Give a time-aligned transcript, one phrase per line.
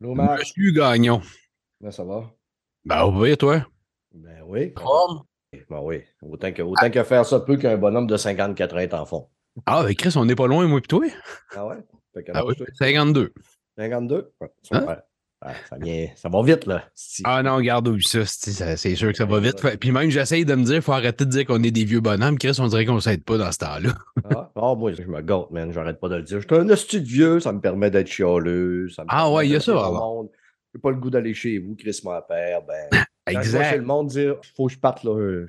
[0.00, 1.22] Monsieur Gagnon.
[1.80, 2.30] Ben, ça va?
[2.84, 3.64] Ben oui, toi.
[4.12, 4.72] Ben oui.
[4.78, 5.22] Forme.
[5.70, 6.02] Ben oui.
[6.22, 9.28] Autant que, autant que faire ça peut qu'un bonhomme de 54 ans est en fond.
[9.66, 11.06] Ah, ben Chris, on n'est pas loin, moi et toi.
[11.54, 11.76] Ah ouais?
[12.32, 13.32] Ah oui, toi, 52.
[13.78, 14.32] 52?
[14.40, 14.50] Ouais, Hein?
[14.62, 15.02] super.
[15.68, 16.84] Ça, vient, ça va vite, là.
[17.24, 19.56] Ah non, regarde où ça, c'est sûr que ça va vite.
[19.78, 22.38] Puis même, j'essaye de me dire, faut arrêter de dire qu'on est des vieux bonhommes.
[22.38, 23.90] Chris, on dirait qu'on s'aide pas dans ce temps-là.
[24.34, 25.72] Ah, ah, moi, je me gâte, man.
[25.72, 26.40] J'arrête pas de le dire.
[26.40, 28.88] Je suis un hostie vieux, ça me permet d'être chialeux.
[28.88, 29.72] ça me Ah ouais, il y a ça,
[30.74, 32.60] J'ai pas le goût d'aller chez vous, Chris mon père.
[32.62, 32.88] Ben,
[33.28, 33.76] chez Exact.
[33.76, 35.44] le monde dire, faut que je parte, là.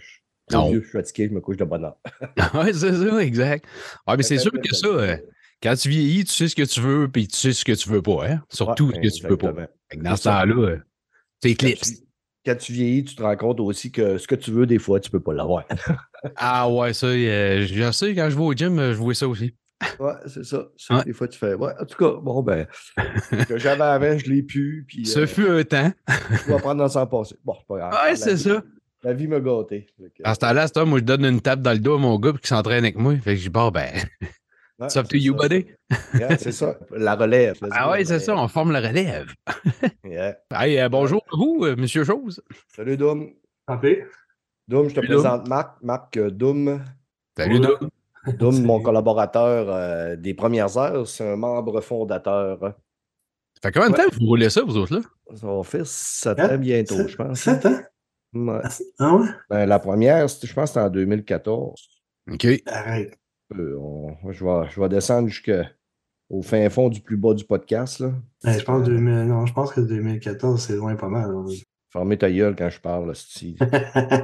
[0.49, 0.69] Je Non.
[0.69, 1.97] vieux, je suis fatigué, je me couche de bonne heure.
[2.53, 3.65] ouais, c'est ça, exact.
[4.07, 5.17] Ouais, mais c'est sûr que ça, euh,
[5.65, 7.89] quand tu vieillis, tu sais ce que tu veux, puis tu sais ce que tu
[7.89, 8.41] veux pas, hein.
[8.49, 9.53] Surtout ce que tu veux pas.
[9.97, 10.77] Dans ce temps-là, euh,
[11.41, 11.99] tu Quand éclipses.
[11.99, 12.05] tu,
[12.45, 14.99] quand tu vieillis, tu te rends compte aussi que ce que tu veux, des fois,
[14.99, 15.65] tu peux pas l'avoir.
[16.37, 19.27] Ah ouais, ça, euh, je sais, quand je vais au gym, euh, je vois ça
[19.27, 19.53] aussi.
[19.99, 20.67] ouais, c'est ça.
[20.75, 21.03] Ça, Ouais.
[21.03, 21.53] Des fois, tu fais.
[21.53, 22.65] Ouais, en tout cas, bon, ben,
[23.29, 24.85] ce que j'avais avant, je l'ai plus.
[24.87, 25.91] Puis, Ce euh, fut un temps.
[26.31, 27.35] je vais apprendre à s'en passer.
[27.43, 27.93] Bon, c'est pas grave.
[27.93, 28.63] Ouais, c'est ça.
[29.03, 29.85] La vie m'a gâté.
[29.99, 32.31] Que, À ce temps-là, moi, je donne une tape dans le dos à mon gars
[32.33, 33.15] puis qui s'entraîne avec moi.
[33.17, 33.91] Fait que je dis, bon, ben,
[34.79, 35.47] ouais, it's up to c'est you, ça.
[35.47, 35.65] buddy.
[36.15, 36.77] Yeah, c'est ça.
[36.91, 37.57] La relève.
[37.71, 39.27] Ah ouais, c'est ça, on forme la relève.
[39.47, 39.91] relève.
[40.05, 40.37] Yeah.
[40.51, 42.41] Hey, euh, bonjour à vous, euh, monsieur Chose.
[42.75, 43.33] Salut, Doom.
[43.67, 44.05] Santé.
[44.67, 45.21] Doom, je te Salut, Doom.
[45.21, 45.81] présente Marc.
[45.83, 46.83] Marc euh, Doom.
[47.37, 47.59] Salut.
[47.59, 47.89] Doug.
[48.39, 51.07] Doom, mon collaborateur euh, des premières heures.
[51.07, 52.59] C'est un membre fondateur.
[53.61, 54.03] Ça fait combien de Ouais.
[54.05, 55.01] temps que vous roulez ça, vous autres, là?
[55.35, 56.55] Ça va faire 7 Hein?
[56.55, 57.39] ans bientôt, je pense.
[57.39, 57.79] Sept ans?
[58.33, 58.59] Ouais.
[58.63, 59.27] Ah, Ah ouais?
[59.49, 61.87] Ben, la première, c'était- je pense que c'était en 2014.
[62.31, 62.47] OK.
[62.67, 63.17] Arrête.
[63.59, 67.99] On- je, vais, je vais descendre jusqu'au fin fond du plus bas du podcast.
[67.99, 68.11] Là.
[68.43, 71.33] Ben, je pense 2000, non, je pense que 2014, c'est loin pas mal.
[71.33, 71.63] oui.
[71.91, 73.09] Fermez ta gueule quand je parle.
[73.11, 73.57] hostie.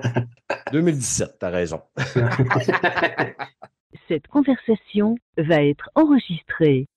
[0.73, 1.79] 2017, t'as raison.
[4.09, 6.87] Cette conversation va être enregistrée.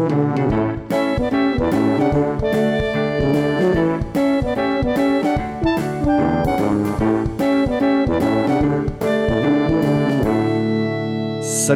[0.00, 0.08] Salut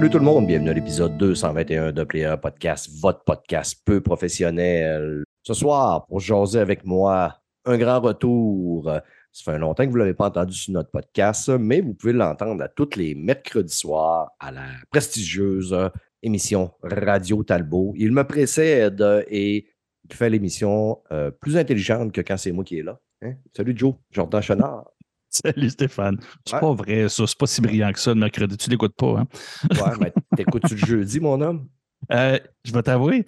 [0.08, 5.24] tout le monde, bienvenue à l'épisode 221 de Player Podcast, votre podcast peu professionnel.
[5.42, 7.36] Ce soir, pour jaser avec moi,
[7.66, 8.90] un grand retour.
[9.32, 12.14] Ça fait longtemps que vous ne l'avez pas entendu sur notre podcast, mais vous pouvez
[12.14, 15.76] l'entendre à tous les mercredis soirs à la prestigieuse
[16.24, 17.92] émission Radio Talbot.
[17.96, 19.66] Il me précède et
[20.08, 22.98] il fait l'émission euh, plus intelligente que quand c'est moi qui est là.
[23.22, 23.34] Hein?
[23.56, 24.84] Salut Joe, Jordan Chenard.
[25.28, 26.18] Salut Stéphane.
[26.46, 26.60] C'est Ouais.
[26.60, 27.26] pas vrai, ça.
[27.26, 28.56] C'est pas si brillant que ça le mercredi.
[28.56, 29.26] Tu l'écoutes pas, hein?
[29.70, 31.68] Ouais, mais t'écoutes-tu le jeudi, mon homme?
[32.12, 33.26] Euh, je vais t'avouer,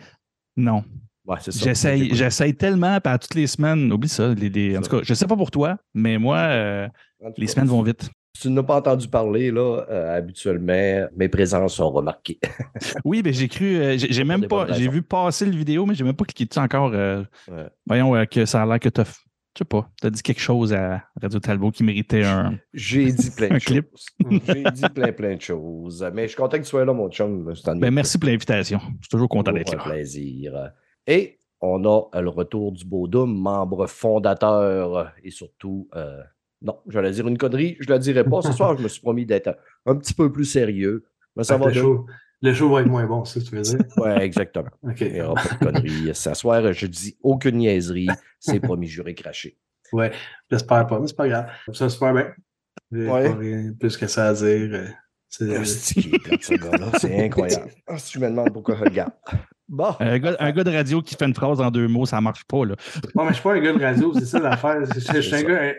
[0.56, 0.84] non.
[1.26, 1.38] Ouais.
[1.48, 4.32] J'essaye, tellement, à toutes les semaines, oublie ça.
[4.34, 6.88] les- les- en tout cas, je sais pas pour toi, mais moi, euh,
[7.36, 8.08] les semaines vont vite.
[8.36, 12.38] Si tu n'as pas entendu parler, là, euh, habituellement, mes présences sont remarquées.
[13.04, 16.04] Oui, mais j'ai cru, euh, j'ai même pas, j'ai vu passer le vidéo, mais j'ai
[16.04, 16.90] même pas cliqué dessus encore.
[16.92, 17.66] euh, Ouais.
[17.86, 19.22] Voyons que ça a l'air que t'as, f-
[19.54, 22.58] je sais pas, t'as dit quelque chose à Radio Talbot qui méritait un.
[22.74, 23.64] J'ai dit plein de Un choses.
[23.64, 23.88] clip.
[24.46, 26.06] J'ai dit plein, plein de choses.
[26.12, 27.50] Mais je suis content que tu sois là, mon chum.
[27.66, 28.78] Un Ben, merci pour l'invitation.
[28.80, 29.84] Je suis toujours content d'être un là.
[29.84, 30.52] plaisir.
[31.06, 35.88] Et on a le retour du Doom, membre fondateur et surtout,
[36.62, 38.42] non, j'allais dire une connerie, je ne la dirai pas.
[38.42, 41.04] Ce soir, je me suis promis d'être un, un petit peu plus sérieux.
[41.36, 42.06] Mais ça Fait que va le, show,
[42.42, 43.78] le show va être moins bon, c'est ce que tu veux dire?
[43.98, 44.70] Ouais, exactement.
[44.82, 45.00] OK.
[45.02, 46.14] Il n'y aura pas de conneries.
[46.14, 48.08] Ce soir, je dis aucune niaiserie.
[48.40, 49.58] C'est promis, juré craché.
[49.92, 50.10] Ouais,
[50.50, 51.46] j'espère pas, mais c'est pas grave.
[51.72, 52.32] Ça, super bien.
[52.90, 53.28] J'ai Ouais.
[53.30, 54.46] pas rien plus que ça à dire.
[54.72, 54.86] euh,
[55.28, 56.90] C'est ce gars-là.
[56.98, 57.70] C'est incroyable.
[57.86, 59.12] Ah, si tu me demandes pourquoi je le garde.
[59.68, 59.94] Bon.
[60.00, 62.44] Un gars, un gars de radio qui fait une phrase en deux mots, ça marche
[62.44, 62.76] pas, là.
[63.14, 64.78] Non, mais je suis pas un gars de radio, c'est ça l'affaire.
[64.94, 65.74] Je, suis un gars,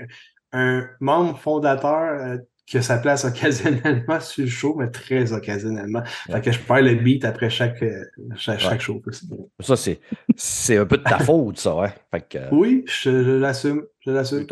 [0.54, 6.04] un, membre fondateur euh, qui a sa place occasionnellement sur le show, mais très occasionnellement.
[6.30, 8.04] Fait que je perds le beat après chaque, euh,
[8.36, 8.80] chaque, chaque Ouais.
[8.80, 9.02] show.
[9.60, 10.00] Ça, c'est,
[10.36, 11.94] c'est un peu de ta faute, ça, hein?
[12.12, 13.86] Fait que, Oui, je, je l'assume.
[14.06, 14.46] Je l'assume.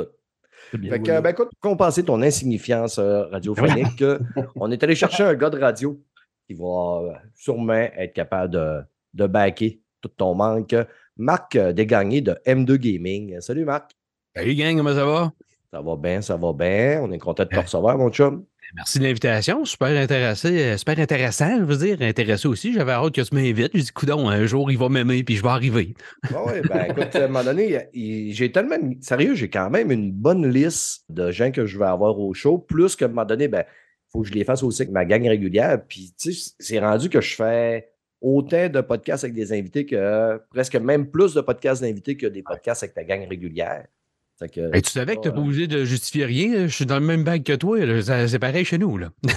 [0.73, 0.91] bien.
[0.91, 4.19] Fait que, ben, écoute, pour compenser ton insignifiance euh, radiophonique, euh,
[4.55, 6.01] on est allé chercher un gars de radio
[6.47, 8.81] qui va euh, sûrement être capable de,
[9.13, 10.75] de backer tout ton manque.
[11.17, 13.41] Marc euh, Desgagnés de M2 Gaming.
[13.41, 13.91] Salut, Marc.
[14.35, 15.31] Salut, gang, comment ça va?
[15.75, 17.01] Ça va bien, ça va bien.
[17.03, 18.45] On est content de te recevoir, mon chum.
[18.77, 19.65] Merci de l'invitation.
[19.65, 21.97] Super intéressé, euh, super intéressant, je veux dire.
[21.99, 22.71] Intéressé aussi.
[22.71, 23.71] J'avais hâte que tu m'invites.
[23.73, 25.93] J'ai dit, coudon, un jour, il va m'aimer, puis je vais arriver.
[26.33, 28.77] Ah ouais, ben écoute, à un moment donné, j'ai tellement.
[29.01, 32.57] Sérieux, j'ai quand même une bonne liste de gens que je vais avoir au show,
[32.57, 35.03] plus qu'à un moment donné, ben, il faut que je les fasse aussi avec ma
[35.03, 35.81] gang régulière.
[35.85, 37.89] Puis, tu sais, c'est rendu que je fais
[38.21, 42.43] autant de podcasts avec des invités que presque même plus de podcasts d'invités que des
[42.43, 43.87] podcasts avec ta gang régulière.
[44.37, 46.67] Fait que, Hey, tu savais que tu n'es pas obligé de justifier rien.
[46.67, 47.77] Je suis dans le même bac que toi.
[48.27, 48.97] C'est pareil chez nous.
[48.97, 49.07] Là.
[49.25, 49.31] Ouais,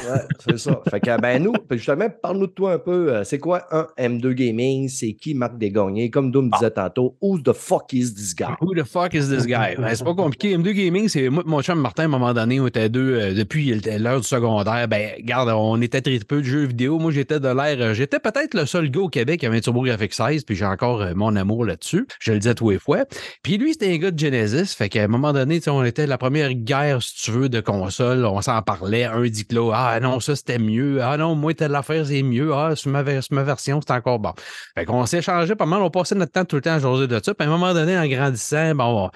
[0.45, 0.81] c'est ça.
[0.91, 3.15] Fait que, ben, nous, justement, parle-nous de toi un peu.
[3.15, 4.89] euh, C'est quoi un M2 Gaming?
[4.89, 6.11] C'est qui Marc Desgagnés?
[6.11, 8.55] Comme Doom disait tantôt, who the fuck is this guy?
[8.61, 9.77] Who the fuck is this guy?
[9.79, 10.57] Ben, c'est pas compliqué.
[10.59, 13.35] M2 Gaming, c'est moi mon chum Martin, à un moment donné, on était deux euh,
[13.35, 14.89] depuis l'heure du secondaire.
[14.89, 16.99] Ben, regarde, on était très peu de jeux vidéo.
[16.99, 17.77] Moi, j'étais de l'air.
[17.81, 20.65] euh, J'étais peut-être le seul gars au Québec qui avait un TurboGrafx 16, puis j'ai
[20.65, 22.07] encore euh, mon amour là-dessus.
[22.21, 23.05] Je le disais tous les fois.
[23.45, 24.75] Puis lui, c'était un gars de Genesis.
[24.75, 28.25] Fait qu'à un moment donné, on était la première guerre, si tu veux, de console.
[28.25, 29.05] On s'en parlait.
[29.05, 31.03] Un dit que là, ah non, ça c'était mieux.
[31.03, 32.53] Ah non, moi, telle affaire, c'est mieux.
[32.55, 34.33] Ah, sur ma, version, c'est encore bon.
[34.75, 35.83] Fait qu'on s'échangeait pas mal.
[35.83, 37.35] On passait notre temps tout le temps à jaser de ça.
[37.35, 39.11] Puis à un moment donné, en grandissant, bon,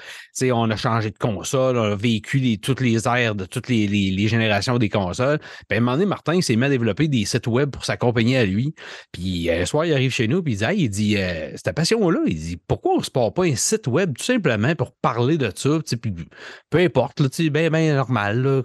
[0.53, 4.79] on a changé de console, on a vécu toutes les ères de toutes les, générations
[4.79, 5.39] des consoles.
[5.69, 8.39] Puis à un moment donné, Martin s'est mis à développer des sites web pour s'accompagner
[8.39, 8.75] à lui.
[9.13, 11.53] Puis euh, un soir, il arrive chez nous, puis il dit, Hey, il dit, euh,
[11.57, 14.93] cette passion-là, il dit, pourquoi on se part pas un site web tout simplement pour
[14.93, 15.62] parler de ça?
[16.71, 18.63] Peu importe, là, bien, bien normal,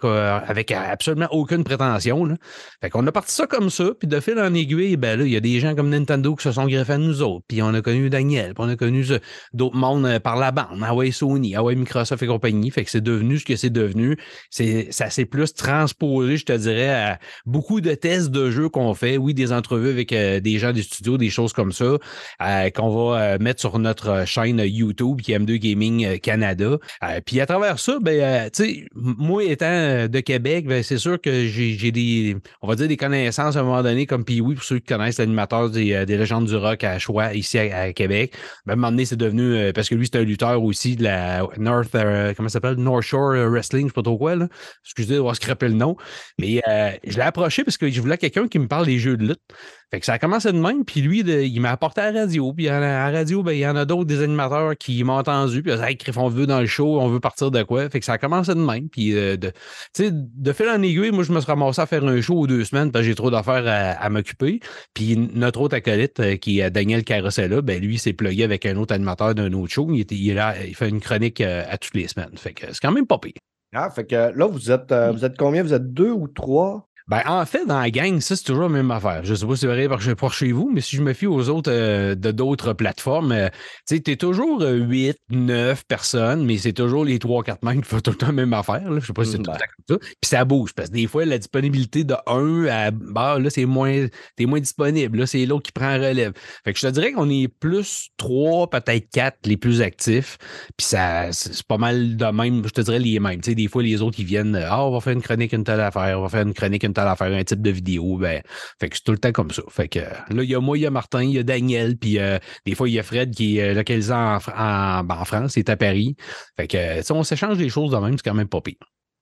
[0.47, 2.25] avec absolument aucune prétention.
[2.25, 2.35] Là.
[2.81, 5.31] Fait qu'on a parti ça comme ça, puis de fil en aiguille, ben là, il
[5.31, 7.73] y a des gens comme Nintendo qui se sont greffés à nous autres, puis on
[7.73, 9.05] a connu Daniel, puis on a connu
[9.53, 13.01] d'autres mondes euh, par la bande, Huawei Sony, Huawei Microsoft et compagnie, fait que c'est
[13.01, 14.17] devenu ce que c'est devenu.
[14.49, 19.17] Ça s'est plus transposé, je te dirais, à beaucoup de tests de jeux qu'on fait,
[19.17, 21.97] oui, des entrevues avec euh, des gens des studios, des choses comme ça,
[22.41, 26.77] euh, qu'on va mettre sur notre chaîne YouTube qui est M2 Gaming Canada.
[27.04, 30.84] Euh, puis à travers ça, ben, euh, tu sais, moi étant euh, de Québec, ben,
[30.84, 34.24] c'est sûr que j'ai des, on va dire des connaissances à un moment donné, comme
[34.24, 37.57] puis oui, pour ceux qui connaissent l'animateur des, des légendes du rock à Choix, ici
[37.60, 38.34] à, Québec.
[38.66, 41.04] Ben, à un moment donné, c'est devenu, parce que lui, c'est un lutteur aussi de
[41.04, 41.95] la North,
[42.36, 42.75] comment s'appelle?
[42.75, 44.48] North Shore Wrestling, je sais pas trop quoi, là.
[44.83, 45.95] Excusez, va scraper le nom.
[46.40, 46.62] Mais
[47.06, 49.42] je l'ai approché parce que je voulais quelqu'un qui me parle des jeux de lutte.
[49.89, 52.22] Fait que ça a commencé de même, puis lui, de- il m'a apporté à la
[52.22, 52.51] radio.
[52.51, 55.63] Puis à la radio, ben, il y en a d'autres des animateurs qui m'ont entendu.
[55.63, 57.63] Puis ils ont dit, hey, Criff, on veut dans le show, on veut partir de
[57.63, 57.89] quoi?
[57.89, 58.89] Fait que ça a commencé de même.
[58.89, 59.48] Puis euh, de,
[59.94, 62.38] tu sais, de fil en aiguille, moi, je me suis ramassé à faire un show
[62.38, 64.60] aux deux semaines parce que j'ai trop d'affaires à, à m'occuper.
[64.94, 68.75] Puis notre autre acolyte, euh, qui est Daniel Carosella, ben lui, s'est plugué avec un
[68.75, 69.88] autre animateur d'un autre show.
[69.94, 72.36] Il, était, il, est là, il fait une chronique euh, à toutes les semaines.
[72.36, 73.33] Fait que c'est quand même pas pire.
[73.74, 75.63] Ah, fait que là, vous êtes, euh, vous êtes combien?
[75.63, 76.88] Vous êtes deux ou trois?
[77.09, 79.21] Ben, en fait, dans la gang, ça, c'est toujours la même affaire.
[79.24, 81.13] Je sais pas si c'est vrai par chez, par chez vous, mais si je me
[81.13, 83.48] fie aux autres euh, de d'autres plateformes, euh,
[83.88, 87.81] tu sais, t'es toujours euh, 8, 9 personnes, mais c'est toujours les 3, 4 mêmes
[87.81, 88.92] qui font tout le temps la même affaire.
[88.92, 89.00] Là.
[89.00, 89.57] Je sais pas si c'est Mm, tout le ben.
[89.57, 90.07] temps comme ça.
[90.21, 93.65] Puis ça bouge, parce que des fois, la disponibilité de un à bah, là, c'est
[93.65, 95.19] moins, t'es moins disponible.
[95.19, 96.33] Là, c'est l'autre qui prend relève.
[96.65, 100.38] Fait que je te dirais qu'on est plus 3, peut-être 4 les plus actifs.
[100.75, 103.39] Puis ça, c'est pas mal de même, je te dirais les mêmes.
[103.39, 105.63] Tu sais, des fois, les autres, ils viennent, ah, on va faire une chronique, une
[105.63, 108.17] telle affaire, on va faire une chronique, une telle affaire, un type de vidéo.
[108.17, 108.41] Ben,
[108.79, 109.61] fait que c'est tout le temps comme ça.
[109.69, 111.97] Fait que là, il y a moi, il y a Martin, il y a Daniel,
[111.97, 115.25] puis euh, des fois, il y a Fred qui est localisé en, en, ben, en
[115.25, 116.15] France, il est à Paris.
[116.55, 118.75] Fait que, on s'échange des choses de même, c'est quand même pas pire.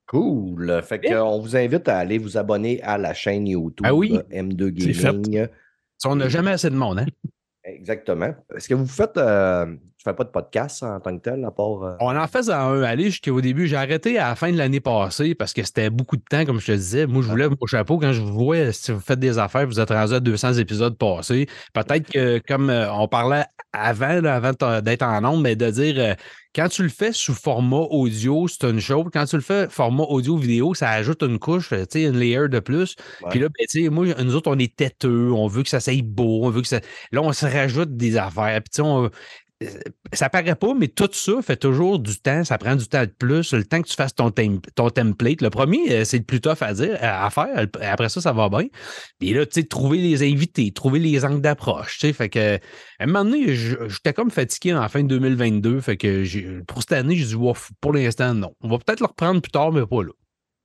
[0.07, 0.81] Cool.
[0.83, 4.15] Fait que, on vous invite à aller vous abonner à la chaîne YouTube Ah oui.
[4.15, 5.03] euh, M2 C'est fait.
[5.07, 5.47] Gaming.
[5.97, 7.05] Ça, on n'a jamais assez de monde, hein?
[7.63, 8.33] Exactement.
[8.55, 9.17] Est-ce que vous faites.
[9.17, 9.65] euh,
[10.09, 11.83] fais pas de podcast en tant que tel, à part.
[11.83, 13.67] euh, On en faisait un aller jusqu'au début.
[13.67, 16.59] J'ai arrêté à la fin de l'année passée parce que c'était beaucoup de temps, comme
[16.59, 17.05] je te disais.
[17.07, 17.97] Moi, je voulais mon chapeau.
[17.99, 20.97] Quand je vous vois, si vous faites des affaires, vous êtes rendu à 200 épisodes
[20.97, 21.47] passés.
[21.73, 23.43] Peut-être que, comme euh, on parlait
[23.73, 26.13] avant, là, avant d'être en nombre, mais de dire euh,
[26.55, 29.05] quand tu le fais sous format audio, c'est une chose.
[29.11, 32.59] Quand tu le fais format audio-vidéo, ça ajoute une couche, tu sais, une layer de
[32.59, 32.95] plus.
[33.21, 33.29] Ouais.
[33.31, 35.81] Puis là, ben, tu sais, moi, nous autres, on est têteux, on veut que ça
[35.81, 36.79] soit beau, on veut que ça.
[37.11, 38.61] Là, on se rajoute des affaires.
[38.61, 39.09] Puis, tu sais, on-
[40.13, 42.43] ça paraît pas, mais tout ça fait toujours du temps.
[42.43, 43.53] Ça prend du temps de plus.
[43.53, 45.41] Le temps que tu fasses ton, tem- ton template.
[45.41, 47.65] Le premier, euh, c'est le plus tough à dire, à faire.
[47.81, 48.65] Après ça, ça va bien.
[49.19, 51.99] Puis là, tu sais, trouver les invités, trouver les angles d'approche.
[51.99, 52.59] Tu sais, fait que, à
[52.99, 55.79] un moment donné, j'étais comme fatigué en fin de 2022.
[55.79, 58.53] Fait que pour cette année, j'ai dit, Ouf, pour l'instant, non.
[58.61, 60.11] On va peut-être le reprendre plus tard, mais pas là.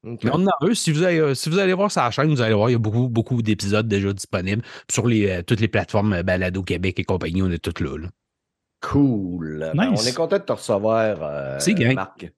[0.03, 0.75] Mais on en un.
[0.75, 2.77] Si vous, allez, euh, si vous allez voir sa chaîne, vous allez voir, il y
[2.77, 6.99] a beaucoup, beaucoup d'épisodes déjà disponibles sur les, euh, toutes les plateformes euh, Balado Québec
[6.99, 7.43] et compagnie.
[7.43, 7.97] On est toutes là.
[7.99, 8.09] là.
[8.81, 9.71] Cool.
[9.75, 10.03] Ben, Nice.
[10.05, 11.59] on est content de te recevoir, euh.
[11.95, 12.31] Marc.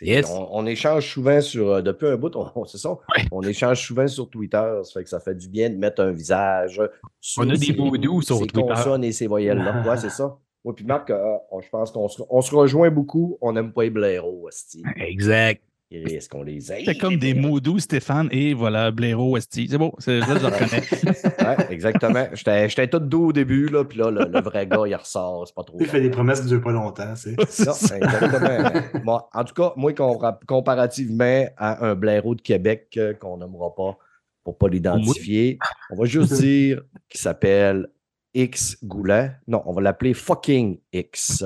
[0.00, 0.30] Yes.
[0.30, 1.68] On, on échange souvent sur.
[1.70, 2.90] euh, depuis un bout, on, on- c'est ça.
[2.92, 3.24] Ouais.
[3.30, 4.80] On échange souvent sur Twitter.
[4.84, 6.80] Ça fait que ça fait du bien de mettre un visage.
[7.20, 8.66] sur On a des mots doux sur ces Twitter.
[8.68, 9.82] consonnes et ces voyelles-là.
[9.86, 10.38] Ouais, c'est ça.
[10.64, 13.36] Moi, puis Marc, euh, je pense qu'on se, on se rejoint beaucoup.
[13.42, 14.48] On n'aime pas les blaireaux.
[14.96, 15.62] Exact.
[16.04, 16.84] Risque qu'on les aille.
[16.84, 19.68] C'est comme des mots doux, Stéphane, et voilà, Blaireau, Esti.
[19.70, 20.82] C'est bon, c'est- là, je le reconnais.
[21.42, 22.26] Ouais, exactement.
[22.32, 25.46] J'étais j'étais tout doux au début, là, puis là, le, le vrai gars, il ressort.
[25.46, 25.76] C'est pas trop.
[25.80, 27.14] Il fait des promesses qui ne durent pas longtemps.
[27.16, 28.70] c'est- Non, exactement.
[29.04, 33.98] Bon, en tout cas, moi, compara- comparativement à un blaireau de Québec qu'on nommera pas
[34.44, 35.58] pour pas l'identifier,
[35.90, 37.86] on va juste dire qu'il s'appelle
[38.34, 39.32] X Goulet.
[39.46, 41.44] Non, on va l'appeler fucking X.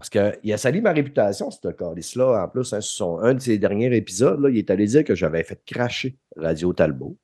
[0.00, 2.44] Parce qu'il a sali ma réputation, ce calice-là.
[2.44, 5.14] En plus, hein, son- un de ses derniers épisodes, là, il est allé dire que
[5.14, 7.18] j'avais fait cracher Radio Talbot.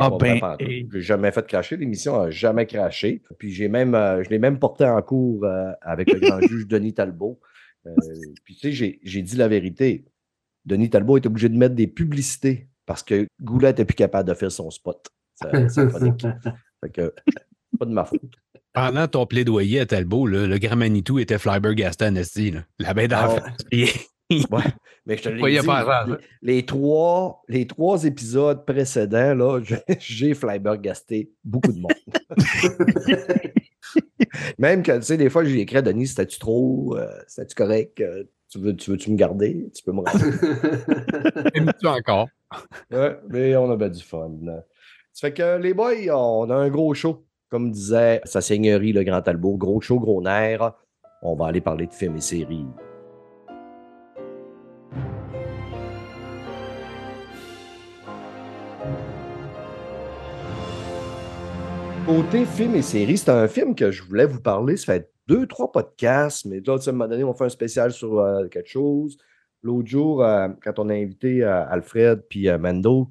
[0.00, 1.78] Ah ben, et- J'ai jamais fait cracher.
[1.78, 3.22] L'émission n'a jamais craché.
[3.38, 6.66] Puis j'ai même, euh, je l'ai même porté en cours euh, avec le grand juge
[6.68, 7.40] Denis Talbot.
[7.86, 7.92] Euh,
[8.44, 10.04] puis tu sais, j'ai- dit la vérité.
[10.66, 14.34] Denis Talbot est obligé de mettre des publicités parce que Goulet n'était plus capable de
[14.34, 15.06] faire son spot.
[15.36, 15.48] sa
[15.88, 16.26] chronique.
[16.82, 17.14] Fait que,
[17.78, 18.20] pas de ma faute.
[18.74, 22.60] Pendant ton plaidoyer à Talbot, là, le grand Manitou était Flyber Gaston Esti, là?
[22.80, 23.40] La bête d'enfant.
[24.30, 24.62] Ouais,
[25.04, 26.14] mais je te l'ai dit, pas les,
[26.54, 29.60] les trois, les trois épisodes précédents, là,
[29.98, 31.92] j'ai Flyberg gasté beaucoup de monde.
[34.58, 38.00] Même que, tu sais, des fois, j'ai écrit à Denis, c'était-tu trop, euh, c'était-tu correct,
[38.00, 40.24] euh, tu veux, tu veux-tu me garder, tu peux me rendre.
[41.54, 42.28] Aimes-tu encore?
[42.90, 44.32] Ouais, mais on a bien du fun.
[45.12, 47.26] Ça fait que les boys, on a un gros show.
[47.54, 50.72] Comme disait sa seigneurie, le Grand Talbot, gros show, gros nerf.
[51.22, 52.66] On va aller parler de films et séries.
[62.04, 64.76] Côté film et séries, c'est un film que je voulais vous parler.
[64.76, 67.92] Ça fait deux, trois podcasts, mais là, à un moment donné, on fait un spécial
[67.92, 69.16] sur euh, quelque chose.
[69.62, 73.10] L'autre jour, euh, quand on a invité euh, Alfred puis Mando,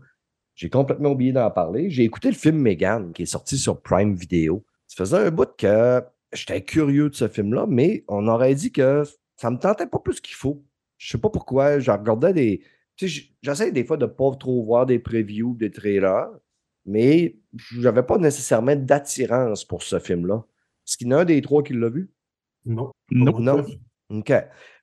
[0.55, 1.89] j'ai complètement oublié d'en parler.
[1.89, 4.63] J'ai écouté le film Megan qui est sorti sur Prime Video.
[4.87, 9.03] Ça faisait un bout que j'étais curieux de ce film-là, mais on aurait dit que
[9.35, 10.63] ça me tentait pas plus qu'il faut.
[10.97, 11.79] Je sais pas pourquoi.
[11.79, 12.63] Je regardais des.
[12.95, 16.29] Tu sais, j'essaie des fois de pas trop voir des previews, des trailers,
[16.85, 17.37] mais
[17.79, 20.45] j'avais pas nécessairement d'attirance pour ce film-là.
[20.87, 22.11] Est-ce qu'il y en a un des trois qui l'a vu?
[22.65, 22.91] non.
[23.09, 23.39] Non.
[23.39, 23.65] Non.
[24.09, 24.31] OK.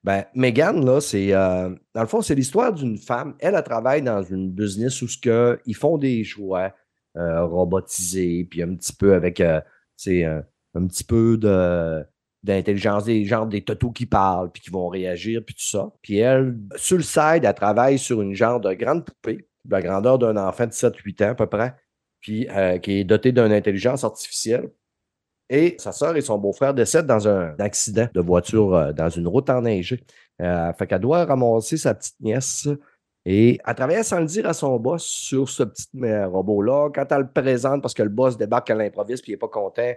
[0.03, 1.33] Ben, Megan, là, c'est.
[1.35, 3.35] euh, dans le fond, c'est l'histoire d'une femme.
[3.39, 6.73] Elle, elle travaille dans une business où ce que, ils font des choix
[7.17, 9.41] euh, robotisés, puis un petit peu avec.
[9.41, 9.61] euh,
[9.97, 10.43] c'est un,
[10.87, 12.05] petit peu de
[12.43, 15.93] d'intelligence, des genre des totos qui parlent, puis qui vont réagir, puis tout ça.
[16.03, 19.83] Puis elle, sur le side, elle travaille sur une genre de grande poupée, de la
[19.83, 21.75] grandeur d'un enfant de 7-8 ans à peu près,
[22.21, 24.71] puis euh, qui est dotée d'une intelligence artificielle.
[25.53, 29.27] Et sa sœur et son beau-frère décèdent dans un accident de voiture euh, dans une
[29.27, 30.01] route enneigée.
[30.41, 32.69] Euh, fait qu'elle doit ramasser sa petite nièce.
[33.27, 36.91] Et elle travaille sans le dire à son boss sur ce petit euh, robot-là.
[36.95, 39.49] Quand elle le présente, parce que le boss débarque à l'improviste puis il n'est pas
[39.49, 39.93] content,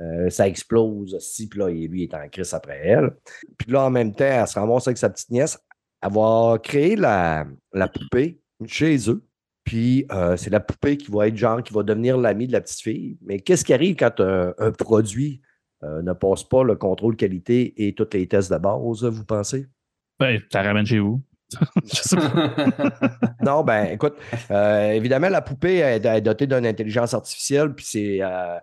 [0.00, 1.48] euh, ça explose aussi.
[1.48, 3.12] Puis là, lui, est en crise après elle.
[3.56, 5.58] Puis là, en même temps, elle se ramasse avec sa petite nièce.
[6.02, 9.25] Va créer la, la poupée chez eux.
[9.66, 12.60] Puis euh, c'est la poupée qui va être genre, qui va devenir l'ami de la
[12.62, 13.18] petite fille.
[13.20, 15.42] Mais qu'est-ce qui arrive quand un, un produit
[15.82, 19.66] euh, ne passe pas le contrôle qualité et tous les tests de base, vous pensez?
[20.18, 21.20] Ben, ça ramène chez vous.
[23.42, 24.14] Non, ben écoute,
[24.50, 28.58] euh, évidemment, la poupée est, est dotée d'une intelligence artificielle, puis c'est euh,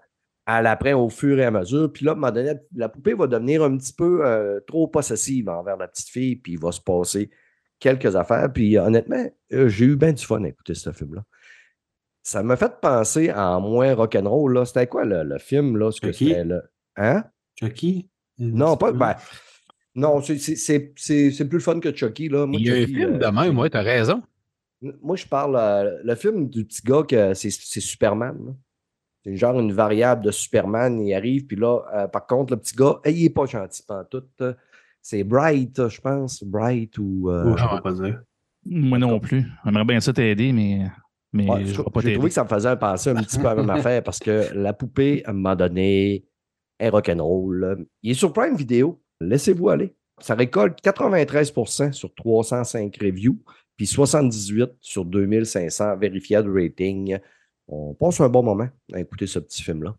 [0.45, 1.91] elle apprend au fur et à mesure.
[1.91, 4.87] Puis là, à un moment donné, la poupée va devenir un petit peu euh, trop
[4.87, 7.29] possessive envers la petite fille, puis il va se passer
[7.83, 8.51] quelques affaires.
[8.51, 11.23] Puis honnêtement, euh, j'ai eu bien du fun à écouter ce film-là.
[12.23, 14.53] Ça m'a fait penser en moins rock'n'roll.
[14.53, 14.65] là.
[14.65, 15.77] C'était quoi le, le film?
[15.77, 16.33] Là, ce que Chucky?
[16.45, 16.61] là?
[16.95, 17.23] Hein?
[17.59, 18.09] Chucky?
[18.39, 18.91] Non, pas.
[18.93, 19.15] Ben,
[19.95, 22.29] non, c'est- c'est- c'est c'est- c'est plus fun que Chucky.
[22.29, 22.45] Là.
[22.45, 24.23] Moi, Il y a un film euh, de même, ouais, t'as raison.
[25.01, 25.55] moi, je parle.
[25.57, 28.37] euh, le film du petit gars, que c'est Superman.
[28.45, 28.51] là.
[29.25, 30.99] C'est genre une variable de Superman.
[30.99, 34.23] Il arrive, puis là, euh, par contre, le petit gars, il n'est pas gentil tout.
[35.03, 36.43] C'est Bright, je pense.
[36.43, 37.29] Bright ou.
[37.29, 38.21] euh, Oh, je Ah peux pas dire.
[38.65, 39.45] Moi non plus.
[39.65, 40.87] J'aimerais bien ça t'aider, mais,
[41.33, 43.61] mais ouais, je J'ai trouvé que ça me faisait penser un petit peu à la
[43.61, 46.23] même affaire parce que la poupée, à un moment donné,
[46.79, 47.85] est rock'n'roll.
[48.01, 49.01] Il est sur Prime Vidéo.
[49.19, 49.93] Laissez-vous aller.
[50.19, 53.37] Ça récolte 93% sur 305 reviews,
[53.75, 57.17] puis 78 sur 2500 vérifiables rating.
[57.67, 59.95] On passe un bon moment à écouter ce petit film-là.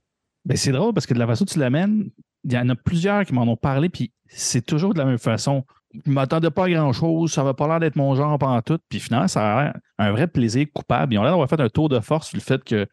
[0.47, 2.11] Ben, c'est drôle parce que de la façon dont tu l'amènes,
[2.45, 5.19] il y en a plusieurs qui m'en ont parlé, puis c'est toujours de la même
[5.19, 5.65] façon.
[5.93, 8.79] Je ne m'attendais pas à grand-chose, ça va pas l'air d'être mon genre pendant tout,
[8.89, 11.15] puis finalement, ça a l'air un vrai plaisir coupable.
[11.15, 12.87] Ils ont l'air d'avoir fait un tour de force sur le fait que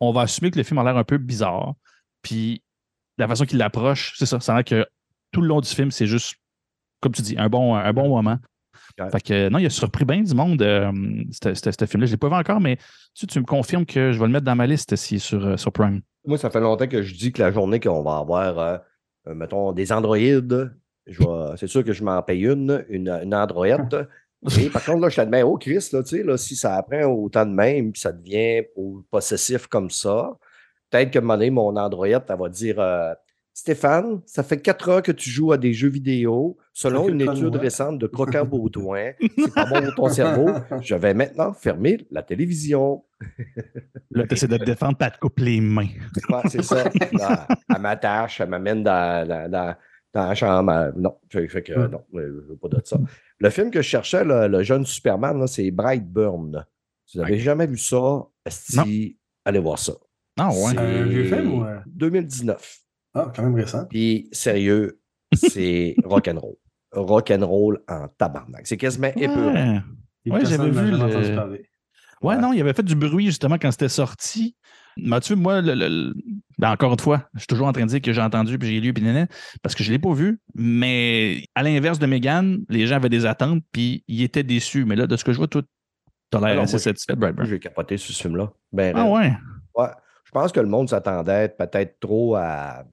[0.00, 1.74] on va assumer que le film a l'air un peu bizarre,
[2.22, 2.62] puis
[3.18, 4.40] la façon qu'il l'approche, c'est ça.
[4.40, 4.86] Ça a l'air que
[5.32, 6.36] tout le long du film, c'est juste,
[7.00, 8.38] comme tu dis, un bon, un bon moment.
[8.98, 9.10] Ouais.
[9.10, 10.90] Fait que non, il a surpris bien du monde, euh,
[11.32, 11.84] ce film-là.
[11.84, 12.78] Je ne l'ai pas vu encore, mais
[13.14, 15.56] tu, tu me confirmes que je vais le mettre dans ma liste est sur, euh,
[15.56, 16.00] sur Prime.
[16.26, 18.78] Moi, ça fait longtemps que je dis que la journée qu'on va avoir, euh,
[19.28, 20.72] euh, mettons, des androïdes,
[21.56, 24.08] c'est sûr que je m'en paye une, une, une androïde.
[24.60, 27.52] Et par contre, là, je t'admets, oh Chris, là, là, si ça apprend autant de
[27.52, 28.64] même, puis ça devient
[29.10, 30.36] possessif comme ça,
[30.90, 33.14] peut-être que un moment donné, mon androïde, elle va dire, euh,
[33.58, 36.58] Stéphane, ça fait quatre ans que tu joues à des jeux vidéo.
[36.74, 37.58] Selon fait une pas étude moi.
[37.58, 40.50] récente de Croquant Baudouin, c'est pas bon pour ton cerveau.
[40.82, 43.02] Je vais maintenant fermer la télévision.
[44.10, 45.88] Là, tu essaies de te défendre, elle te coupe les mains.
[46.28, 46.84] Ouais, c'est ça.
[47.12, 49.74] Là, elle m'attache, elle m'amène dans, dans- dans-
[50.12, 50.72] dans la chambre.
[50.72, 52.98] elle- Non, fait, fait que, non, euh, je veux pas de ça.
[53.38, 56.66] Le film que je cherchais, là, le jeune Superman, c'est Brightburn.
[57.06, 59.94] Si vous n'avez jamais vu ça, esti, allez voir ça.
[60.38, 60.72] Ah ouais.
[60.72, 61.78] C'est Un vieux film ou, euh?
[61.86, 62.80] 2019.
[63.18, 63.86] Ah, quand même récent.
[63.88, 65.00] Puis, sérieux,
[65.34, 66.56] c'est rock'n'roll.
[66.92, 68.66] Rock'n'roll en tabarnak.
[68.66, 69.52] C'est quasiment épeurant.
[69.54, 69.80] Ouais.
[70.24, 71.68] Et Ouais, personne j'avais vu le- entendu parler.
[72.22, 72.40] Ouais, Ouais.
[72.40, 74.56] non, il avait fait du bruit justement quand c'était sorti.
[74.96, 76.14] Mais tu vois, moi, le- le- le-
[76.58, 78.68] ben, encore une fois, je suis toujours en train de dire que j'ai entendu, puis
[78.68, 79.26] j'ai lu, puis néné,
[79.62, 80.40] parce que je ne l'ai pas vu.
[80.54, 84.84] Mais à l'inverse de Megan, les gens avaient des attentes, puis ils étaient déçus.
[84.86, 85.62] Mais là, de ce que je vois, tout,
[86.30, 87.46] tu as l'air assez satisfait, Brightburn.
[87.46, 88.50] j'ai capoté sur ce film-là.
[88.72, 89.32] Ben, Ah ouais?
[89.74, 89.88] Ouais.
[90.24, 92.84] Je pense que le monde s'attendait peut-être trop à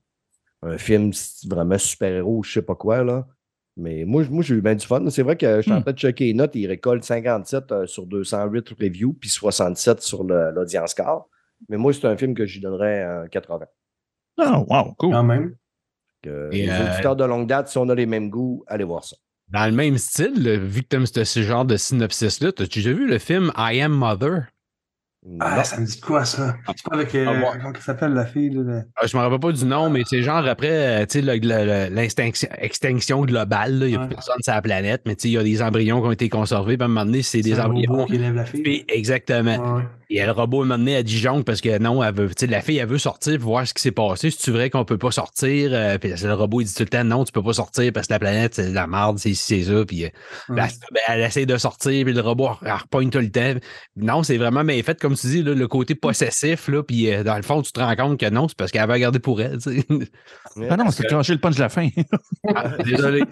[0.66, 1.12] un film
[1.48, 3.28] vraiment super-héros ou je sais pas quoi, là.
[3.76, 5.10] Mais moi, moi j'ai eu bien du fun.
[5.10, 5.84] C'est vrai que je suis en Hmm.
[5.84, 6.52] train de checker les notes.
[6.56, 11.28] Il récolte 57 euh, sur 208 reviews, puis 67 sur le- l'audience score.
[11.70, 13.66] Mais moi, c'est un film que j'y donnerais un 80.
[14.38, 15.12] Ah, wow, cool.
[15.12, 15.56] Quand même.
[16.22, 18.84] Que Et, les euh, auditeurs de longue date, si on a les mêmes goûts, allez
[18.84, 19.16] voir ça.
[19.50, 22.94] Dans le même style, vu que tu aimes ce, ce genre de synopsis-là, as-tu déjà
[22.94, 24.48] vu le film I Am Mother?
[25.40, 25.64] Ah, Non.
[25.64, 26.56] ça me dit quoi, ça?
[26.68, 27.16] C'est pas avec.
[27.16, 27.54] euh, Ah.
[27.62, 28.50] Comment s'appelle, la fille?
[28.50, 32.50] Là, Ah, je me rappelle pas du nom, mais c'est genre après, euh, tu l'extinction
[32.58, 34.08] extinction globale, il n'y a Ouais.
[34.08, 36.12] plus personne sur la planète, mais tu sais, il y a des embryons qui ont
[36.12, 37.92] été conservés, puis à un moment donné, c'est des un embryons.
[37.92, 38.64] robot qui élève la fille.
[38.64, 39.76] Puis, exactement.
[39.78, 39.84] Ouais.
[40.10, 42.46] Et le robot, à un moment donné, elle disjoncte parce que non, elle veut, tu
[42.46, 44.30] la fille, elle veut sortir pour voir ce qui s'est passé.
[44.30, 45.72] C'est-tu vrai qu'on peut pas sortir?
[45.74, 48.06] Euh, puis le robot, il dit tout le temps, non, tu peux pas sortir parce
[48.08, 49.86] que la planète, c'est de la merde, c'est ici, c'est ça.
[49.86, 50.10] Puis euh,
[50.50, 50.68] Ouais.
[50.92, 53.54] ben, elle essaie de sortir, puis le robot, elle repogne tout le temps.
[53.96, 57.24] Non, c'est vraiment bien fait, comme tu dis, là, le côté possessif, là, puis euh,
[57.24, 59.42] dans le fond, tu te rends compte que non, c'est parce qu'elle avait regardé pour
[59.42, 59.58] elle.
[60.70, 61.90] Ah non, c'est cracher le punch de la fin.
[62.54, 63.24] Ah, désolé.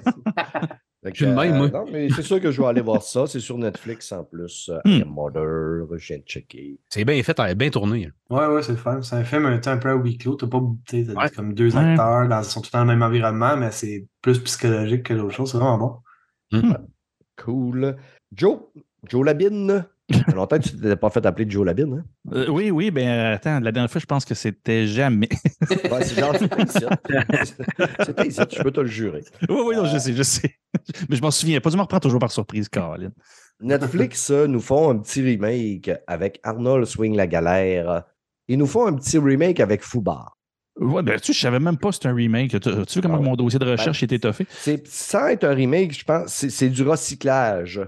[1.04, 1.70] Fait que, Je suis le même, moi.
[1.70, 3.26] Non, mais c'est sûr que je vais aller voir ça.
[3.26, 4.70] C'est sur Netflix en plus.
[4.70, 4.90] Euh, Hmm.
[4.92, 6.78] I Am Mother, je viens de checker.
[6.90, 8.12] C'est bien fait, elle est bien tournée.
[8.30, 9.02] Ouais, ouais, c'est le fun.
[9.02, 10.36] C'est un film un, un peu à huis clos.
[10.36, 11.30] T'as pas t'as Ouais.
[11.36, 11.84] comme deux Ouais.
[11.92, 15.34] acteurs, dans, ils sont tout dans le même environnement, mais c'est plus psychologique que l'autre
[15.34, 15.52] chose.
[15.52, 16.02] C'est vraiment
[16.52, 16.62] bon.
[17.38, 17.96] Cool.
[18.36, 18.60] Joe,
[19.10, 19.86] Joe Labine.
[20.14, 22.04] Ça fait longtemps que tu t'étais pas fait appeler Joe Labine.
[22.04, 22.34] Hein?
[22.34, 25.30] Euh, oui, oui, ben euh, attends, la dernière fois, je pense que c'était jamais.
[25.70, 26.86] Ouais, c'est genre, c'était ici.
[28.06, 29.24] C'était ici, je peux te le jurer.
[29.50, 30.56] oui, oui, non, je sais, je sais.
[31.10, 31.70] Mais je m'en souviens pas.
[31.70, 33.12] Tu me reprends toujours par surprise, Caroline.
[33.62, 38.04] Netflix euh, nous font un petit remake avec Arnold Swing la galère.
[38.48, 40.38] Ils nous font un petit remake avec Foubar.
[40.80, 42.52] Ouais, ben, tu je savais même pas que c'était un remake.
[42.52, 43.26] Tu, tu sais comment Ah ouais.
[43.26, 44.48] mon dossier de recherche était étoffé?
[44.50, 47.82] C'est sans être un remake, je pense, c'est c'est du recyclage.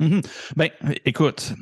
[0.00, 0.20] Mhm.
[0.56, 0.70] Ben,
[1.04, 1.52] écoute,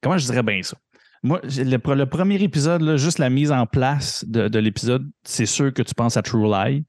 [0.00, 0.76] comment je dirais bien ça?
[1.22, 5.10] Moi, le, pre- le premier épisode, là, juste la mise en place de, de l'épisode,
[5.24, 6.84] c'est sûr que tu penses à True Lie.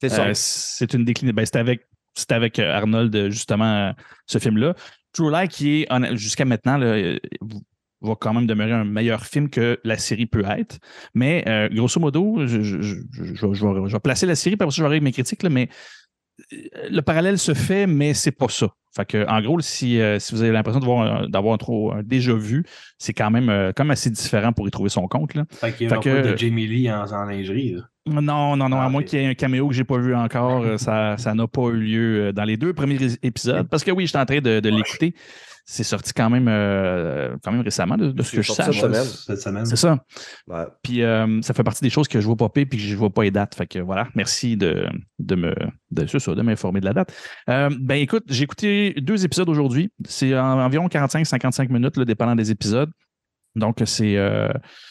[0.00, 0.26] C'est ça.
[0.26, 1.34] Euh, c'est une déclinaison.
[1.34, 1.44] Ben,
[2.14, 3.92] c'était avec, euh, Arnold, euh, justement,
[4.26, 4.74] ce film-là.
[5.12, 7.18] True Lie, qui est jusqu'à maintenant, là,
[8.02, 10.78] va quand même demeurer un meilleur film que la série peut être.
[11.14, 14.76] Mais euh, grosso modo, je, je- je- je- je vais, placer la série, après ça,
[14.76, 15.68] je vais mes critiques, là, mais
[16.50, 18.68] le parallèle se fait, mais c'est pas ça.
[18.94, 22.34] Fait que, en gros, si, euh, si vous avez l'impression d'avoir un, trop un déjà
[22.34, 22.64] vu,
[22.98, 25.34] c'est quand même, euh, assez différent pour y trouver son compte.
[25.34, 25.44] Là.
[25.50, 27.74] Fait qu'il y Fait a un que- peu de Jamie Lee en, en lingerie.
[27.74, 27.82] Là.
[28.10, 29.06] Non, non, non, Ah, à moins ok.
[29.08, 31.68] qu'il y ait un caméo que j'ai pas vu encore, euh, ça ça n'a pas
[31.68, 33.68] eu lieu euh, dans les deux premiers épisodes.
[33.68, 35.14] Parce que oui, j'étais en train de, de l'écouter.
[35.66, 38.74] C'est sorti quand même, euh, quand même récemment, de, de ce que je sache.
[38.80, 39.04] cette semaine.
[39.04, 39.66] Cette semaine.
[39.66, 40.02] C'est ça.
[40.48, 40.64] Ouais.
[40.82, 43.10] Puis euh, ça fait partie des choses que je vois popper puis que je vois
[43.10, 43.54] pas les dates.
[43.54, 44.86] Fait que voilà, merci de,
[45.20, 45.54] de me
[45.92, 47.14] de, ça, de m'informer de la date.
[47.48, 49.92] Euh, ben écoute, j'ai écouté deux épisodes aujourd'hui.
[50.08, 52.90] C'est en- environ 45-55 minutes, là, dépendant des épisodes.
[53.56, 54.48] Donc, c'est euh,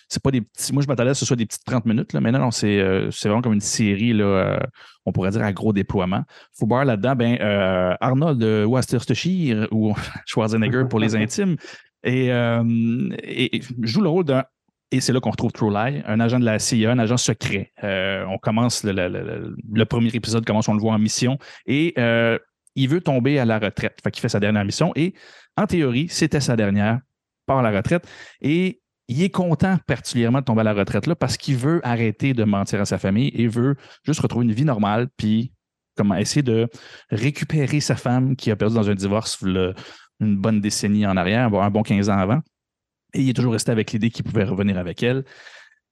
[0.09, 0.73] c'est pas des petits.
[0.73, 2.79] Moi, je m'attendais à ce soit des petites 30 minutes, là, mais non, non, c'est
[2.79, 4.57] euh, vraiment comme une série, euh,
[5.05, 6.23] on pourrait dire à gros déploiement.
[6.57, 7.37] Faut voir là-dedans, ben,
[8.01, 9.93] Arnold euh, Wasterstechir ou
[10.25, 11.55] Schwarzenegger pour les intimes.
[12.03, 12.31] Et,
[13.81, 14.43] joue le rôle d'un.
[14.91, 17.71] Et c'est là qu'on retrouve True Lie, un agent de la CIA, un agent secret.
[17.83, 21.37] On commence, le, premier épisode commence, on le voit en mission.
[21.67, 21.93] Et
[22.75, 23.99] il veut tomber à la retraite.
[24.03, 24.91] Fait qu'il fait sa dernière mission.
[24.95, 25.13] Et
[25.55, 26.99] en théorie, c'était sa dernière,
[27.49, 28.07] part à la retraite.
[28.41, 32.33] Et il est content particulièrement de tomber à la retraite là parce qu'il veut arrêter
[32.33, 35.51] de mentir à sa famille et veut juste retrouver une vie normale, puis
[35.97, 36.67] comment essayer de
[37.09, 41.69] récupérer sa femme qui a perdu dans un divorce une bonne décennie en arrière, un
[41.71, 42.39] bon 15 ans avant.
[43.13, 45.25] Et il est toujours resté avec l'idée qu'il pouvait revenir avec elle.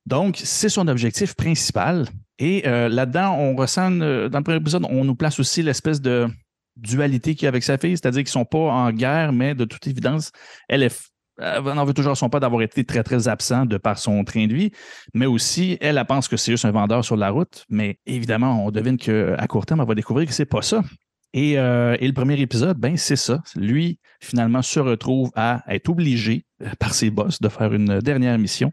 [0.06, 2.06] Donc, c'est son objectif principal.
[2.38, 6.00] Et euh, là-dedans, on ressent, euh, dans le premier épisode, on nous place aussi l'espèce
[6.00, 6.28] de
[6.76, 9.56] dualité qu'il y a avec sa fille, c'est-à-dire qu'ils ne sont pas en guerre, mais
[9.56, 10.32] de toute évidence,
[10.70, 13.78] elle est elle en veut toujours à son pas d'avoir été très, très absent de
[13.78, 14.71] par son train de vie,
[15.13, 18.65] mais aussi, elle, elle pense que c'est juste un vendeur sur la route, mais évidemment,
[18.65, 20.84] on devine qu'à court terme, elle va découvrir que c'est pas ça.
[21.34, 23.43] Et, euh, et, le premier épisode, ben, c'est ça.
[23.56, 28.38] Lui, finalement, se retrouve à être obligé euh, par ses boss de faire une dernière
[28.39, 28.71] mission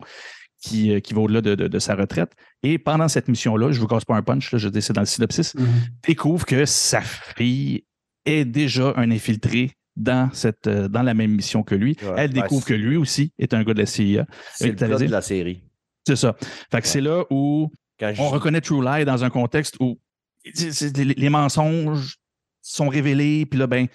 [0.63, 2.33] qui, euh, qui va au-delà de, de, de, sa retraite.
[2.63, 5.03] Et pendant cette mission-là, je ne vous casse pas un punch, là, je décide dans
[5.03, 5.67] le synopsis, Mhm.
[6.07, 7.85] découvre que sa fille
[8.25, 11.97] est déjà un infiltré dans, cette, euh, dans la même mission que lui.
[12.03, 14.27] Ouais, Elle découvre que lui aussi est un gars de la CIA.
[14.55, 15.63] C'est le plot de la série.
[16.07, 16.35] C'est ça.
[16.71, 19.99] Fait que c'est là où Quand je- on reconnaît True Lie dans un contexte où
[20.45, 22.17] les, mensonges
[22.63, 23.87] sont révélés, puis là, ben,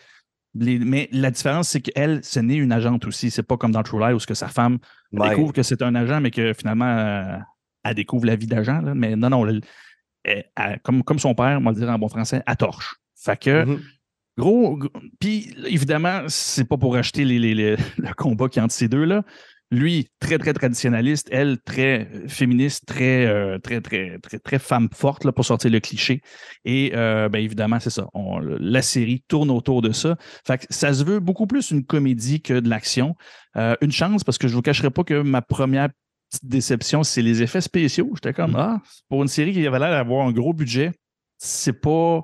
[0.56, 3.30] les- mais la différence, c'est qu'elle, ce n'est une agente aussi.
[3.32, 4.80] C'est pas comme dans True Lie où ce que sa femme
[5.12, 5.30] Ouais.
[5.30, 7.38] découvre que c'est un agent, mais que finalement, euh,
[7.84, 8.82] elle découvre la vie d'agent.
[8.96, 9.62] Mais non, non, elle-
[10.24, 12.96] elle- elle- comme, comme son père, on va le dire en bon français, à torche.
[13.16, 13.82] Fait que, Mhm.
[14.40, 18.62] Gros, gros- puis évidemment, c'est pas pour acheter les, les- les- le combat qui est
[18.62, 19.24] entre ces deux-là.
[19.72, 24.90] Lui, très, très traditionnaliste, elle, très euh, féministe, très, euh, très, très, très, très femme
[24.92, 26.24] forte, là, pour sortir le cliché.
[26.66, 28.08] Et euh, ben, évidemment, c'est ça.
[28.16, 30.18] On- la série tourne autour de ça.
[30.48, 33.14] Fait que ça se veut beaucoup plus une comédie que de l'action.
[33.58, 35.90] Euh, une chance, parce que je ne vous cacherai pas que ma première
[36.32, 38.10] petite déception, c'est les effets spéciaux.
[38.16, 38.58] J'étais comme, Mm.
[38.58, 40.94] ah, pour une série qui avait l'air d'avoir un gros budget,
[41.38, 42.24] c'est pas.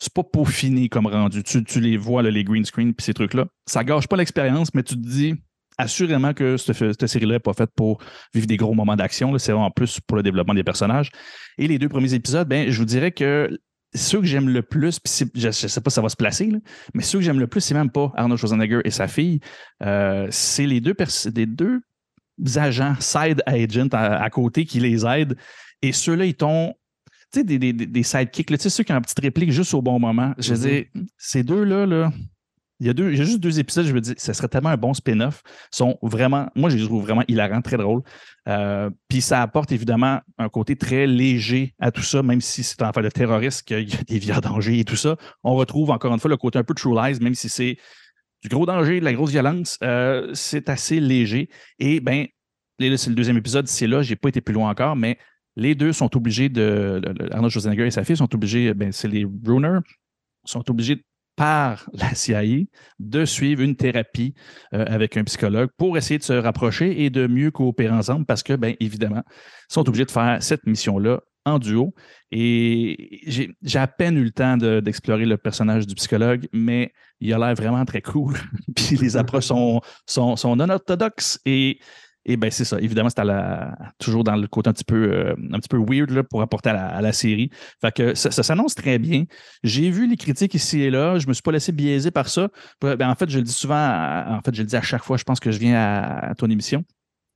[0.00, 1.42] C'est pas peaufiné comme rendu.
[1.42, 3.46] Tu, tu les vois, là, les green screen puis ces trucs-là.
[3.66, 5.34] Ça gâche pas l'expérience, mais tu te dis
[5.80, 7.98] assurément que cette, série-là n'est pas faite pour
[8.34, 9.36] vivre des gros moments d'action.
[9.38, 11.10] C'est vraiment plus pour le développement des personnages.
[11.58, 13.58] Et les deux premiers épisodes, ben, je vous dirais que
[13.94, 15.00] ceux que j'aime le plus,
[15.34, 16.50] je ne sais pas si ça va se placer,
[16.94, 19.40] mais ceux que j'aime le plus, c'est même pas Arnold Schwarzenegger et sa fille.
[19.82, 20.94] Euh, c'est les deux,
[22.56, 25.36] agents, side agents à, à côté qui les aident.
[25.82, 26.74] Et ceux-là, ils t'ont.
[27.32, 29.72] Tu sais, des, des, des sidekicks, tu sais, ceux qui ont une petite réplique juste
[29.74, 30.34] au bon moment.
[30.38, 30.70] Je veux Mhm.
[30.70, 30.84] dire,
[31.16, 32.12] ces deux-là, là,
[32.80, 34.94] il y, a deux, juste deux épisodes, je me dis, ça serait tellement un bon
[34.94, 35.42] spin-off.
[35.70, 38.00] Sont vraiment, moi, je les trouve vraiment hilarants, très drôles.
[38.48, 42.80] Euh, Puis ça apporte évidemment un côté très léger à tout ça, même si c'est
[42.82, 45.16] en fait de terroriste, qu'il y a des vies en danger et tout ça.
[45.44, 47.76] On retrouve encore une fois le côté un peu True Lies, même si c'est
[48.42, 51.50] du gros danger, de la grosse violence, euh, c'est assez léger.
[51.78, 52.26] Et ben,
[52.78, 55.18] c'est le deuxième épisode, c'est là, j'ai pas été plus loin encore, mais
[55.60, 57.02] les deux sont obligés de.
[57.30, 59.78] Arnold Schwarzenegger et sa fille sont obligés, ben, c'est les Brunner,
[60.44, 61.04] sont obligés
[61.36, 62.64] par la CIA
[62.98, 64.34] de suivre une thérapie
[64.72, 68.42] euh, avec un psychologue pour essayer de se rapprocher et de mieux coopérer ensemble parce
[68.42, 71.94] que, bien évidemment, ils sont obligés de faire cette mission-là en duo.
[72.30, 77.32] Et j'ai à peine eu le temps de- d'explorer le personnage du psychologue, mais il
[77.34, 78.34] a l'air vraiment très cool.
[78.74, 81.78] Puis les approches sont, sont, sont non orthodoxes et
[82.32, 82.78] et ben c'est ça.
[82.80, 83.22] Évidemment, c'est
[83.98, 86.70] toujours dans le côté un petit peu, euh, un petit peu weird là, pour apporter
[86.70, 87.50] à la, à la série.
[87.80, 89.24] Fait que ça, ça s'annonce très bien.
[89.62, 91.18] J'ai vu les critiques ici et là.
[91.18, 92.48] Je me suis pas laissé biaiser par ça.
[92.80, 95.02] Ben, en fait, je le dis souvent, à- en fait, je le dis à chaque
[95.02, 96.84] fois, je pense que je viens à, à ton émission.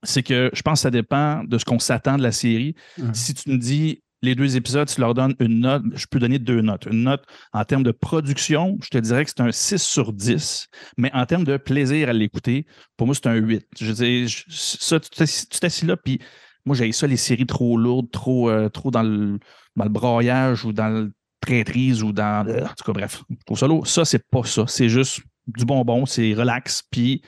[0.02, 2.74] C'est que je pense que ça dépend de ce qu'on s'attend de la série.
[3.14, 6.38] Si tu me dis les deux épisodes, tu leur donnes une note, je peux donner
[6.38, 6.87] deux notes.
[6.90, 10.66] Une note en termes de production, je te dirais que c'est un 6 sur 10,
[10.96, 13.66] mais en termes de plaisir à l'écouter, pour moi, c'est un 8.
[13.80, 16.20] Je je- ça, tu t'assis là, puis
[16.64, 19.38] moi, j'ai ça, les séries trop lourdes, trop, euh, trop dans, le,
[19.76, 22.46] dans le broyage ou dans le traîtrise ou dans.
[22.48, 23.22] En tout cas, bref,
[23.54, 23.87] ça lourd.
[23.87, 24.64] Ça, c'est pas ça.
[24.66, 27.22] C'est juste du bonbon, c'est relax, puis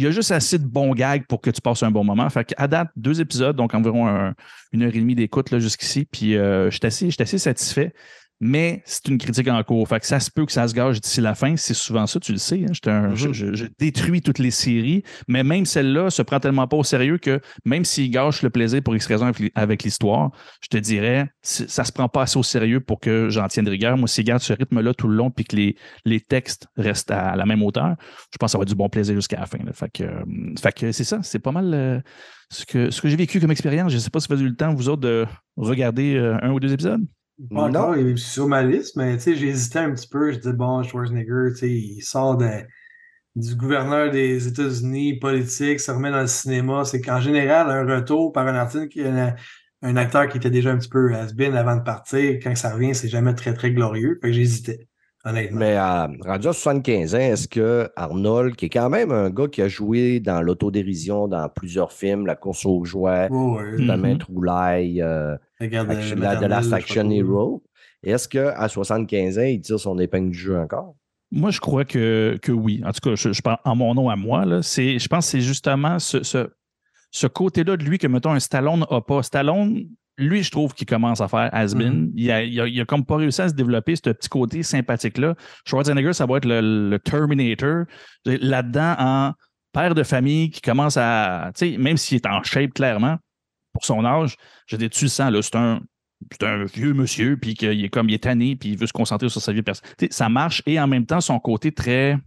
[0.00, 2.28] il y a juste assez de bons gags pour que tu passes un bon moment.
[2.30, 4.34] Fait qu'à date, deux épisodes, donc environ un-
[4.72, 6.86] une heure et demie d'écoute jusqu'ici, puis euh, je suis
[7.20, 7.92] assez satisfait.
[8.42, 9.86] Mais c'est une critique en cours.
[9.86, 11.56] Fait que ça se peut que ça se gage d'ici la fin.
[11.56, 12.64] C'est souvent ça, tu le sais.
[12.86, 13.08] hein.
[13.08, 13.14] Mhm.
[13.14, 16.82] je, je- je détruis toutes les séries, mais même celle-là se prend tellement pas au
[16.84, 20.30] sérieux que même s'il gâche le plaisir pour X raison avec- l'histoire,
[20.62, 23.96] je te dirais, ça se prend pas assez au sérieux pour que j'en tienne rigueur.
[23.98, 25.76] Moi, s'il garde ce rythme-là tout le long puis que les,
[26.06, 27.96] les textes restent à la même hauteur,
[28.32, 29.58] je pense que ça va être du bon plaisir jusqu'à la fin.
[29.58, 29.72] là.
[29.74, 30.24] Fait que, euh,
[30.60, 31.18] fait que c'est ça.
[31.22, 32.00] C'est pas mal euh,
[32.50, 33.92] ce que, ce que j'ai vécu comme expérience.
[33.92, 35.26] Je sais pas si vous avez eu le temps, vous autres, de
[35.56, 37.02] regarder euh, un ou deux épisodes.
[37.54, 37.80] Pas Non.
[37.80, 40.32] encore, il est sur ma liste, mais tu sais, j'ai hésité un petit peu.
[40.32, 42.66] Je dis, bon, Schwarzenegger, tu sais, il sort de-
[43.36, 46.84] du gouverneur des États-Unis, politique, se remet dans le cinéma.
[46.86, 49.36] C'est qu'en général, un retour par un artiste qui un,
[49.82, 52.94] un acteur qui était déjà un petit peu has-been avant de partir, quand ça revient,
[52.94, 54.18] c'est jamais très, très glorieux.
[54.22, 54.88] Fait que j'hésitais,
[55.24, 55.58] honnêtement.
[55.58, 59.48] Mais euh, rendu à 75 ans, est-ce que Arnold, qui est quand même un gars
[59.48, 63.28] qui a joué dans l'autodérision dans plusieurs films, La course aux jouets.
[63.30, 63.76] Mm.
[63.78, 64.18] Notamment Mhm.
[64.18, 67.14] True Lie, euh, Action- la, Last Action quoi.
[67.14, 67.62] Hero,
[68.02, 70.94] est-ce qu'à 75 ans, il tire son épingle du jeu encore?
[71.32, 72.82] Moi, je crois que, que oui.
[72.84, 74.44] En tout cas, je, je parle en mon nom à moi.
[74.44, 76.48] Là, c'est, je pense que c'est justement ce, ce,
[77.12, 79.22] ce côté-là de lui que, mettons, un Stallone n'a pas.
[79.22, 79.84] Stallone,
[80.20, 82.06] lui, je trouve qu'il commence à faire has-been.
[82.06, 82.12] Mhm.
[82.14, 84.62] il, a, il, a, il a comme pas réussi à se développer ce petit côté
[84.62, 85.34] sympathique-là.
[85.64, 87.84] Schwarzenegger, ça va être le, le Terminator.
[88.24, 89.32] Là-dedans, en
[89.72, 93.16] père de famille qui commence à, tu sais, même s'il est en shape clairement,
[93.72, 95.80] pour son âge, je dis, tu le sens, là, c'est un,
[96.32, 98.92] c'est un vieux monsieur, puis qu'il est comme, il est tanné, puis il veut se
[98.92, 99.94] concentrer sur sa vie personnelle.
[100.10, 102.18] Ça marche, et en même temps, son côté très,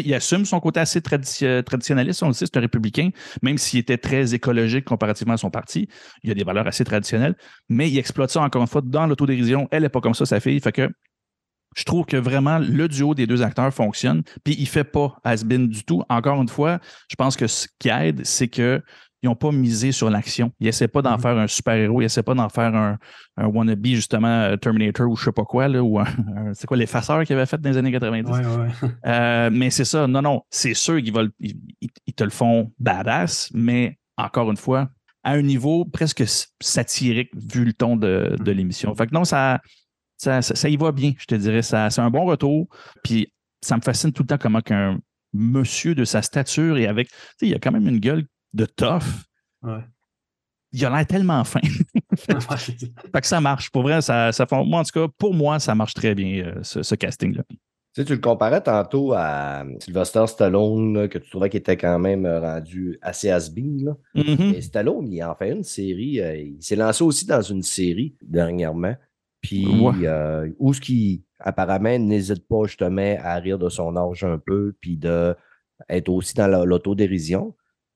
[0.00, 3.10] il assume son côté assez tradition- traditionnaliste, on le sait, c'est un républicain,
[3.42, 5.88] même s'il était très écologique comparativement à son parti.
[6.22, 7.36] Il a des valeurs assez traditionnelles,
[7.68, 9.68] mais il exploite ça encore une fois dans l'autodérision.
[9.70, 10.60] Elle n'est pas comme ça, sa fille.
[10.60, 10.88] Fait que
[11.76, 15.68] je trouve que vraiment le duo des deux acteurs fonctionne, puis il fait pas has-been
[15.68, 16.02] du tout.
[16.08, 16.78] Encore une fois,
[17.08, 18.80] je pense que ce qui aide, c'est que
[19.24, 20.52] ils n'ont pas misé sur l'action.
[20.60, 21.20] Ils essaient pas d'en Mhm.
[21.20, 22.98] faire un super-héros, ils essaient pas d'en faire un,
[23.38, 25.98] un wannabe, justement, euh, Terminator ou je sais pas quoi, là, ou
[26.54, 28.30] c'est quoi, l'effaceur qu'ils avaient fait dans les années 90.
[28.30, 28.90] Ouais, ouais.
[29.06, 31.54] Euh, mais c'est ça, non, non, c'est sûr qu'ils veulent, ils,
[32.14, 34.90] te le font badass, mais encore une fois,
[35.22, 36.22] à un niveau presque
[36.60, 38.94] satirique vu le ton de, de l'émission.
[38.94, 39.58] Fait que non, ça,
[40.18, 41.62] ça, ça, ça y va bien, je te dirais.
[41.62, 42.68] Ça, c'est un bon retour.
[43.02, 43.32] Puis
[43.62, 44.98] ça me fascine tout le temps comment qu'un
[45.32, 48.64] monsieur de sa stature et avec, tu sais, il a quand même une gueule de
[48.66, 49.02] tough.
[49.62, 49.80] Ouais.
[50.72, 51.60] Il a l'air tellement fin.
[52.16, 53.70] fait que ça marche.
[53.70, 56.44] Pour vrai, ça, ça fait- moi, en tout cas, pour moi, ça marche très bien,
[56.46, 57.42] euh, ce, ce casting-là.
[57.48, 57.56] Tu
[58.02, 61.98] sais, tu le comparais tantôt à Sylvester Stallone, là, que tu trouvais qu'il était quand
[62.00, 63.94] même rendu assez has-been.
[64.16, 64.36] Mhm.
[64.52, 66.20] Mais Stallone, il en fait une série.
[66.20, 68.94] euh, il s'est lancé aussi dans une série dernièrement.
[69.40, 70.06] Puis, Ouais.
[70.08, 74.74] euh, où ce qui, apparemment, n'hésite pas justement à rire de son âge un peu,
[74.80, 75.36] puis de
[75.88, 77.54] être aussi dans la- l'autodérision.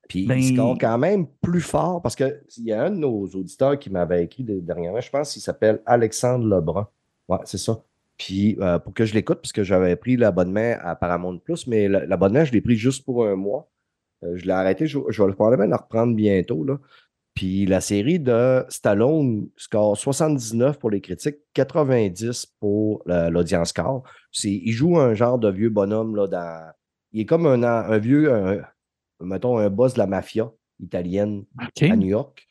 [0.09, 3.25] Puis, Ben- il score quand même plus fort parce qu'il y a un de nos
[3.27, 6.87] auditeurs qui m'avait écrit de- dernièrement, je pense qu'il s'appelle Alexandre Lebrun.
[7.29, 7.81] Ouais, c'est ça.
[8.17, 11.87] Puis, euh, pour que je l'écoute, parce que j'avais pris l'abonnement à Paramount Plus, mais
[11.87, 13.69] l'abonnement, je l'ai pris juste pour un mois.
[14.25, 16.65] Euh, je l'ai arrêté, je, je vais probablement le reprendre bientôt.
[16.65, 16.79] Là.
[17.35, 24.03] Puis la série de Stallone score 79 pour les critiques, 90 pour la- l'audience score.
[24.43, 26.71] Il joue un genre de vieux bonhomme là, dans.
[27.13, 28.61] Il est comme un, un vieux, un-
[29.21, 31.43] mettons, un boss de la mafia italienne
[31.81, 32.47] à New York,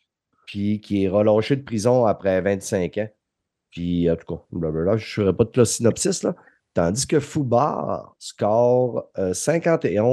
[0.47, 3.09] puis qui est relâché de prison après 25 ans.
[3.71, 6.35] Puis, en tout cas, blablabla, je ne ferai pas tout le synopsis, là.
[6.75, 10.05] Tandis que Foubar score euh, 51.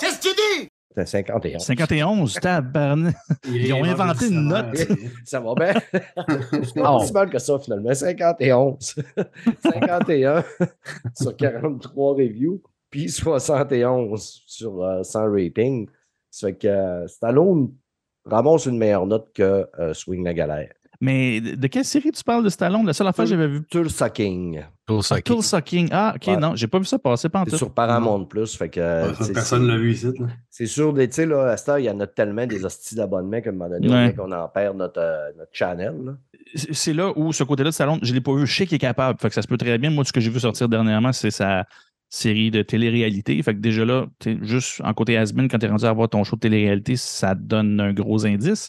[0.00, 0.68] Qu'est-ce que tu dis?
[0.96, 1.58] C'est 51.
[1.58, 3.16] 51, tabarnak.
[3.48, 4.76] Ils ont inventé une note.
[5.24, 5.74] Ça va bien.
[6.62, 7.92] C'est pas si mal que ça, finalement.
[7.92, 8.76] 51.
[9.62, 10.44] 51
[11.16, 12.62] sur 43 reviews,
[12.94, 15.88] puis 71 sur euh, 100 ratings.
[16.30, 17.70] Ça fait que euh, Stallone
[18.24, 20.72] ramasse une meilleure note que euh, Swing la galère.
[21.00, 22.86] Mais de quelle série tu parles de Stallone?
[22.86, 23.62] La seule affaire que j'avais vu.
[23.68, 24.62] Tool Sucking.
[24.86, 25.88] Pour ça Ah, Sucking.
[25.92, 26.36] Ah, OK, Ouais.
[26.36, 28.56] non, j'ai pas vu ça passer pas en C'est sur Paramount Plus.
[28.56, 30.06] Fait que, euh, Ouais, personne l'a vu ici.
[30.48, 32.64] C'est sûr, des- tu sais, là, à cette heure, il y en a tellement des
[32.64, 34.14] hosties d'abonnements qu'à un moment donné, on Ouais.
[34.14, 36.16] qu'on en perd notre, euh, notre channel.
[36.54, 38.46] c'est là où ce côté-là de Stallone, je l'ai pas vu.
[38.46, 39.18] Je sais qu'il est capable.
[39.20, 39.90] Fait que ça se peut très bien.
[39.90, 41.66] Moi, ce que j'ai vu sortir dernièrement, c'est sa
[42.14, 43.42] série de télé-réalité.
[43.42, 44.06] Fait que déjà là,
[44.42, 47.34] juste en côté Asmin, quand tu es rendu à voir ton show de télé-réalité, ça
[47.34, 48.68] donne un gros indice.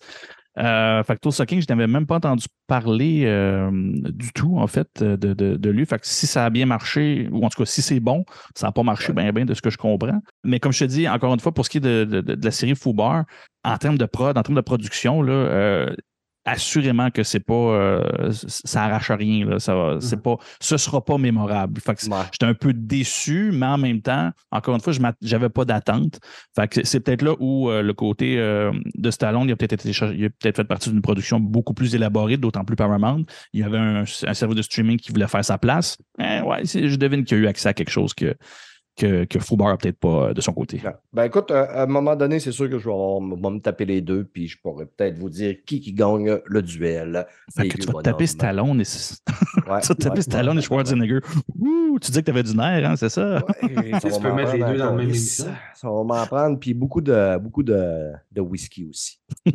[0.57, 5.03] Euh, fait que Sucking, je n'avais même pas entendu parler euh, du tout, en fait,
[5.03, 5.85] de, de, de lui.
[5.85, 8.23] Fait que si ça a bien marché, ou en tout cas, si c'est bon,
[8.55, 10.21] ça n'a pas marché bien, bien de ce que je comprends.
[10.45, 12.51] Mais comme je te dis, encore une fois, pour ce qui est de- de la
[12.51, 13.25] série Foubar,
[13.65, 15.95] en termes de prod, en termes de production, là, euh,
[16.45, 21.03] assurément que c'est pas euh, ça arrache rien là, ça va- c'est pas ce sera
[21.03, 21.81] pas mémorable.
[21.81, 22.17] Fait que Ouais.
[22.31, 26.19] j'étais un peu déçu mais en même temps encore une fois je j'avais pas d'attente.
[26.55, 29.73] Fait que c'est peut-être là où euh, le côté euh, de Stallone il a peut-être
[29.73, 33.23] été il a peut-être fait partie d'une production beaucoup plus élaborée d'autant plus Paramount.
[33.53, 35.97] Il y avait un, un service de streaming qui voulait faire sa place.
[36.19, 38.35] Eh, ouais je devine qu'il a eu accès à quelque chose que
[38.95, 40.81] que, que Foubar a peut-être pas euh, de son côté.
[41.11, 43.59] Ben écoute, à à un moment donné, c'est sûr que je vais, avoir- vais me
[43.59, 47.25] taper les deux, puis je pourrais peut-être vous dire qui qui gagne le duel.
[47.55, 48.25] fait que tu vas te taper.
[48.27, 48.83] Stallone et
[49.67, 51.19] Ouais, Tu vas te taper ouais, Stallone ouais, et Schwarzenegger.
[51.59, 53.43] Ouh, tu disais que tu avais du nerf, hein, c'est ça?
[53.63, 53.91] ouais.
[53.99, 54.95] Ça Tu va peux mettre les deux dans encore.
[54.97, 55.45] même émission.
[55.73, 59.19] Ça va m'en prendre, puis beaucoup de, beaucoup de, de whisky aussi.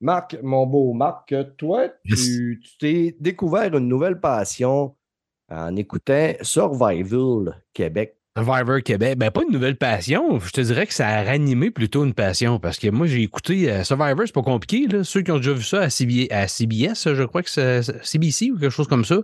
[0.00, 4.94] Marc, mon beau Marc, toi, tu tu t'es découvert une nouvelle passion
[5.48, 8.17] en écoutant Survival Québec.
[8.38, 10.38] Survivor Québec, ben pas une nouvelle passion.
[10.38, 13.68] Je te dirais que ça a ranimé plutôt une passion parce que moi, j'ai écouté
[13.68, 14.86] euh, Survivor, c'est pas compliqué.
[14.86, 15.02] Là.
[15.02, 18.52] Ceux qui ont déjà vu ça à, CB à CBS, je crois que c'est CBC
[18.52, 19.16] ou quelque chose comme ça.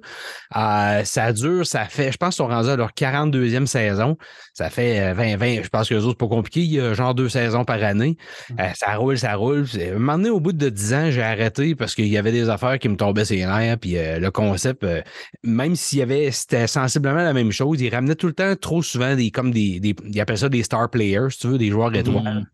[0.57, 4.17] Euh, ça dure, ça fait, je pense qu'ils sont rendus à leur 42e saison.
[4.53, 6.61] Ça fait euh, 20, 20, je pense que les autres, c'est pas compliqué.
[6.63, 8.17] Il y a genre deux saisons par année.
[8.59, 9.67] Euh, ça roule, ça roule.
[9.75, 12.33] À un moment donné, au bout de 10 ans, j'ai arrêté parce qu'il y avait
[12.33, 13.79] des affaires qui me tombaient sur les nerfs.
[13.79, 15.03] Puis euh, le concept, euh,
[15.43, 18.83] même s'il y avait, c'était sensiblement la même chose, il ramenait tout le temps trop
[18.83, 21.71] souvent des, comme des, des ils appellent ça des star players, si tu veux, des
[21.71, 22.47] joueurs étoiles.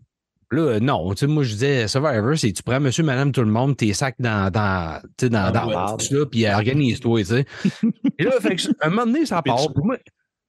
[0.52, 3.46] Là, non, tu sais, moi, je disais, Survivor, c'est tu prends monsieur, madame, tout le
[3.46, 7.44] monde, tes sacs dans, dans, tu sais, dans, Dans ça, puis organise-toi, tu sais.
[8.18, 9.68] Et là, fait que, un moment donné, ça part.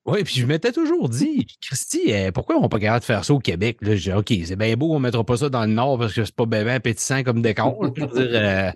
[0.04, 3.24] Oui, puis je m'étais toujours dit, Christy, euh, pourquoi on n'est pas capable de faire
[3.24, 3.76] ça au Québec?
[3.82, 5.96] Là, je dis, OK, c'est bien beau, on ne mettra pas ça dans le Nord
[5.96, 7.76] parce que c'est pas bien appétissant comme décor.
[7.96, 8.70] je veux dire, euh,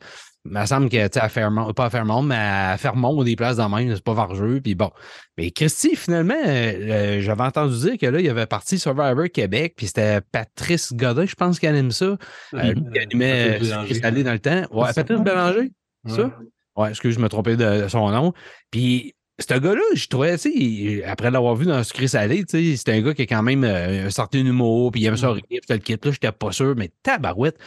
[0.51, 3.37] il me semble que, tu sais, à Fairmont, pas à Fairmont, mais à Fermont, des
[3.37, 4.91] places dans même, c'est pas vargeux, puis bon.
[5.37, 9.75] Mais Christy, finalement, euh, j'avais entendu dire que là, il y avait parti Survivor Québec,
[9.77, 12.17] puis c'était Patrice Godin, je pense qu'elle aime ça.
[12.55, 14.23] Euh, lui qui animait Bélanger.
[14.23, 14.63] dans le temps.
[14.71, 15.73] Ouais, Patrice Bélanger,
[16.07, 16.31] ça?
[16.77, 18.33] Ouais, excuse, je me trompais de son nom.
[18.71, 22.77] Puis, ce gars-là, je trouvais, tu sais, après l'avoir vu dans Sucré Salé, tu sais,
[22.77, 25.31] c'était un gars qui a quand même euh, un certain humour, puis il aimait ça
[25.31, 25.99] rire, puis le kit.
[26.03, 27.59] Là, j'étais pas sûr, mais tabarouette.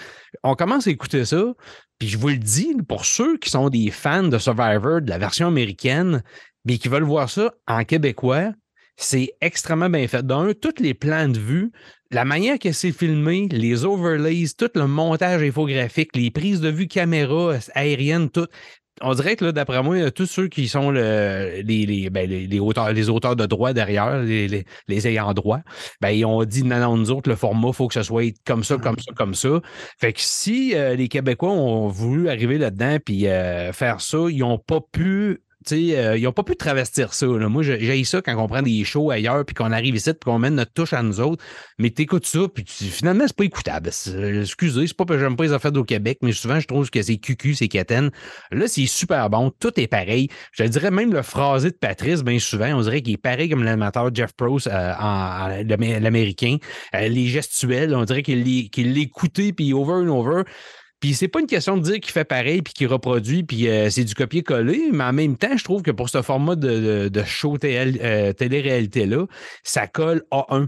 [0.44, 1.44] On commence à écouter ça,
[2.00, 5.18] puis je vous le dis, pour ceux qui sont des fans de Survivor, de la
[5.18, 6.24] version américaine,
[6.64, 8.54] mais qui veulent voir ça en québécois,
[8.96, 10.26] c'est extrêmement bien fait.
[10.26, 11.72] D'un, tous les plans de vue,
[12.12, 16.88] la manière que c'est filmé, les overlays, tout le montage infographique, les prises de vue
[16.88, 18.48] caméra aériennes, tout.
[19.02, 21.86] On dirait que là, d'après moi, tous ceux qui sont ben, les,
[22.48, 25.60] les auteurs, les auteurs de droit derrière, les, les, les ayants droit,
[26.02, 28.34] ben, ils ont dit non, non, nous autres, le format, il faut que ce soit
[28.46, 29.62] comme ça, comme ça, comme ça.
[30.00, 34.40] Fait que si euh, les Québécois ont voulu arriver là-dedans puis euh, faire ça, ils
[34.40, 35.42] n'ont pas pu.
[35.75, 37.25] Euh, ils n'ont pas pu travestir ça.
[37.27, 40.39] Moi, j'ai ça quand on prend des shows ailleurs, puis qu'on arrive ici, puis qu'on
[40.39, 41.43] mène notre touche à nous autres.
[41.77, 43.89] Mais tu écoutes ça, puis tu- finalement, c'est pas écoutable.
[43.91, 46.89] C'est- Excusez, c'est pas que j'aime pas les affaires au Québec, mais souvent, je trouve
[46.89, 48.10] que c'est cucu, c'est quétaine.
[48.51, 49.51] Là, c'est super bon.
[49.60, 50.27] Tout est pareil.
[50.51, 53.49] Je te dirais même le phrasé de Patrice, bien souvent, on dirait qu'il est pareil
[53.49, 56.58] comme l'animateur Jeff Prose euh, en, en- l'Amé- l'américain.
[56.95, 60.43] Euh, les gestuels, on dirait qu'il l'é- qu'il l'écoutait, puis over and over.
[61.00, 63.90] Puis c'est pas une question de dire qu'il fait pareil puis qu'il reproduit puis euh,
[63.90, 67.24] c'est du copier-coller, mais en même temps, je trouve que pour ce format de, de,
[67.24, 69.26] show TL, euh, télé-réalité-là,
[69.64, 70.68] ça colle à un.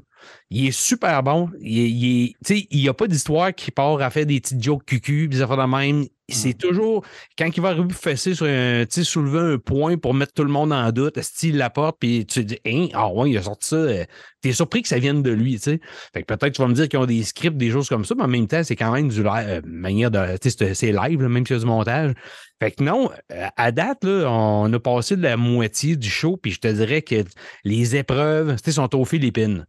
[0.49, 1.49] Il est super bon.
[1.59, 5.27] Il, est- il n'y a pas d'histoire qui part à faire des petites jokes cucu,
[5.27, 6.05] des affaires de même.
[6.31, 7.03] C'est toujours,
[7.37, 10.71] quand il va arriver sur un, tu soulever un point pour mettre tout le monde
[10.73, 13.69] en doute, style la porte, puis tu te dis, hein, ah ouais, il a sorti
[13.69, 13.75] ça.
[13.75, 14.05] euh,
[14.41, 15.79] T'es surpris que ça vienne de lui, tu sais.
[16.13, 18.15] Fait que peut-être tu vas me dire qu'ils ont des scripts, des choses comme ça,
[18.15, 20.37] mais en même temps, c'est quand même du euh, manière de.
[20.37, 22.13] Tu sais, c'est- live, là, même s'il y a du montage.
[22.59, 26.37] Fait que non, euh, à date, là, on a passé de la moitié du show,
[26.37, 27.23] puis je te dirais que
[27.63, 29.65] les épreuves, tu sais, sont aux Philippines.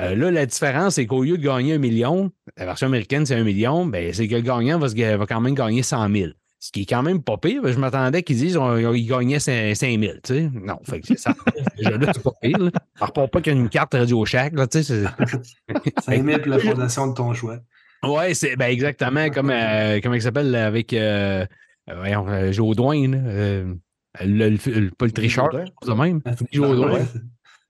[0.00, 3.34] Euh, là, la différence, c'est qu'au lieu de gagner un million, la version américaine, c'est
[3.34, 6.30] un million, ben, c'est que le gagnant va, se va quand même gagner 100 000.
[6.60, 7.60] Ce qui est quand même pas pire.
[7.64, 10.00] Je m'attendais qu'ils disent qu'ils gagnaient 5 000.
[10.00, 10.50] Tu sais.
[10.52, 11.34] Non, fait que c'est ça.
[11.76, 12.58] Déjà là, c'est pas pire.
[12.58, 12.70] Là.
[13.00, 14.54] On repart pas qu'il y a une carte Radio Shack.
[14.54, 17.58] Là, tu sais, c'est- 5 000 pour la fondation de ton choix.
[18.04, 21.44] Ouais, c'est ben exactement comme euh, comment il s'appelle avec euh,
[21.90, 23.74] euh, voyons, euh, euh,
[24.24, 25.50] le, le- le- pas le tricheur,
[25.84, 26.20] ça même.
[26.54, 27.02] Ouais.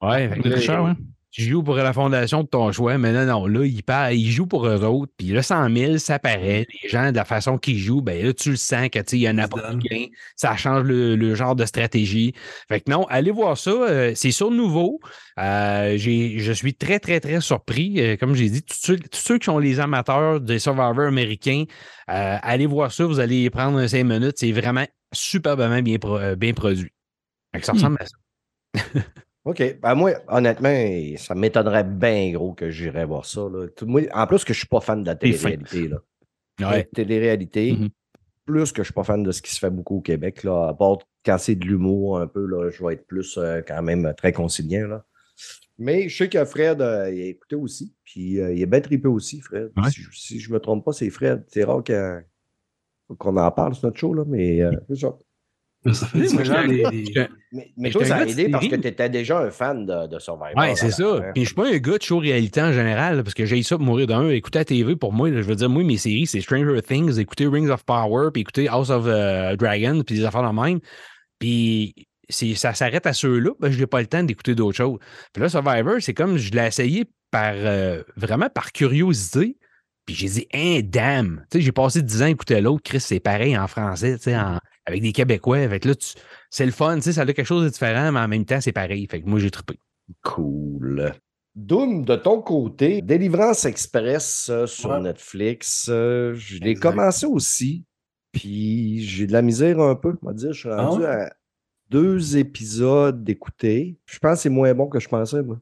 [0.03, 0.97] Ouais, Le là, tricheur, hein?
[1.33, 4.31] Tu joues pour la fondation de ton choix, mais non, non, là, il, part, il
[4.31, 6.67] joue pour eux autres, puis là, 100 000, ça paraît.
[6.83, 9.29] Les gens, de la façon qu'ils jouent, ben là, tu le sens que, il y
[9.31, 10.07] en a pas de gain.
[10.37, 12.35] Ça change le, le genre de stratégie.
[12.69, 13.71] Fait que non, allez voir ça.
[13.71, 15.01] euh, c'est sur nouveau.
[15.39, 17.95] Euh, j'ai- je suis très, très, très surpris.
[18.01, 21.65] Euh, comme j'ai dit, tous ceux, qui sont les amateurs des Survivors américains,
[22.07, 23.07] allez voir ça.
[23.07, 24.35] Vous allez prendre cinq minutes.
[24.37, 26.93] C'est vraiment superbement bien, pro- bien produit.
[27.55, 27.77] Fait que ça Hmm.
[27.77, 28.17] ressemble à ça.
[29.45, 29.81] OK.
[29.81, 30.73] Ben moi, honnêtement,
[31.17, 33.41] ça m'étonnerait bien gros que j'irais voir ça.
[33.53, 33.67] là.
[33.87, 35.89] Moi, en plus que je suis pas fan de la télé-réalité.
[35.89, 35.97] Là.
[36.61, 36.77] Ouais.
[36.79, 37.89] La télé-réalité, Mhm.
[38.45, 40.45] plus que je suis pas fan de ce qui se fait beaucoup au Québec.
[40.45, 43.63] Là, à part quand c'est de l'humour un peu, là, je vais être plus euh,
[43.67, 44.87] quand même très conciliant.
[44.87, 45.05] Là.
[45.79, 47.95] Mais je sais que Fred, euh, il a écouté aussi.
[48.05, 49.73] Puis euh, il est bien trippé aussi, Fred.
[49.77, 49.91] Ouais.
[49.91, 51.45] Si, je- si je me trompe pas, c'est Fred.
[51.49, 51.83] C'est rare
[53.19, 55.17] qu'on en parle sur notre show, là, mais euh, c'est ça.
[55.93, 58.27] Ça fait Oui, moi, différent j'étais- des- des- j'étais- Mais, mais J'étais toi, ça a
[58.27, 60.57] aidé parce que tu étais déjà un fan de, de Survivor.
[60.57, 61.17] Ouais, c'est ça.
[61.17, 61.31] hein.
[61.35, 63.77] Puis je suis pas un gars de show réalité en général, parce que j'ai ça
[63.77, 64.29] pour mourir d'un.
[64.31, 67.19] Écouter la TV, pour moi, là, je veux dire, moi, mes séries, c'est Stranger Things,
[67.19, 70.79] écouter Rings of Power, puis écouter House of euh, Dragon, puis des affaires de même.
[71.39, 71.95] Puis
[72.29, 74.99] c'est- ça s'arrête à ceux-là, ben, je n'ai pas le temps d'écouter d'autres choses.
[75.33, 79.57] Puis là, Survivor, c'est comme je l'ai essayé par euh, vraiment par curiosité.
[80.07, 81.45] Puis j'ai dit, hein, damn.
[81.51, 82.83] Tu sais, j'ai passé 10 ans à écouter l'autre.
[82.85, 85.69] Chris, c'est pareil en français, tu sais, en- avec des Québécois.
[85.69, 86.15] Fait que là, tu-
[86.51, 88.61] c'est le fun, tu sais, ça a quelque chose de différent, mais en même temps,
[88.61, 89.07] c'est pareil.
[89.11, 89.79] Fait que moi, j'ai trippé.
[90.23, 91.13] Cool.
[91.55, 95.01] Doom, de ton côté, Délivrance Express euh, sur Ouais.
[95.01, 97.85] Netflix, euh, je l'ai commencé aussi,
[98.33, 100.53] puis j'ai de la misère un peu, on va dire.
[100.53, 101.09] Je suis Ah rendu ouais?
[101.09, 101.33] à
[101.91, 103.99] deux épisodes d'écouter.
[104.07, 105.59] Je pense que c'est moins bon que je pensais, moi.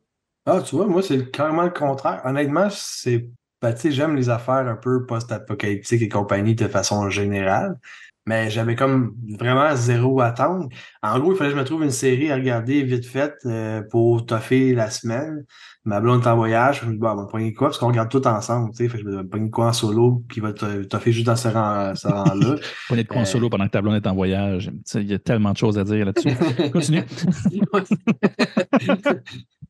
[0.46, 2.22] Ah, tu vois, moi, c'est carrément le contraire.
[2.24, 3.28] Honnêtement, c'est.
[3.60, 7.78] Ben, tu sais, j'aime les affaires un peu post-apocalyptiques et compagnie de façon générale.
[8.26, 10.70] Mais j'avais comme vraiment zéro attente.
[11.02, 13.82] En gros, il fallait que je me trouve une série à regarder vite faite euh,
[13.90, 15.44] pour toffer la semaine.
[15.84, 16.80] Ma blonde est en voyage.
[16.82, 17.68] Je me dis, bon, on va prendre quoi?
[17.68, 18.70] Parce qu'on regarde tout ensemble.
[18.72, 21.26] Tu sais, fait que je me prendre quoi en solo qui va te- toffer juste
[21.26, 22.56] dans ce rang- rang-là.
[22.88, 24.70] Prenez de quoi en Euh, solo pendant que ta blonde est en voyage.
[24.94, 26.28] Il y a tellement de choses à dire là-dessus.
[26.72, 27.02] Continue.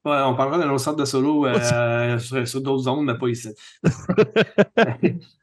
[0.02, 3.28] Ouais, on parlera d'une autre sorte de solo euh, sur, sur d'autres zones, mais pas
[3.28, 3.50] ici.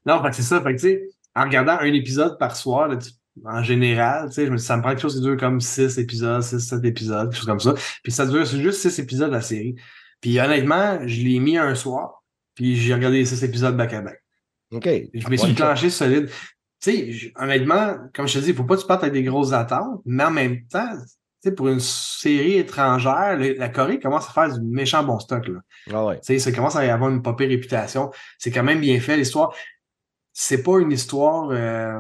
[0.04, 0.62] non, fait que c'est ça.
[0.62, 3.12] Fait que, tu sais, en regardant un épisode par soir, là, tu-
[3.46, 5.62] en général, tu sais, je me dis, ça me prend quelque chose qui dure comme
[5.62, 7.74] six épisodes, six, sept épisodes, quelque chose comme ça.
[8.04, 9.76] Puis ça dure, c'est juste six épisodes la série.
[10.22, 12.24] Puis honnêtement, je l'ai mis un soir,
[12.56, 14.24] puis j'ai regardé les six épisodes back-à-back.
[14.72, 14.90] OK.
[15.14, 16.30] Je me suis clenché solide.
[16.82, 19.24] Tu sais, honnêtement, comme je te dis, il faut pas que tu partes avec des
[19.24, 24.00] grosses attentes, mais en même temps, tu sais, pour une série étrangère, le- la Corée
[24.00, 25.48] commence à faire du méchant bon stock.
[25.48, 25.60] Là.
[25.94, 26.16] Ah ouais.
[26.20, 28.10] Tu sais, ça commence à y avoir une pire réputation.
[28.40, 29.54] C'est quand même bien fait, l'histoire.
[30.40, 32.00] C'est pas une histoire euh,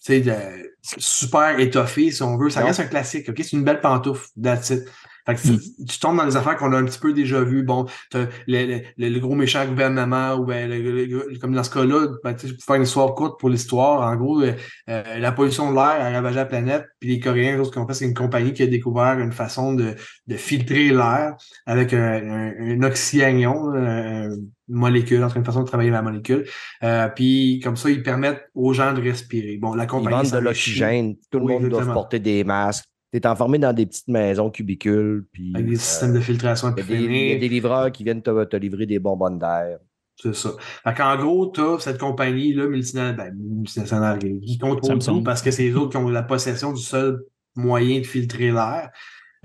[0.00, 2.50] tu sais, de- super étoffée, si on veut.
[2.50, 2.66] Ça Non.
[2.68, 3.34] reste un classique, OK?
[3.38, 4.84] C'est une belle pantoufle, that's it.
[5.28, 7.62] Fait que c'est- tu tombes dans des affaires qu'on a un petit peu déjà vues.
[7.62, 12.06] Bon, t'as le, le, le- gros méchant gouvernement, ou ben, le- comme dans ce cas-là,
[12.24, 14.54] ben, tu pour faire une histoire courte pour l'histoire, en gros, euh,
[14.88, 17.86] euh, la pollution de l'air a ravagé la planète, puis les Coréens, ce qu'ils ont
[17.86, 19.94] fait, c'est une compagnie qui a découvert une façon de,
[20.28, 21.34] de filtrer l'air
[21.66, 24.28] avec un, un, un oxyanion, euh,
[24.70, 26.44] une molécule, en train une façon de travailler la molécule.
[26.82, 29.58] Euh, puis comme ça, ils permettent aux gens de respirer.
[29.58, 30.16] Bon, la Ils compagnie.
[30.16, 31.16] vendent ça de l'oxygène.
[31.30, 32.84] Tout le Oui, monde doit porter des masques.
[33.12, 35.26] Tu es enfermé dans des petites maisons cubicules.
[35.32, 37.36] Puis, Avec des euh, systèmes de filtration il y, a des, il y a imprimés.
[37.38, 39.78] des livreurs qui viennent te, te livrer des bonbonnes d'air.
[40.20, 40.50] C'est ça.
[40.84, 45.62] Fait qu'en gros, t'as cette compagnie-là, multinationale, ben, multinationale, qui contrôle tout parce que c'est
[45.62, 47.22] les autres qui ont la possession du seul
[47.54, 48.90] moyen de filtrer l'air.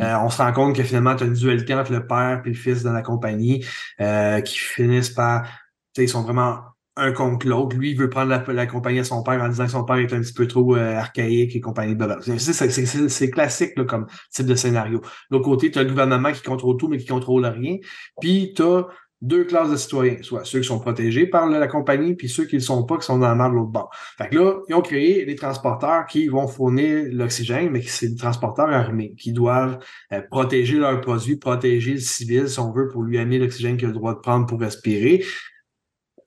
[0.01, 2.49] Euh, on se rend compte que finalement, tu as une dualité entre le père et
[2.49, 3.63] le fils dans la compagnie
[4.01, 5.43] euh, qui finissent par.
[5.43, 5.49] Tu
[5.97, 6.61] sais, ils sont vraiment
[6.95, 7.75] un contre l'autre.
[7.75, 10.13] Lui, il veut prendre la, compagnie à son père en disant que son père est
[10.13, 11.95] un petit peu trop euh, archaïque et compagnie.
[12.37, 15.01] C'est- classique là, comme type de scénario.
[15.31, 17.77] L'autre côté, tu as le gouvernement qui contrôle tout, mais qui contrôle rien.
[18.21, 18.87] Puis tu as
[19.23, 22.43] deux classes de citoyens, soit ceux qui sont protégés par la, la compagnie, puis ceux
[22.43, 23.89] qui ne le sont pas, qui sont dans la main de l'autre bord.
[24.17, 28.17] Fait que là, ils ont créé des transporteurs qui vont fournir l'oxygène, mais c'est des
[28.17, 29.79] transporteurs armés, qui doivent
[30.11, 33.85] euh, protéger leurs produits, protéger le civil, si on veut, pour lui amener l'oxygène qu'il
[33.85, 35.23] a le droit de prendre pour respirer.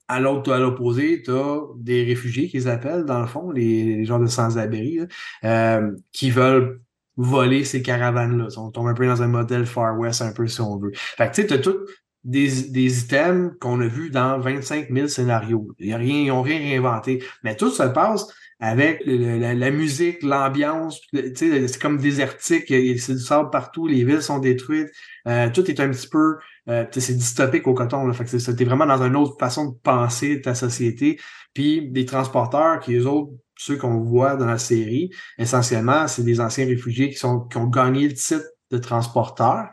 [0.07, 4.19] À l'autre, à l'opposé, tu as des réfugiés qu'ils appellent, dans le fond, les, gens
[4.19, 4.99] de sans-abri,
[5.43, 6.81] euh, qui veulent
[7.17, 8.47] voler ces caravanes-là.
[8.57, 10.91] On tombe un peu dans un modèle Far West, un peu si on veut.
[10.93, 11.77] Fait que tu sais, t'as tout
[12.23, 15.69] des, des items qu'on a vus dans 25 000 scénarios.
[15.79, 17.23] Rien, ils n'ont rien réinventé.
[17.43, 18.27] Mais tout se passe
[18.59, 20.99] avec le- la, la musique, l'ambiance.
[21.35, 24.89] C'est comme désertique, c'est du sable partout, les villes sont détruites.
[25.27, 26.37] Euh, tout est un petit peu,
[26.69, 28.07] euh, c'est dystopique au coton.
[28.07, 28.13] Là.
[28.13, 31.19] Fait que t'es vraiment dans une autre façon de penser ta société.
[31.53, 36.39] Puis des transporteurs qui, eux autres, ceux qu'on voit dans la série, essentiellement, c'est des
[36.39, 39.69] anciens réfugiés qui, sont, qui ont gagné le titre de transporteur,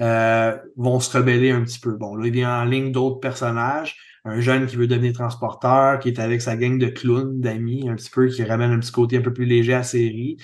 [0.00, 1.92] euh, vont se rebeller un petit peu.
[1.96, 3.96] Bon, là, il a en ligne d'autres personnages.
[4.24, 7.96] Un jeune qui veut devenir transporteur, qui est avec sa gang de clowns, d'amis, un
[7.96, 10.36] petit peu, qui ramène un petit côté un peu plus léger à la série.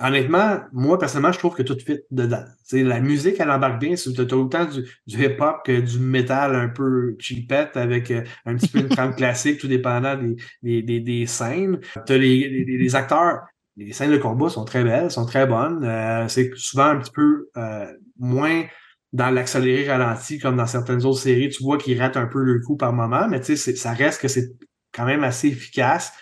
[0.00, 2.44] Honnêtement, moi, personnellement, je trouve que tout fit dedans.
[2.68, 3.94] Tu sais, la musique, elle embarque bien.
[3.96, 8.54] Tu as autant du, du hip-hop que du métal un peu cheapette avec euh, un
[8.54, 11.80] petit peu une trame classique, tout dépendant des, des, des, des scènes.
[12.06, 13.40] Tu as les, les, les acteurs,
[13.76, 15.84] les scènes de combat sont très belles, sont très bonnes.
[15.84, 18.64] Euh, c'est souvent un petit peu euh, moins
[19.12, 21.48] dans l'accéléré ralenti comme dans certaines autres séries.
[21.48, 24.20] Tu vois qu'ils ratent un peu le coup par moment, mais tu sais, ça reste
[24.20, 24.50] que c'est
[24.92, 26.12] quand même assez efficace.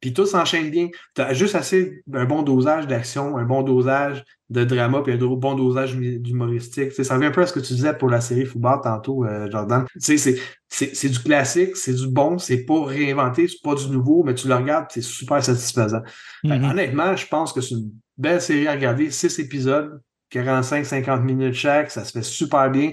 [0.00, 0.88] Puis tout s'enchaîne bien.
[1.16, 5.16] Tu as juste assez un bon dosage d'action, un bon dosage de drama, puis un
[5.16, 6.92] bon dosage d'humoristique.
[6.92, 9.50] Ça revient un peu à ce que tu disais pour la série Football tantôt, euh,
[9.50, 9.86] Jordan.
[10.00, 14.22] Tu sais, c'est- du classique, c'est du bon, c'est pas réinventé, c'est pas du nouveau,
[14.22, 16.02] mais tu le regardes, c'est super satisfaisant.
[16.44, 16.64] Mhm.
[16.64, 19.10] Honnêtement, je pense que c'est une belle série à regarder.
[19.10, 20.00] Six épisodes,
[20.30, 22.92] 45-50 minutes chaque, ça se fait super bien.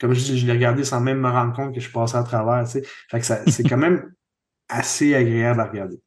[0.00, 2.22] Comme je dis, je l'ai regardé sans même me rendre compte que je passais à
[2.24, 2.64] travers.
[2.64, 2.82] tu sais.
[3.10, 4.12] Fait que ça- c'est quand même
[4.68, 6.00] assez agréable à regarder.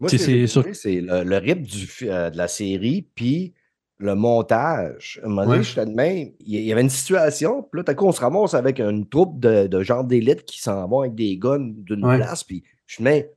[0.00, 0.62] Moi, C'est- c'est sûr.
[0.62, 3.54] trouvé, c'est le, le rythme du, euh, de la série, puis
[3.98, 5.20] le montage.
[5.22, 7.84] À un moment donné, je même, il y- il y avait une situation, puis là,
[7.84, 10.86] tout à coup, on se ramasse avec une troupe de, de gens d'élite qui s'en
[10.88, 13.30] vont avec des guns d'une place, puis je me mets,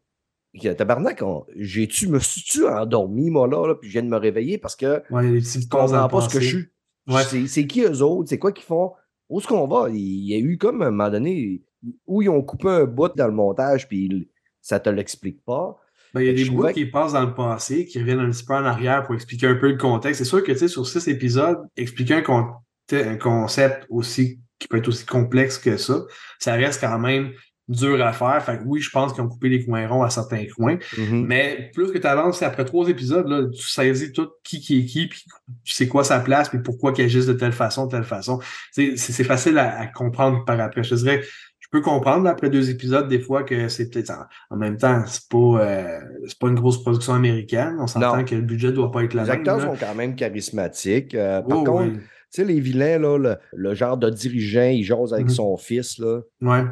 [0.76, 4.58] tabarnak, on- j'ai-tu, me suis-tu endormi, moi, là, là, puis je viens de me réveiller
[4.58, 6.66] parce que Ouais, il y a des je comprends pas ce que je suis.
[7.08, 7.24] Ouais.
[7.48, 8.30] C'est, qui eux autres?
[8.30, 8.94] C'est quoi qu'ils font?
[9.30, 9.90] Où est-ce qu'on va?
[9.90, 11.62] Il y a eu comme, à un moment donné,
[12.06, 14.30] où ils ont coupé un bout dans le montage, puis
[14.62, 15.80] ça te l'explique pas.
[16.14, 18.30] Ben, il y a Fait des bouts qui passent dans le passé, qui reviennent un
[18.30, 20.20] petit peu en arrière pour expliquer un peu le contexte.
[20.20, 22.54] C'est sûr que, tu sais, sur six épisodes, expliquer un, con-
[22.92, 26.06] un concept aussi qui peut être aussi complexe que ça,
[26.40, 27.32] ça reste quand même
[27.68, 28.42] dur à faire.
[28.44, 30.78] Fait que oui, je pense qu'ils ont coupé les coins ronds à certains coins.
[30.98, 31.26] Mhm.
[31.28, 34.86] Mais plus que tu avances, après trois épisodes, là, tu saisis tout qui qui est
[34.86, 35.24] qui, puis
[35.64, 38.40] tu sais quoi sa place, puis pourquoi qu'ils agissent de telle façon, de telle façon.
[38.72, 40.84] C'est c'est facile à, à comprendre par après.
[40.84, 41.22] Je dirais,
[41.60, 45.04] je peux comprendre après deux épisodes des fois que c'est peut-être en, en même temps,
[45.06, 47.76] c'est pas euh, c'est pas une grosse production américaine.
[47.82, 49.40] On s'entend que le budget doit pas être la Les même.
[49.40, 49.66] acteurs là.
[49.66, 51.14] sont quand même charismatiques.
[51.16, 52.00] Euh, par Oh, contre, oui.
[52.34, 55.34] Tu sais, les vilains, là, le, le genre de dirigeant, il jase avec Mhm.
[55.34, 56.22] son fils, là.
[56.42, 56.64] Ouais.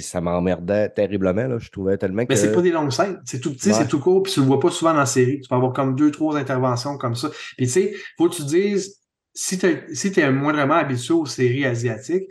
[0.00, 1.58] Ça m'emmerdait terriblement, là.
[1.58, 2.28] Je trouvais tellement que.
[2.30, 3.20] Mais c'est pas des longues scènes.
[3.24, 3.74] C'est tout petit, Ouais.
[3.74, 5.40] c'est tout court, puis tu le vois pas souvent dans la série.
[5.40, 7.30] Tu peux avoir comme deux, trois interventions comme ça.
[7.56, 8.98] Puis tu sais, faut que tu te dises,
[9.34, 12.30] si tu si es moindrement habitué aux séries asiatiques,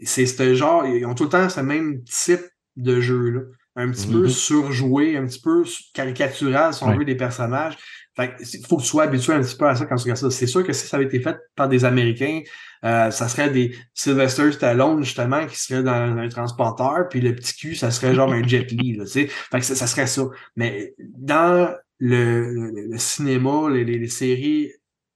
[0.00, 2.42] c'est ce genre, ils ont tout le temps ce même type
[2.76, 3.40] de jeu-là.
[3.78, 4.28] Un petit peu Mhm.
[4.28, 5.62] surjoué, un petit peu
[5.94, 6.96] caricatural, si on Ouais.
[6.98, 7.76] veut, des personnages.
[8.16, 10.04] Fait que il faut que tu sois habitué un petit peu à ça quand tu
[10.04, 10.30] regardes ça.
[10.30, 12.40] C'est sûr que si ça avait été fait par des Américains,
[12.84, 17.54] euh, ça serait des Sylvester Stallone, justement, qui serait dans un transporteur, puis le petit
[17.54, 19.26] cul, ça serait genre un Jet Li, là, tu sais.
[19.26, 20.22] Fait que ça, ça serait ça.
[20.56, 24.70] Mais dans le, le- le cinéma, les, les- les séries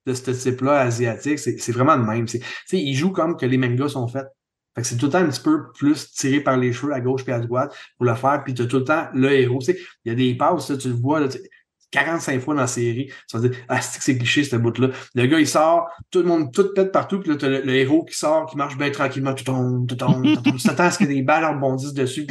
[0.06, 2.24] de ce type-là, asiatiques, c'est vraiment le même.
[2.26, 4.26] Tu sais, ils jouent comme que les mangas sont faits.
[4.74, 7.00] Fait que c'est tout le temps un petit peu plus tiré par les cheveux à
[7.00, 9.58] gauche puis à droite pour le faire, puis tu as tout le temps le héros.
[9.60, 11.50] Tu sais, il y a des passes, là, tu le vois, là, tu sais,
[11.90, 13.10] 45 fois dans la série.
[13.28, 14.90] Tu vas dire, ah, c'est que c'est cliché, ce bout-là.
[15.14, 17.74] Le gars, il sort, tout le monde, tout pète partout, puis là, t'as le, le
[17.74, 20.56] héros qui sort, qui marche bien tranquillement, tout tombe, tout tombe, tout tombe.
[20.56, 22.26] Tu t'attends à ce que des balles rebondissent dessus,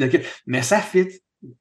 [0.45, 1.07] mais ça fit.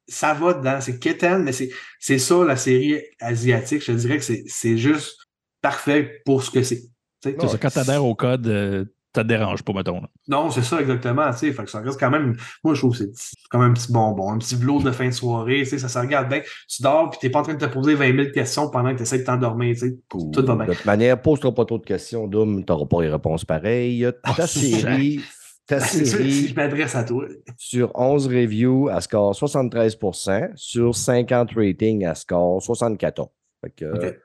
[0.09, 0.81] Ça va dedans.
[0.81, 3.85] C'est quétaine, mais c'est, ça, la série asiatique.
[3.85, 5.17] Je dirais que c'est, juste
[5.61, 6.83] parfait pour ce que c'est.
[7.23, 8.85] Quand tu adhères au code, euh,
[9.19, 10.01] ça te dérange pas, mettons.
[10.01, 10.09] là.
[10.29, 11.53] non, c'est ça exactement, tu sais.
[11.53, 14.33] Fait que ça reste quand même, moi je trouve que c'est comme un petit bonbon,
[14.33, 16.41] un petit velours de fin de soirée, tu ça se regarde bien.
[16.69, 18.97] Tu dors puis t'es pas en train de te poser 20 000 questions pendant que
[18.99, 19.97] tu essaies de t'endormir, tu.
[20.09, 20.67] Tout va bien.
[20.67, 24.07] De toute manière, pose-toi pas trop de questions, Doom, tu n'auras pas les réponses pareilles.
[24.23, 25.21] Ta Ah, c'est série,
[25.67, 27.27] ta C'est sûr, si série je m'adresse à toi.
[27.57, 33.29] sur 11 reviews, elle score 73% Sur 50 ratings, elle score 74
[33.65, 34.19] Fait que, Ok.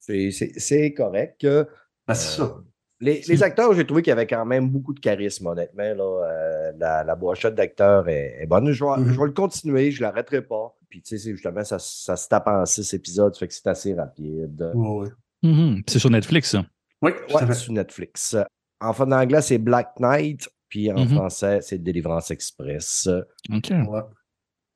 [0.00, 1.44] c'est- correct.
[1.44, 1.64] Euh,
[2.06, 2.56] Ben, c'est ça.
[3.04, 5.82] Les, les acteurs, j'ai trouvé qu'il y avait quand même beaucoup de charisme, honnêtement.
[5.94, 6.26] Là.
[6.26, 8.70] Euh, la, la brochette d'acteurs est, est bonne.
[8.72, 9.12] Je vais, Mhm.
[9.12, 10.74] je vais le continuer, je ne l'arrêterai pas.
[10.88, 13.66] Puis, tu sais, c'est justement, ça, ça se tape en six épisodes, fait que c'est
[13.66, 14.70] assez rapide.
[14.74, 15.08] Ouais.
[15.42, 15.74] Mhm.
[15.76, 16.64] Puis C'est sur Netflix, ça.
[17.02, 18.36] Oui, Ouais, sur Netflix.
[18.80, 21.08] En en anglais, c'est Black Knight, puis en Mhm.
[21.08, 23.08] français, c'est Délivrance Express.
[23.52, 23.70] OK.
[23.70, 24.00] Ouais.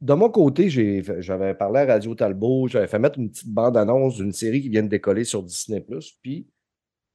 [0.00, 4.32] De mon côté, j'avais parlé à Radio Talbot, j'avais fait mettre une petite bande-annonce d'une
[4.32, 5.84] série qui vient de décoller sur Disney+.
[6.22, 6.46] Puis,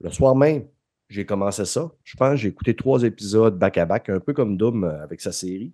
[0.01, 0.65] le soir même,
[1.09, 1.91] j'ai commencé ça.
[2.03, 5.31] Je pense que j'ai écouté trois épisodes back-à-back, un peu comme Doom euh, avec sa
[5.31, 5.73] série.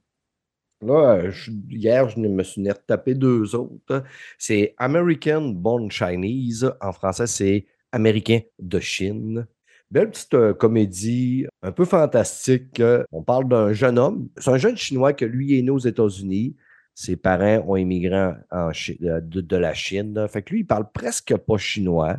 [0.82, 4.04] Là, euh, je- hier, je me suis retapé deux autres.
[4.38, 6.72] C'est American Born Chinese.
[6.82, 9.48] En français, c'est Américain de Chine.
[9.92, 12.82] Belle petite euh, comédie, un peu fantastique.
[13.12, 14.30] On parle d'un jeune homme.
[14.38, 16.56] C'est un jeune Chinois que lui est né aux États-Unis.
[16.96, 20.28] Ses parents ont immigré de, la Chine.
[20.28, 22.18] Fait que lui, il parle presque pas chinois.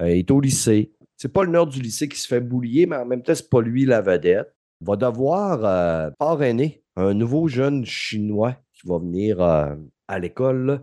[0.00, 0.95] Il est au lycée.
[1.16, 3.48] C'est pas le nord du lycée qui se fait boulier, mais en même temps, c'est
[3.48, 4.54] pas lui la vedette.
[4.80, 9.74] Il va devoir euh, parrainer un nouveau jeune chinois qui va venir euh,
[10.08, 10.80] à l'école.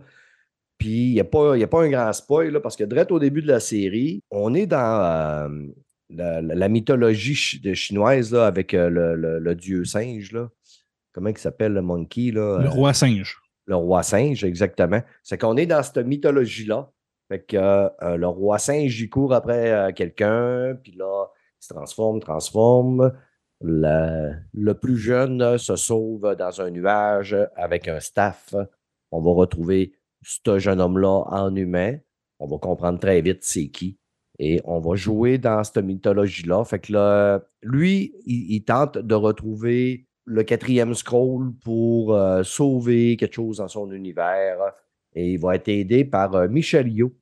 [0.78, 2.84] Puis il n'y a, pas- il y a pas un grand spoil, là, parce que
[2.84, 5.48] direct au début de la série, on est dans euh,
[6.10, 10.32] la, mythologie de chinoise là, avec le, le- le dieu singe.
[10.32, 10.48] Là.
[11.12, 12.32] Comment il s'appelle le monkey?
[12.32, 12.58] Là?
[12.60, 13.38] Le roi singe.
[13.66, 15.00] le roi singe, exactement.
[15.22, 16.90] C'est qu'on est dans cette mythologie-là.
[17.28, 21.26] Fait que euh, le roi singe, il court après euh, quelqu'un, puis là,
[21.60, 23.12] il se transforme, transforme.
[23.60, 28.54] Le, plus jeune euh, se sauve dans un nuage avec un staff.
[29.10, 31.96] On va retrouver ce jeune homme-là en humain.
[32.40, 33.98] On va comprendre très vite c'est qui.
[34.38, 36.64] Et on va jouer dans cette mythologie-là.
[36.64, 43.58] Fait que là, lui, il, tente de retrouver le quatrième scroll pour sauver quelque chose
[43.58, 44.58] dans son univers.
[45.14, 47.12] Et il va être aidé par euh, Michelle Yeoh,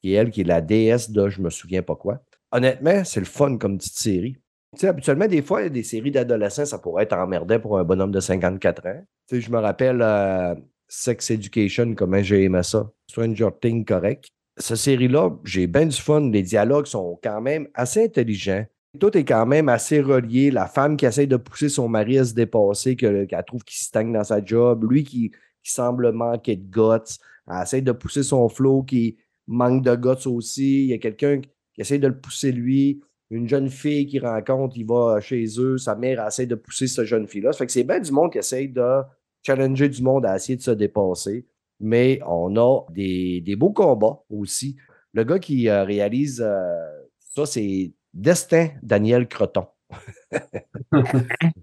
[0.00, 2.22] qui est elle, qui est la déesse de je me souviens pas quoi.
[2.52, 4.32] Honnêtement, c'est le fun comme petite série.
[4.74, 8.12] Tu sais, habituellement, des fois, des séries d'adolescents, ça pourrait être emmerdant pour un bonhomme
[8.12, 9.02] de 54 ans.
[9.28, 10.54] Tu sais, je me rappelle euh,
[10.88, 12.90] Sex Education, comment j'ai aimé ça.
[13.08, 14.28] Stranger Things, correct.
[14.56, 16.30] Cette série-là, j'ai bien du fun.
[16.30, 18.64] Les dialogues sont quand même assez intelligents.
[18.98, 20.50] Tout est quand même assez relié.
[20.50, 23.78] La femme qui essaie de pousser son mari à se dépasser, que- qu'elle trouve qu'il
[23.78, 24.84] stagne dans sa job.
[24.90, 25.30] Lui qui,
[25.62, 27.18] qui semble manquer de guts.
[27.50, 30.84] Elle essaie de pousser son flow qui manque de guts aussi.
[30.84, 33.00] Il y a quelqu'un qui essaie de le pousser lui.
[33.30, 35.78] Une jeune fille qui rencontre, il va chez eux.
[35.78, 37.52] Sa mère essaie de pousser cette jeune fille-là.
[37.52, 39.02] Ça fait que c'est bien du monde qui essaie de
[39.44, 41.46] challenger du monde à essayer de se dépasser.
[41.78, 44.76] Mais on a des, des beaux combats aussi.
[45.12, 46.90] Le gars qui euh, réalise euh,
[47.34, 49.66] ça, c'est Destin Daniel Croton.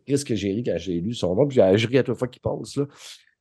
[0.05, 2.41] Qu'est-ce que j'ai ri quand j'ai lu son nom, puis ri à toute fois qu'il
[2.41, 2.75] passe.
[2.77, 2.85] Là.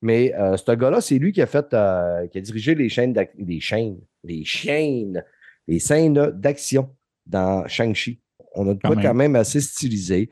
[0.03, 3.15] Mais euh, ce gars-là, c'est lui qui a fait, euh, qui a dirigé les chaînes,
[3.39, 5.25] les chaînes, les chaînes,
[5.67, 6.95] les scènes d'action
[7.27, 8.21] dans Shang-Chi.
[8.55, 9.05] On a de Quand quoi même.
[9.05, 10.31] quand même assez stylisé.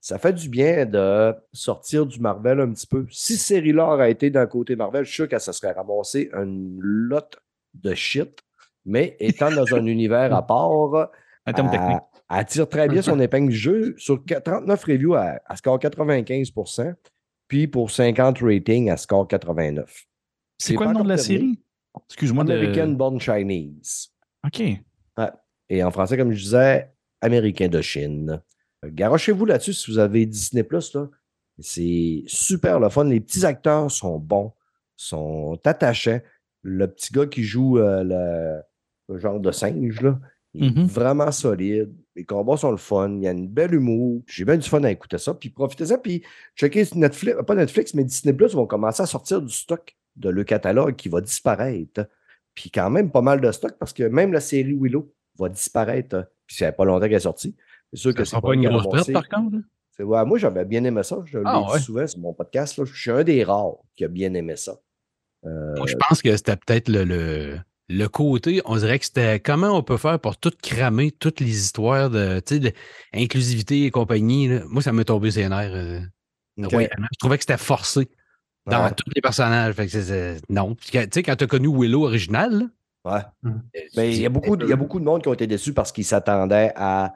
[0.00, 3.06] Ça fait du bien de sortir du Marvel un petit peu.
[3.10, 6.78] Si série-là aurait été d'un côté Marvel, je suis sûr qu'elle se serait ramassée une
[6.80, 7.36] lot
[7.74, 8.40] de shit.
[8.84, 11.10] Mais étant dans un univers à part,
[11.46, 13.94] elle, tire très bien son épingle du jeu.
[13.98, 16.52] Sur 39 reviews, elle, elle score 95
[17.48, 20.06] puis pour 50 ratings, elle score 89.
[20.58, 21.58] C'est quoi le nom de la série?
[22.08, 22.52] Excuse-moi de.
[22.52, 24.08] American Born Chinese.
[24.44, 24.62] OK.
[25.68, 28.40] Et en français, comme je disais, Américain de Chine.
[28.84, 30.96] Euh, Garochez-vous là-dessus si vous avez Disney Plus.
[31.58, 33.04] C'est super le fun.
[33.04, 34.52] Les petits acteurs sont bons,
[34.94, 36.20] sont attachants.
[36.62, 38.62] Le petit gars qui joue euh, le,
[39.14, 40.18] le genre de singe, là,
[40.54, 40.86] il est Mhm.
[40.86, 41.92] vraiment solide.
[42.16, 43.10] Les combats sont le fun.
[43.16, 44.22] Il y a une belle humour.
[44.26, 45.34] J'ai bien du fun à écouter ça.
[45.34, 45.98] Puis profitez-en.
[45.98, 46.22] Puis
[46.56, 50.42] checkez Netflix, pas Netflix, mais Disney Plus vont commencer à sortir du stock de le
[50.42, 52.08] catalogue qui va disparaître.
[52.54, 56.26] Puis quand même pas mal de stock parce que même la série Willow va disparaître.
[56.46, 57.54] Puis ça fait pas longtemps qu'elle est sortie.
[57.92, 59.58] C'est sûr Ça que sera c'est pas une le grosse perte, par contre.
[59.98, 61.18] ouais, moi, j'avais bien aimé ça.
[61.26, 61.80] Je l'ai Ah, dit ouais?
[61.80, 62.78] souvent sur mon podcast.
[62.78, 62.84] là.
[62.86, 64.74] Je suis un des rares qui a bien aimé ça.
[65.44, 67.58] Euh, Moi, je pense que c'était peut-être le, le,
[67.88, 71.56] le côté, on dirait que c'était comment on peut faire pour tout cramer, toutes les
[71.56, 72.72] histoires de, tu sais, de
[73.14, 74.48] inclusivité et compagnie.
[74.48, 74.60] là.
[74.68, 75.72] Moi, ça m'est tombé ses nerfs.
[75.74, 76.00] euh.
[76.58, 76.66] Je
[77.18, 78.08] trouvais que c'était forcé
[78.66, 78.90] dans Ouais.
[78.96, 79.74] tous les personnages.
[79.74, 80.74] Fait que non.
[80.74, 82.66] Tu sais, quand tu as connu Willow original, là,
[83.04, 83.20] Ouais.
[83.44, 83.60] Mm.
[83.96, 85.46] Mais il y, a beaucoup, de- il y a beaucoup de monde qui ont été
[85.46, 87.14] déçus parce qu'ils s'attendaient à,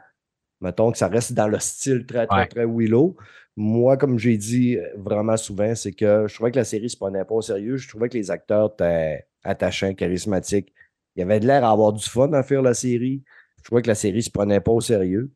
[0.60, 2.46] mettons, que ça reste dans le style très, très, Ouais.
[2.46, 3.16] très Willow.
[3.56, 6.96] Moi, comme j'ai dit euh, vraiment souvent, c'est que je trouvais que la série se
[6.96, 7.76] prenait pas au sérieux.
[7.76, 10.72] Je trouvais que les acteurs étaient attachants, charismatiques.
[11.16, 13.22] Il y avait de l'air à avoir du fun à faire la série.
[13.58, 15.30] Je trouvais que la série se prenait pas au sérieux.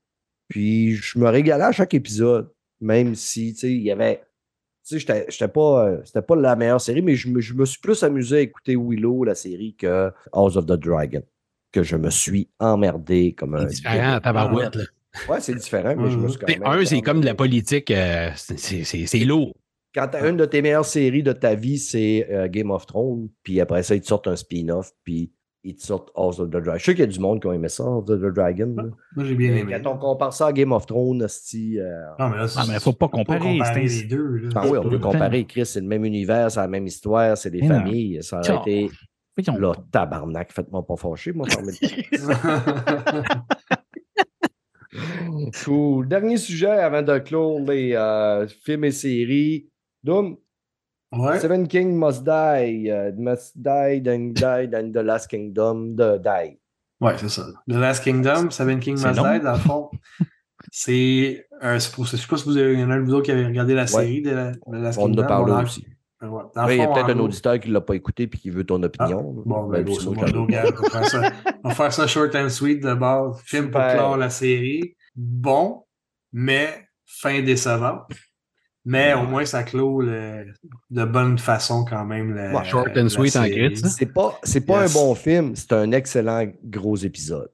[0.49, 2.51] Puis je me régalais à chaque épisode,
[2.81, 4.23] même si, tu sais, il y avait.
[4.87, 5.89] Tu sais, j'étais- j'étais pas.
[5.89, 8.41] euh, C'était pas la meilleure série, mais je me, je me suis plus amusé à
[8.41, 11.23] écouter Willow, la série, que House of the Dragon.
[11.73, 13.61] Que je me suis emmerdé comme un.
[13.69, 14.77] c'est différent à tabarouette.
[14.77, 14.85] là.
[15.29, 16.63] Ouais, c'est différent, mais je me suis quand même.
[16.67, 19.55] un, c'est comme de la politique, euh, c'est- c'est c'est- c'est lourd.
[19.95, 23.29] Quand t'as une de tes meilleures séries de ta vie, c'est euh, Game of Thrones,
[23.45, 25.31] puis après ça, ils te sortent un spin-off, puis
[25.63, 26.75] ils te sortent House of the Dragon.
[26.79, 28.75] Je sais qu'il y a du monde qui a aimé ça, House of the Dragon.
[28.77, 28.85] là.
[29.15, 29.77] Moi, j'ai bien Mais aimé.
[29.83, 32.81] quand on compare ça à Game of Thrones, hostie, euh, Non, mais là, Ah, mais
[32.81, 34.37] faut pas comparer, comparer c'est- les deux.
[34.37, 34.49] là.
[34.57, 37.51] Ah oui, on peut comparer, Chris, c'est le même univers, c'est la même histoire, c'est
[37.51, 37.77] des Mais non.
[37.81, 38.19] familles.
[38.23, 38.91] Ça aurait été.
[39.37, 39.61] Voyons.
[39.61, 41.89] Là, tabarnak, faites-moi pas fâcher, moi, fermez le
[45.65, 46.07] Cool.
[46.09, 49.69] Dernier sujet avant de clore les euh, films et séries.
[50.05, 50.37] Doom,
[51.13, 51.41] ouais.
[51.41, 52.91] Seven King Must Die.
[52.91, 56.59] euh, must Die, then die, then the last kingdom, the die.
[57.01, 57.47] Ouais, c'est ça.
[57.69, 59.33] The Last Kingdom, Seven King Must long.
[59.35, 59.91] Die, dans le fond.
[60.71, 61.77] C'est un.
[61.93, 63.25] pour- Je sais pas si vous avez, il y en a un de vous autres
[63.27, 65.23] qui avez regardé la série de, la, de Last On en Kingdom.
[65.23, 65.87] a parlé Bon, dans- aussi.
[66.23, 68.29] Ouais, il y a peut-être en un gros- auditeur qui ne l'a pas écouté et
[68.31, 69.43] qui veut ton opinion.
[69.45, 69.99] Bon, ben, gros.
[70.09, 70.27] On va
[70.91, 71.33] faire ça-
[71.65, 73.39] on va faire ça short and sweet de base.
[73.45, 74.97] Film pour clore la série.
[75.15, 75.85] Bon,
[76.33, 78.05] mais fin décevante.
[78.87, 80.45] Mais au moins, ça clôt le-
[80.91, 82.35] de bonne façon quand même.
[82.35, 83.45] la- Ouais, short and la sweet en.
[83.89, 84.95] C'est pas, c'est pas Yes.
[84.97, 87.51] un bon film, c'est un excellent gros épisode.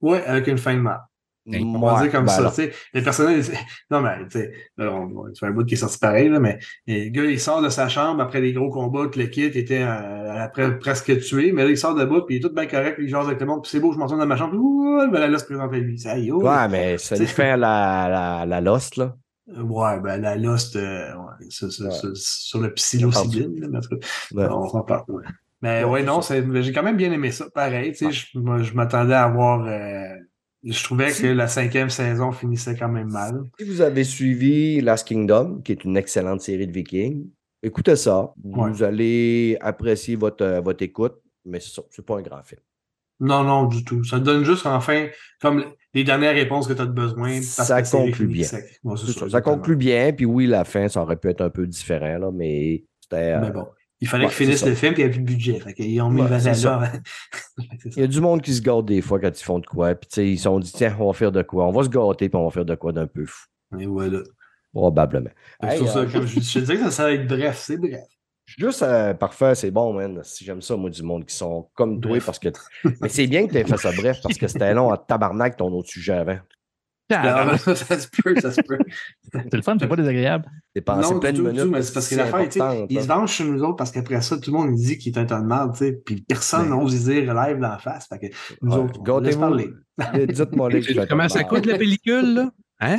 [0.00, 1.00] Ouais, avec une fin de mal.
[1.46, 2.38] On va Ouais, dire comme ben ça.
[2.38, 2.72] alors, tu sais.
[2.94, 3.50] Les personnages.
[3.90, 6.40] Non, mais tu sais, là, on, on- c'est un bout qui est sorti pareil, là,
[6.40, 9.44] mais le gars, il sort de sa chambre après les gros combats que le kit
[9.44, 12.54] était euh, après, presque tué, mais là, il sort de bout, puis il est tout
[12.54, 14.36] bien correct, puis il jase avec le monde, puis c'est beau, je m'en dans ma
[14.36, 15.98] chambre, puis ouh, ben là, là, se présente à lui.
[15.98, 16.42] Ça y est, oh.
[16.42, 19.14] Ouais, mais ça lui fait la, la, la Lost, là.
[19.46, 23.78] Ouais, ben la Lost, euh, ouais, sur le psilocybine,
[24.32, 24.46] Ouais.
[24.50, 25.04] on s'en parle.
[25.60, 27.46] Mais Ouais, non, j'ai quand même bien aimé ça.
[27.50, 29.66] Pareil, tu sais, je, m'attendais à avoir.
[29.66, 30.14] euh,
[30.62, 31.22] je trouvais Si.
[31.22, 33.42] que la cinquième saison finissait quand même mal.
[33.58, 37.28] Si vous avez suivi Last Kingdom, qui est une excellente série de Vikings,
[37.62, 38.32] écoutez ça.
[38.42, 42.60] Vous allez apprécier votre, euh, votre écoute, mais c'est pas un grand film.
[43.20, 44.02] Non, non, du tout.
[44.04, 45.06] Ça te donne juste, enfin,
[45.40, 47.34] comme les dernières réponses que tu as besoin.
[47.56, 48.48] Parce Ça que conclut bien.
[48.82, 51.66] Ouais, ça, ça, conclut bien, puis oui, la fin, ça aurait pu être un peu
[51.66, 53.34] différent, là, mais c'était.
[53.34, 53.66] euh, Mais bon,
[54.00, 55.60] il fallait ouais, qu'ils finissent le film, puis il n'y avait plus de budget.
[55.60, 56.36] Fait qu'ils ont mis Ouais, le.
[57.96, 59.94] Il y a du monde qui se gâte des fois quand ils font de quoi,
[59.94, 61.84] puis tu sais, ils se sont dit, tiens, on va faire de quoi, on va
[61.84, 63.46] se gâter, puis on va faire de quoi d'un peu fou.
[63.78, 64.18] Et voilà.
[64.72, 65.30] Probablement.
[65.62, 67.76] Hey, ça, euh, comme je, je te disais que ça, ça va être bref, c'est
[67.76, 68.00] bref.
[68.58, 70.20] Juste euh, parfait, c'est bon, man.
[70.22, 72.48] Si j'aime ça, moi, du monde qui sont comme toi, parce que.
[73.00, 75.56] Mais c'est bien que tu aies fait ça bref, parce que c'était long à tabarnak
[75.56, 76.38] ton autre sujet avant.
[77.12, 78.78] Ah, ça, se peut, ça se peut.
[79.32, 80.46] C'est le fun, c'est pas désagréable.
[80.74, 83.02] T'es passé non, plein tout, tout, mais c'est parce que l'affaire, tu sais, ils là.
[83.02, 85.42] se vengent sur nous autres parce qu'après ça, tout le monde dit qu'il est un
[85.42, 88.08] de mal, tu sais, puis personne Mais- n'ose y dire live d'en face.
[88.08, 89.68] Fait que nous Ouais, autres, on laisse parler.
[90.28, 90.70] Dites-moi
[91.10, 92.50] Comment pas ça coûte la pellicule, là?
[92.80, 92.96] Hein?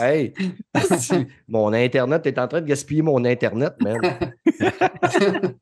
[0.00, 0.32] Hey,
[1.48, 3.98] mon Internet est en train de gaspiller mon Internet, man.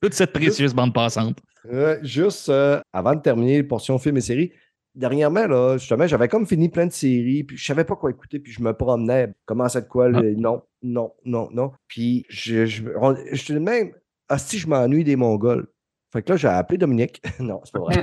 [0.00, 1.38] Toute cette précieuse bande passante.
[1.72, 4.52] Euh, juste euh, avant de terminer les portions films et séries,
[4.94, 8.38] dernièrement, là, justement, j'avais comme fini plein de séries, puis je savais pas quoi écouter,
[8.38, 11.72] puis je me promenais, comment ça de quoi, le- non, non, non, non.
[11.88, 13.92] Puis je, je, on- je suis même,
[14.28, 15.66] ah si, je m'ennuie des Mongols.
[16.12, 17.20] Fait que là, j'ai appelé Dominique.
[17.40, 18.02] non, c'est pas vrai.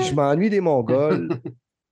[0.00, 1.28] je m'ennuie des Mongols.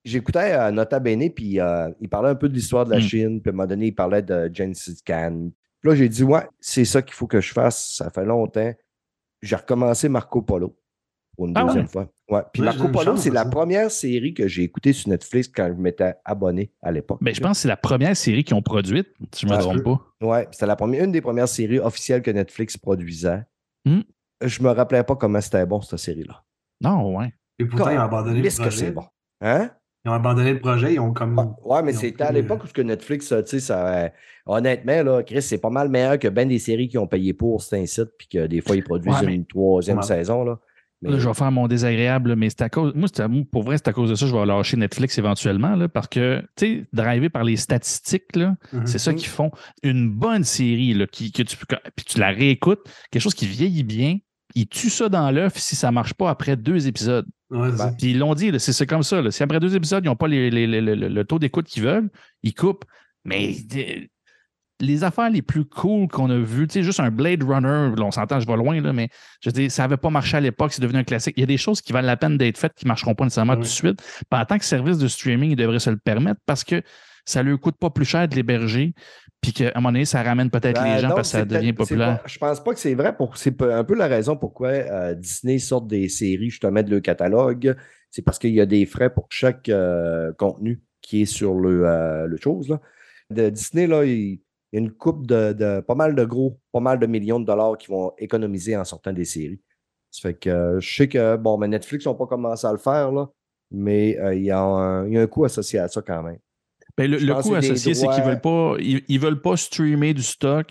[0.06, 3.02] J'écoutais euh, Nota Bene, puis euh, il parlait un peu de l'histoire de la Mm.
[3.02, 5.50] Chine, puis à un moment donné, il parlait de Gengis Khan.
[5.80, 7.94] Puis là, j'ai dit, ouais, c'est ça qu'il faut que je fasse.
[7.96, 8.72] Ça fait longtemps.
[9.42, 10.78] J'ai recommencé Marco Polo
[11.36, 11.90] pour une Ah deuxième ouais?
[11.90, 12.08] fois.
[12.30, 12.40] Ouais.
[12.52, 15.80] Puis Ouais, Marco Polo, c'est la première série que j'ai écoutée sur Netflix quand je
[15.80, 17.18] m'étais abonné à l'époque.
[17.20, 19.60] Ben, je pense que c'est la première série qu'ils ont produite, si je ne me
[19.60, 20.00] trompe pas.
[20.26, 23.42] Ouais, c'était la première, une des premières séries officielles que Netflix produisait.
[23.84, 24.00] Hmm.
[24.42, 26.42] Je me rappelais pas comment c'était bon, cette série-là.
[26.80, 27.32] Non, ouais.
[27.58, 28.86] Et pourtant, ils ont abandonné le Qu'est-ce que projet.
[28.86, 29.04] c'est bon?
[29.40, 29.70] Hein?
[30.06, 31.36] Ils ont abandonné le projet, ils ont comme.
[31.36, 33.88] Ouais, ouais, mais c'était à l'époque où ce que Netflix, tu sais, ça.
[34.04, 34.08] euh,
[34.46, 37.60] honnêtement, là, Chris, c'est pas mal meilleur que ben des séries qui ont payé pour
[37.60, 40.02] c'est un site, puis que des fois, ils produisent Ouais, mais- une troisième Ouais.
[40.04, 40.60] saison, là.
[41.02, 42.92] Mais- Là, je vais faire mon désagréable, là, mais c'est à cause.
[42.94, 43.08] Moi,
[43.50, 46.06] pour vrai, c'est à cause de ça que je vais lâcher Netflix éventuellement, là, parce
[46.06, 48.86] que, tu sais, drivé par les statistiques, là, Mhm.
[48.86, 49.50] c'est ça qu'ils font.
[49.82, 52.80] Une bonne série, là, qui, que tu, peux- puis tu la réécoutes,
[53.10, 54.18] quelque chose qui vieillit bien,
[54.54, 57.26] ils tuent ça dans l'œuf si ça marche pas après deux épisodes.
[57.50, 57.92] Ouais, ça.
[57.98, 59.22] Puis ils l'ont dit, c'est comme ça.
[59.22, 59.30] là.
[59.30, 61.82] Si après deux épisodes, ils n'ont pas les- les- les- le, le taux d'écoute qu'ils
[61.84, 62.08] veulent,
[62.42, 62.84] ils coupent.
[63.24, 63.54] Mais
[64.80, 68.04] les affaires les plus cool qu'on a vues, tu sais, juste un Blade Runner, là,
[68.04, 69.08] on s'entend, je vais loin, là, mais
[69.42, 71.34] je dire, ça n'avait pas marché à l'époque, c'est devenu un classique.
[71.38, 73.24] Il y a des choses qui valent la peine d'être faites qui ne marcheront pas
[73.24, 73.60] nécessairement Oui.
[73.60, 74.02] tout de suite.
[74.30, 76.82] Puis en tant que service de streaming, ils devraient se le permettre parce que
[77.26, 78.94] ça ne leur coûte pas plus cher de l'héberger,
[79.40, 81.44] puis qu'à un moment donné, ça ramène peut-être Ben les gens non, parce que ça
[81.44, 82.22] devient populaire.
[82.22, 83.14] pas- je pense pas que c'est vrai.
[83.16, 87.02] Pour, c'est un peu la raison pourquoi euh, Disney sort des séries justement de leur
[87.02, 87.76] catalogue.
[88.10, 91.86] C'est parce qu'il y a des frais pour chaque euh, contenu qui est sur le,
[91.86, 92.68] euh, le chose.
[92.68, 92.80] Là.
[93.30, 94.40] De Disney, là, il, il
[94.72, 97.44] y a une coupe de, de pas mal de gros, pas mal de millions de
[97.44, 99.60] dollars qui vont économiser en sortant des séries.
[100.10, 103.12] Ça fait que je sais que bon, mais Netflix n'ont pas commencé à le faire,
[103.12, 103.28] là,
[103.70, 106.38] mais il, y a un, il y a un coût associé à ça quand même.
[106.96, 109.56] Ben, le, le coût c'est associé, c'est qu'ils droits- veulent pas, ils, ils veulent pas
[109.56, 110.70] streamer du stock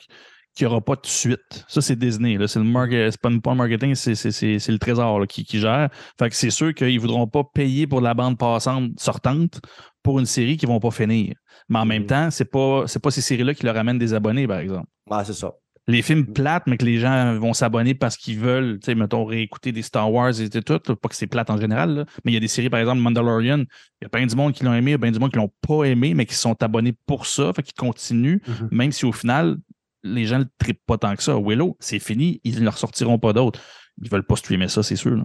[0.55, 1.65] qu'il n'y aura pas de suite.
[1.67, 2.37] Ça, c'est Disney.
[2.47, 5.89] C'est le market, c'est pas, pas le marketing, c'est, le trésor là, qui, qui gère.
[6.17, 9.59] Fait que c'est sûr qu'ils ne voudront pas payer pour la bande passante sortante
[10.01, 11.33] pour une série qu'ils ne vont pas finir.
[11.67, 12.07] Mais en même Mhm.
[12.07, 14.87] temps, c'est pas, c'est pas ces séries-là qui leur amènent des abonnés, par exemple.
[15.09, 15.51] Ah, c'est ça.
[15.87, 19.23] Les films plates, mais que les gens vont s'abonner parce qu'ils veulent, tu sais, mettons,
[19.23, 20.79] réécouter des Star Wars et tout, là.
[20.95, 22.05] pas que c'est plate en général, là.
[22.23, 23.67] mais il y a des séries, par exemple, Mandalorian, il
[24.01, 25.37] y a plein du monde qui l'ont aimé, il y a plein du monde qui
[25.37, 28.69] l'ont pas aimé, mais qui sont abonnés pour ça, fait qu'ils continuent, Mhm.
[28.71, 29.57] même si au final,
[30.01, 31.37] les gens ne le trippent pas tant que ça.
[31.39, 33.59] Willow, c'est fini, ils ne leur sortiront pas d'autres.
[34.01, 35.15] Ils veulent pas streamer ça, c'est sûr.
[35.15, 35.23] là.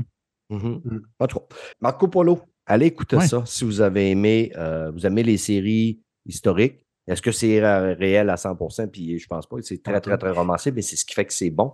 [0.50, 0.80] Mhm.
[0.84, 1.00] Mm.
[1.16, 1.48] Pas trop.
[1.80, 3.26] Marco Polo, allez écouter Ouais.
[3.26, 6.84] ça si vous avez aimé, euh, vous aimez les séries historiques.
[7.10, 8.86] Est-ce que c'est ré- réel à 100%?
[8.88, 11.24] Puis je pense pas que c'est très, très, très romancé, mais c'est ce qui fait
[11.24, 11.72] que c'est bon.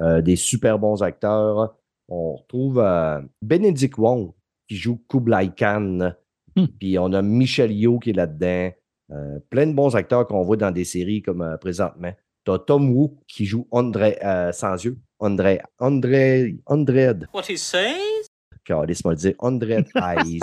[0.00, 1.74] Euh, des super bons acteurs.
[2.08, 4.32] On retrouve euh, Benedict Wong
[4.68, 6.12] qui joue Kublai Khan.
[6.56, 6.66] Hmm.
[6.78, 8.70] Puis on a Michel Yeoh qui est là-dedans.
[9.12, 12.12] Euh, plein de bons acteurs qu'on voit dans des séries comme euh, présentement.
[12.44, 14.98] T'as Tom Wu qui joue André euh, sans yeux.
[15.18, 17.26] André, André, Andred.
[17.32, 18.26] What he says?
[18.86, 19.34] Laisse-moi le dire.
[19.38, 20.40] Andred Eyes.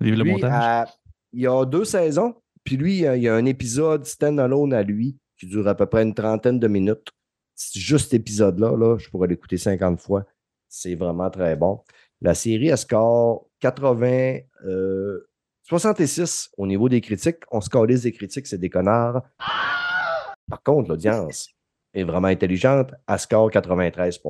[0.00, 0.88] Le Lui, montage.
[0.88, 0.92] euh,
[1.32, 2.34] il y a deux saisons,
[2.64, 6.02] puis lui, il y a un épisode stand-alone à lui qui dure à peu près
[6.02, 7.08] une trentaine de minutes.
[7.54, 10.24] C'est Juste cet épisode-là, là, je pourrais l'écouter 50 fois.
[10.68, 11.82] C'est vraiment très bon.
[12.20, 15.28] La série, elle score 80, euh,
[15.64, 17.38] 66 au niveau des critiques.
[17.50, 19.22] On scorelise des critiques, c'est des connards.
[20.48, 21.48] Par contre, l'audience
[21.94, 22.92] est vraiment intelligente.
[23.08, 24.20] Elle score 93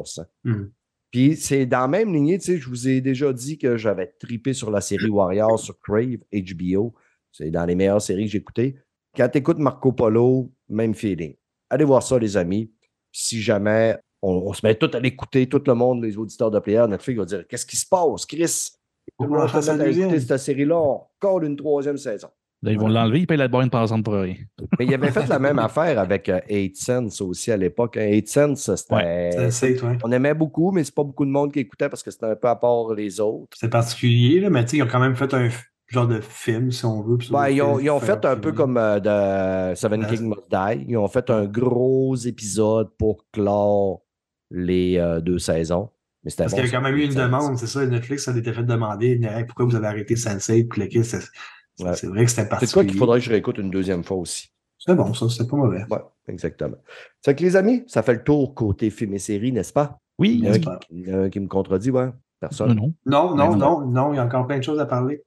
[0.45, 0.71] Mhm.
[1.11, 4.09] puis c'est dans la même lignée, tu sais, je vous ai déjà dit que j'avais
[4.19, 6.95] tripé sur la série Warriors sur Crave, HBO.
[7.35, 8.77] C'est dans les meilleures séries que j'ai écoutées.
[9.17, 11.35] Quand tu écoutes Marco Polo, même feeling.
[11.69, 12.73] Allez voir ça, les amis.
[13.11, 16.61] Si jamais on, on se met tout à l'écouter, tout le monde, les auditeurs de
[16.61, 18.71] Player, notre fille va dire Qu'est-ce qui se passe, Chris?
[19.19, 22.29] Tout le monde à écouter cette série-là, on colle une troisième saison.
[22.63, 24.37] Là, ils vont l'enlever, ils payent la bonne passante pour rien.
[24.79, 27.99] Mais il avait fait la même affaire avec euh, 8 Sense aussi à l'époque.
[28.01, 29.33] 8 Sense, c'était.
[29.33, 29.99] C'est c'est, ouais.
[30.03, 32.37] On aimait beaucoup, mais c'est pas beaucoup de monde qui écoutait parce que c'était un
[32.37, 33.55] peu à part les autres.
[33.55, 35.51] C'est particulier, là, mais tu sais, ils ont quand même fait un
[35.95, 37.15] genre de film, si on veut.
[37.17, 40.07] Ouais, doit ils, ont, ils fait un peu comme euh, de Seven Ouais.
[40.17, 40.85] King Must Die.
[40.89, 44.03] Ils ont fait un gros épisode pour clore
[44.51, 45.91] les euh, deux saisons.
[46.23, 46.77] Mais c'était Parce bon, qu'il y a ça.
[46.79, 47.85] quand même eu une demande, c'est ça.
[47.87, 51.05] Netflix, ça a été fait demander Hey, pourquoi vous avez arrêté Sensei puis le kit,
[51.05, 51.95] c'est c'est- Ouais.
[51.97, 52.73] c'est vrai que c'était C'est particulier.
[52.73, 54.49] quoi qu'il faudrait que je réécoute une deuxième fois aussi.
[54.79, 55.85] C'est bon, ça, c'était pas mauvais.
[55.91, 56.77] Ouais, exactement.
[57.21, 59.99] C'est que les amis, ça fait le tour côté film et série, n'est-ce pas?
[60.19, 60.81] Oui, Il y en a N'est-ce qui, pas?
[60.91, 62.11] il y en a qui me contredit, ouais.
[62.39, 62.75] Personne.
[62.77, 62.93] non.
[63.07, 65.25] Non, non, non, non, il y a encore plein de choses à parler.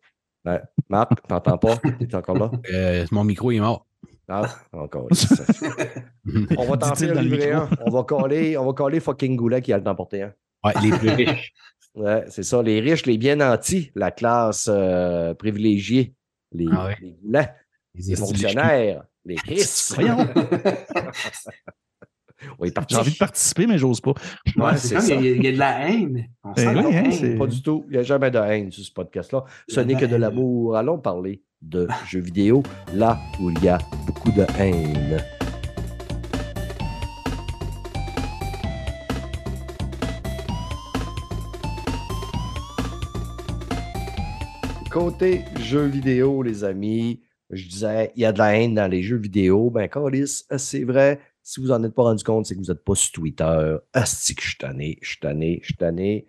[0.90, 1.78] Marc, t'entends pas?
[2.00, 2.52] T'es encore là?
[2.72, 3.86] Euh, mon micro est mort.
[4.30, 5.08] Ah, encore.
[6.58, 7.70] On va t'en faire livrer un.
[7.86, 10.34] On va coller, on va coller fucking Goulet qui a le temps porter un.
[10.66, 11.54] Ouais, les plus riches.
[11.96, 12.62] Ouais, c'est ça.
[12.62, 16.14] Les riches, les bien nantis, la classe euh, privilégiée,
[16.52, 16.98] les, Ah ouais.
[17.02, 17.50] les Goulets,
[17.96, 19.36] Les fonctionnaires, les.
[19.96, 20.28] Voyons,
[22.74, 22.94] Parti.
[22.96, 24.14] j'ai envie de participer, mais j'ose pas.
[24.58, 26.28] Ouais, c'est comme, il y, a- il y a de la haine.
[26.44, 27.38] On Eh sent oui, la hein, haine.
[27.38, 27.86] Pas du tout.
[27.88, 29.44] Il n'y a jamais de haine sur ce podcast-là.
[29.68, 30.76] Ce n'est que de l'amour.
[30.78, 32.64] Allons parler de jeux vidéo,
[32.94, 35.20] là où il y a beaucoup de haine.
[44.92, 47.22] Côté jeux vidéo, les amis,
[47.52, 49.70] je disais, il y a de la haine dans les jeux vidéo.
[49.70, 51.20] Ben, Carlis, c'est vrai.
[51.48, 53.78] Si vous n'en êtes pas rendu compte, c'est que vous n'êtes pas sur Twitter.
[53.94, 56.28] Asti que je suis tanné, je suis tanné, je suis tanné.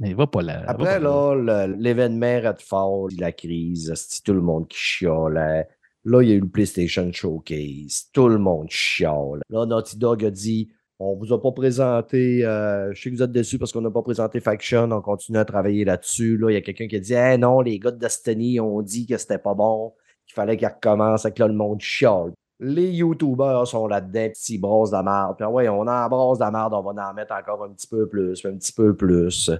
[0.00, 0.64] Mais va pas là.
[0.66, 5.68] Après, là, l'événement Redfall, la crise, c'est tout le monde qui chialait.
[6.04, 8.10] Là, il y a eu le PlayStation Showcase.
[8.12, 9.42] Tout le monde chiale.
[9.48, 13.22] Là, Naughty Dog a dit on vous a pas présenté, euh, je sais que vous
[13.22, 16.36] êtes déçus parce qu'on n'a pas présenté Faction, on continue à travailler là-dessus.
[16.36, 18.82] Là, il y a quelqu'un qui a dit Eh non, les gars de Destiny ont
[18.82, 19.94] dit que c'était pas bon,
[20.26, 22.32] qu'il fallait qu'ils recommencent, et que là, le monde chiale.
[22.64, 25.36] Les YouTubers sont là-dedans, petits brosses de la merde.
[25.36, 27.70] Puis, ah ouais, on en brasse de la merde, on va en mettre encore un
[27.72, 29.50] petit peu plus, un petit peu plus.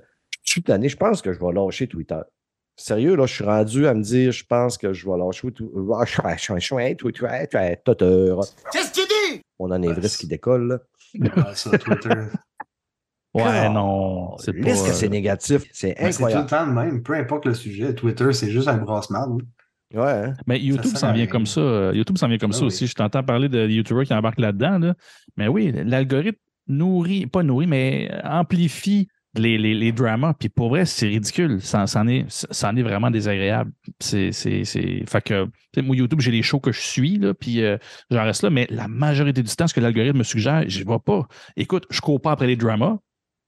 [0.44, 2.20] Je suis tanné, je pense que je vais lâcher Twitter.
[2.76, 5.76] Sérieux, là, je suis rendu à me dire, je pense que je vais lâcher Twitter.
[7.84, 8.34] Twitter.
[8.72, 9.40] Qu'est-ce que tu dis?
[9.58, 10.68] On en est vrai ce qui décolle.
[10.68, 10.78] là.
[11.20, 12.08] Ouais, ça, Twitter.
[13.34, 14.36] Ouais, non.
[14.36, 14.60] C'est pas.
[14.72, 15.62] Que c'est négatif.
[15.72, 16.46] C'est Mais c'est tout le incroyable.
[16.50, 17.02] temps même.
[17.02, 17.94] Peu importe le sujet.
[17.94, 19.40] Twitter, c'est juste un brasse-marde.
[19.94, 20.34] Ouais, hein?
[20.46, 21.60] Mais YouTube sert s'en vient comme ça.
[21.60, 22.66] euh, YouTube s'en vient comme Ah ça oui.
[22.66, 22.86] aussi.
[22.86, 24.78] Je t'entends parler de YouTubers qui embarquent là-dedans.
[24.78, 24.94] là.
[25.36, 26.38] Mais oui, l'algorithme
[26.68, 30.34] nourrit, pas nourrit, mais amplifie les, les, les dramas.
[30.38, 31.60] Puis pour vrai, c'est ridicule.
[31.60, 33.72] Ça, ça en est, ça en est vraiment désagréable.
[34.00, 35.04] C'est, c'est, c'est...
[35.08, 35.48] Fait que,
[35.80, 37.76] moi, YouTube, j'ai les shows que je suis, là, puis euh,
[38.10, 38.50] j'en reste là.
[38.50, 41.26] Mais la majorité du temps, ce que l'algorithme me suggère, je ne vois pas.
[41.56, 42.98] Écoute, je cours pas après les dramas.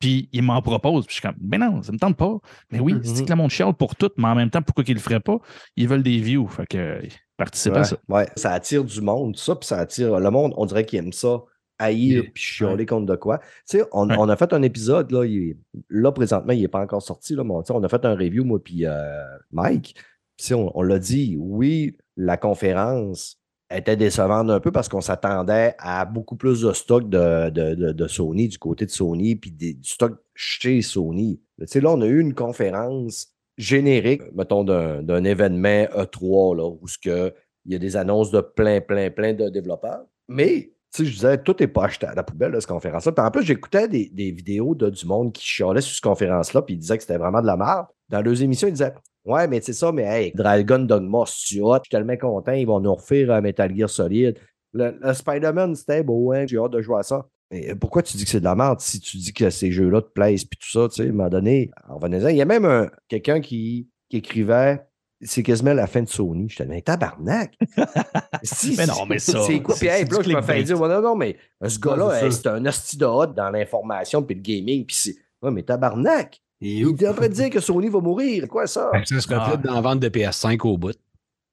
[0.00, 1.06] Puis il m'en propose.
[1.06, 2.38] Puis je suis comme, ben non, ça me tente pas.
[2.70, 4.94] Mais oui, c'est que le monde chiale pour tout, mais en même temps, pourquoi qu'ils
[4.94, 5.38] le feraient pas?
[5.76, 6.46] Ils veulent des views.
[6.48, 7.00] Fait que euh,
[7.36, 7.96] participe à Ouais, ça.
[8.08, 8.26] ouais.
[8.36, 10.52] Ça attire du monde, ça, puis ça attire le monde.
[10.56, 11.42] On dirait qu'il aime ça,
[11.78, 13.38] haïr, puis chialer contre de quoi.
[13.38, 13.44] Tu
[13.78, 14.16] sais, on, Ouais.
[14.18, 15.56] on a fait un épisode, là, il est-
[15.88, 18.04] là présentement, il n'est pas encore sorti, là, mais on, tu sais, on a fait
[18.04, 19.96] un review, moi, puis euh, Mike.
[20.36, 23.38] Puis, on l'a dit, oui, la conférence
[23.76, 28.48] était décevante un peu parce qu'on s'attendait à beaucoup plus de stock de, de- Sony,
[28.48, 31.40] du côté de Sony, puis des- du stock chez Sony.
[31.58, 37.74] Là, on a eu une conférence générique, mettons, d'un événement E3, là, où il y
[37.74, 40.02] a des annonces de plein, plein, plein de développeurs.
[40.28, 43.12] Mais, je disais, tout n'est pas acheté à la poubelle, là, cette conférence-là.
[43.12, 46.62] Puis en plus, j'écoutais des, des vidéos de, du monde qui chialait sur cette conférence-là,
[46.62, 47.86] puis ils disaient que c'était vraiment de la merde.
[48.08, 48.94] Dans leurs émissions, ils disaient,
[49.24, 52.66] ouais, mais c'est ça, mais hey, Dragon Dogma, c'est hot, je suis tellement content, ils
[52.66, 54.38] vont nous refaire un Metal Gear Solid.
[54.72, 57.26] Le, le Spider-Man, c'était beau, hein, j'ai hâte de jouer à ça.
[57.50, 60.00] Et pourquoi tu dis que c'est de la merde si tu dis que ces jeux-là
[60.02, 62.44] te plaisent, puis tout ça, tu sais, à un moment donné, en il y a
[62.44, 64.80] même un- quelqu'un qui, qui écrivait
[65.24, 66.48] c'est quasiment la fin de Sony.
[66.48, 67.54] Je te dis, mais tabarnak!
[68.42, 69.74] Si, Mais non, mais ça, C'est quoi?
[69.74, 72.40] Puis, hey, là, je me fais dire, non, non, mais ce gars-là, c'est hey, ça.
[72.42, 75.14] c'est un hostie de hot dans l'information, puis le gaming, puis c'est.
[75.40, 76.42] Ouais, mais tabarnak!
[76.64, 78.48] Et Il est en train de dire que Sony va mourir.
[78.48, 78.90] Quoi, ça?
[79.04, 79.44] Ça se Ah.
[79.44, 80.96] reflète dans la vente de PS5 au bout.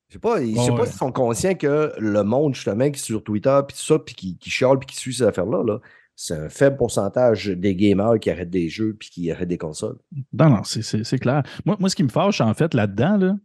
[0.07, 0.86] Je sais pas, je sais pas ouais.
[0.88, 4.14] s'ils sont conscients que le monde, justement, qui est sur Twitter, puis tout ça, puis
[4.16, 5.80] qui, qui chiale, puis qui suit ces affaires-là, là,
[6.16, 9.97] c'est un faible pourcentage des gamers qui arrêtent des jeux, puis qui arrêtent des consoles.
[10.34, 11.43] Non, non, c'est- c'est c'est clair.
[11.66, 13.36] Moi, moi, ce qui me fâche, en fait, là-dedans, là,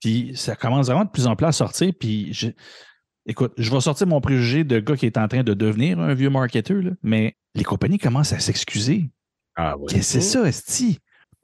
[0.00, 2.48] puis ça commence vraiment de plus en plus à sortir, puis je-
[3.26, 6.12] écoute, je vais sortir mon préjugé de gars qui est en train de devenir un
[6.14, 9.10] vieux marketeur, là, mais les compagnies commencent à s'excuser.
[9.56, 9.86] Ah oui.
[9.88, 10.98] Qu'est-ce que c'est ça, Esti?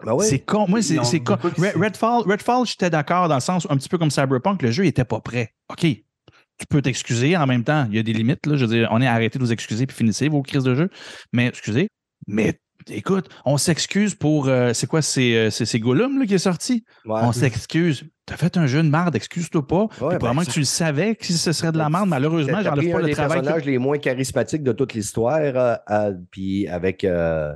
[0.04, 0.24] Ben ouais.
[0.26, 0.66] C'est con.
[0.68, 1.36] Moi, c'est con.
[1.42, 4.84] Red- Redfall, Redfall j'étais d'accord dans le sens, un petit peu comme Cyberpunk, le jeu
[4.84, 5.54] n'était pas prêt.
[5.70, 5.80] OK.
[5.80, 7.86] Tu peux t'excuser en même temps.
[7.90, 8.46] Il y a des limites.
[8.46, 8.56] Là.
[8.56, 10.88] Je veux dire, on est arrêté de vous excuser puis finissez vos crises de jeu.
[11.32, 11.88] Mais, excusez.
[12.26, 12.58] Mais
[12.90, 14.48] écoute, on s'excuse pour.
[14.48, 15.02] euh, c'est quoi?
[15.02, 16.84] C'est euh, c'est- Gollum là, qui est sorti?
[17.04, 17.20] Ouais.
[17.22, 18.04] On s'excuse.
[18.26, 19.86] T'as fait un jeu de merde, excuse-toi pas.
[19.88, 22.08] Puis ben, probablement que tu le savais que ce serait de la merde.
[22.08, 23.40] Malheureusement, j'enlève pas un le des travail.
[23.40, 27.52] personnages les moins charismatiques de toute l'histoire, euh, puis avec euh,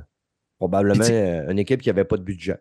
[0.67, 2.57] probablement euh, une équipe qui n'avait pas de budget.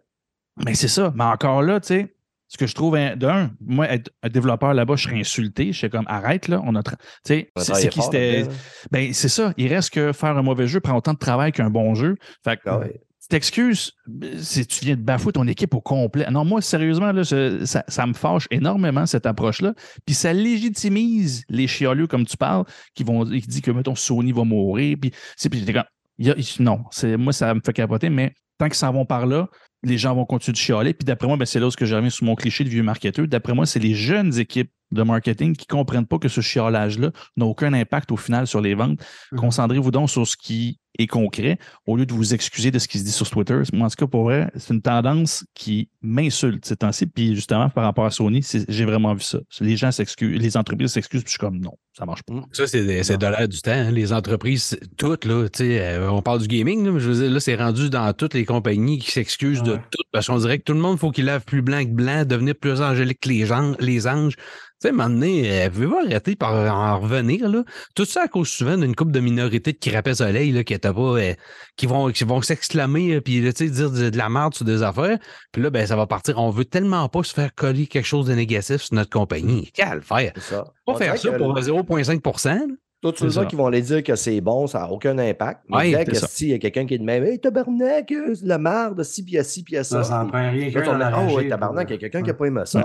[0.65, 1.13] Mais c'est ça.
[1.17, 2.15] Mais encore là, tu sais,
[2.49, 5.73] ce que je trouve, d'un, moi, être un développeur là-bas, je serais insulté.
[5.73, 6.83] Je serais comme, arrête, là, on a.
[6.83, 6.93] Tu
[7.27, 8.45] sais, c'est qui c'était.
[8.91, 9.55] Ben, c'est ça.
[9.57, 12.17] Il reste que faire un mauvais jeu prend autant de travail qu'un bon jeu.
[12.45, 13.01] Fait que, Ah ouais.
[13.31, 13.93] t'excuses,
[14.39, 16.27] si tu viens de bafouer ton équipe au complet.
[16.31, 19.73] Non, moi, sérieusement, là, je- ça, ça me fâche énormément, cette approche-là.
[20.05, 24.33] Puis ça légitimise les chialeux, comme tu parles, qui vont qui disent que, mettons, Sony
[24.33, 24.99] va mourir.
[25.01, 25.85] Puis, c'est- puis t'es comme,
[26.19, 29.27] y a- non, c'est, moi, ça me fait capoter, mais tant qu'ils s'en vont par
[29.27, 29.49] là,
[29.83, 30.95] les gens vont continuer de chialer.
[30.95, 33.27] Puis d'après moi, ben, c'est là où je reviens sur mon cliché de vieux marketeur.
[33.27, 37.11] D'après moi, c'est les jeunes équipes de marketing qui ne comprennent pas que ce chiolage-là
[37.37, 39.01] n'a aucun impact au final sur les ventes.
[39.33, 39.39] Mhm.
[39.39, 42.99] Concentrez-vous donc sur ce qui est concret au lieu de vous excuser de ce qui
[42.99, 43.61] se dit sur Twitter.
[43.73, 47.07] Moi, en tout cas, pour vrai, c'est une tendance qui m'insulte ces temps-ci.
[47.07, 49.39] Puis justement, par rapport à Sony, j'ai vraiment vu ça.
[49.61, 52.35] Les gens s'excusent, les entreprises s'excusent, puis je suis comme non, ça marche pas.
[52.53, 53.71] Ça, c'est de l'air du temps.
[53.73, 53.91] hein.
[53.91, 57.41] Les entreprises, toutes, là, euh, on parle du gaming, là, mais je veux dire, là,
[57.41, 60.03] c'est rendu dans toutes les compagnies qui s'excusent de tout.
[60.13, 62.55] Parce qu'on dirait que tout le monde, faut qu'il lave plus blanc que blanc, devenir
[62.55, 64.37] plus angélique que les, gens, les anges.
[64.37, 64.43] Tu
[64.81, 67.63] sais, à un moment donné, euh, pouvez-vous arrêter par en revenir, là?
[67.95, 70.95] Tout ça à cause souvent d'une couple de minorités de crapets soleil, là, qui étaient
[70.95, 71.35] pas, euh,
[71.77, 74.55] qui vont, qui vont s'exclamer, euh, puis, là, tu sais, dire de, de la merde
[74.55, 75.19] sur des affaires.
[75.53, 76.39] Puis là, ben, ça va partir.
[76.39, 79.71] On veut tellement pas se faire coller quelque chose de négatif sur notre compagnie.
[79.73, 80.33] Qu'à le faire.
[80.39, 80.65] Ça.
[80.87, 82.67] Pas On faire ça pour 0,5 là.
[83.03, 83.47] Tous C'est ceux ça.
[83.47, 85.63] qui vont aller dire que c'est bon, ça n'a aucun impact.
[85.69, 88.59] Mais Ouais, que s'il y a quelqu'un qui est de même, hey, tabarnak, euh, la
[88.59, 90.05] merde, si, puis ci, puis ça.
[90.05, 92.39] Ça, prend rien là, oh, ouais, tabarnak, il y a quelqu'un qui n'a Ouais.
[92.39, 92.81] pas aimé ça.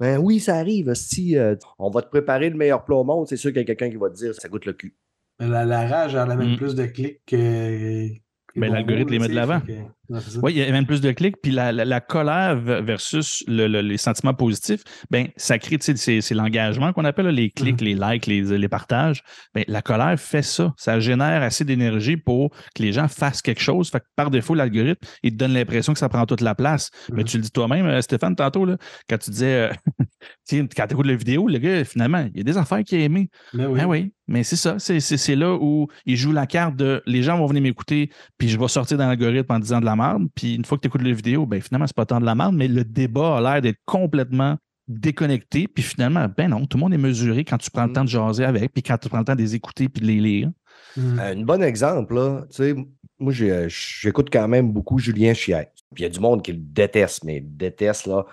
[0.00, 0.94] Ben oui, ça arrive.
[0.94, 3.62] Si euh, on va te préparer le meilleur plat au monde, c'est sûr qu'il y
[3.62, 4.94] a quelqu'un qui va te dire ça goûte le cul.
[5.40, 6.56] Mais La, la rage, elle amène Mm.
[6.56, 8.08] plus de clics que.
[8.08, 9.60] que Ben, bon l'algorithme les met de l'avant.
[9.60, 9.72] que-
[10.10, 10.18] ouais.
[10.42, 11.36] Oui, il y a même plus de clics.
[11.42, 16.30] Puis la, la- la colère versus le- le- les sentiments positifs, ben, ça crée, c'est,
[16.34, 19.22] l'engagement qu'on appelle là, les clics, les likes, les, les partages.
[19.54, 20.72] Ben, la colère fait ça.
[20.76, 23.90] Ça génère assez d'énergie pour que les gens fassent quelque chose.
[23.90, 26.90] Fait que par défaut, l'algorithme, il te donne l'impression que ça prend toute la place.
[27.12, 27.28] Mais Mhm.
[27.28, 28.76] tu le dis toi-même, euh, Stéphane, tantôt, là,
[29.08, 29.72] quand tu disais, euh,
[30.76, 33.04] quand tu écoutes la vidéo, le gars, finalement, il y a des affaires qu'il a
[33.04, 33.28] aimées.
[33.52, 33.78] Mais oui.
[33.80, 34.78] Ben oui, mais c'est ça.
[34.78, 38.10] C'est, c'est- c'est là où il joue la carte de les gens vont venir m'écouter,
[38.38, 40.26] puis je vais sortir dans l'algorithme en disant de la merde.
[40.34, 42.34] Puis une fois que tu écoutes la vidéo, ben finalement, c'est pas tant de la
[42.34, 44.56] merde, mais le débat a l'air d'être complètement
[44.88, 45.68] déconnecté.
[45.68, 47.94] Puis finalement, ben non, tout le monde est mesuré quand tu prends le Mm.
[47.94, 50.06] temps de jaser avec, puis quand tu prends le temps de les écouter, puis de
[50.06, 50.50] les lire.
[50.96, 51.18] Mm.
[51.18, 52.74] Un bon exemple, là, tu sais,
[53.18, 55.64] moi, j'ai- j'écoute quand même beaucoup Julien Chier.
[55.94, 58.24] Puis il y a du monde qui le déteste, mais déteste, là.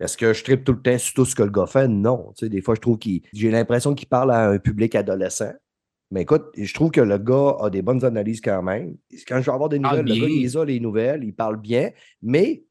[0.00, 1.86] Est-ce que je tripe tout le temps sur tout ce que le gars fait?
[1.86, 2.32] Non.
[2.36, 3.22] Tu sais, des fois, je trouve qu'il.
[3.32, 5.52] J'ai l'impression qu'il parle à un public adolescent.
[6.12, 8.96] Mais écoute, je trouve que le gars a des bonnes analyses quand même.
[9.26, 11.34] Quand je vais avoir des Parle nouvelles, le gars, il les a, les nouvelles, il
[11.34, 11.90] parle bien.
[12.20, 12.64] Mais,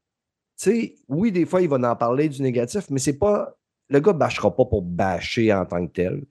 [0.56, 3.58] tu sais, oui, des fois, il va en parler du négatif, mais c'est pas.
[3.88, 6.22] Le gars ne bâchera pas pour bâcher en tant que tel.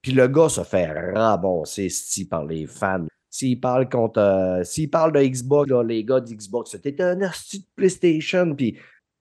[0.00, 3.06] Puis le gars se fait raboncer sti, par les fans.
[3.28, 4.18] S'il parle contre.
[4.18, 7.28] euh, S'il parle de Xbox, là, les gars d'Xbox, c'était un de
[7.76, 8.54] PlayStation.
[8.54, 8.78] Puis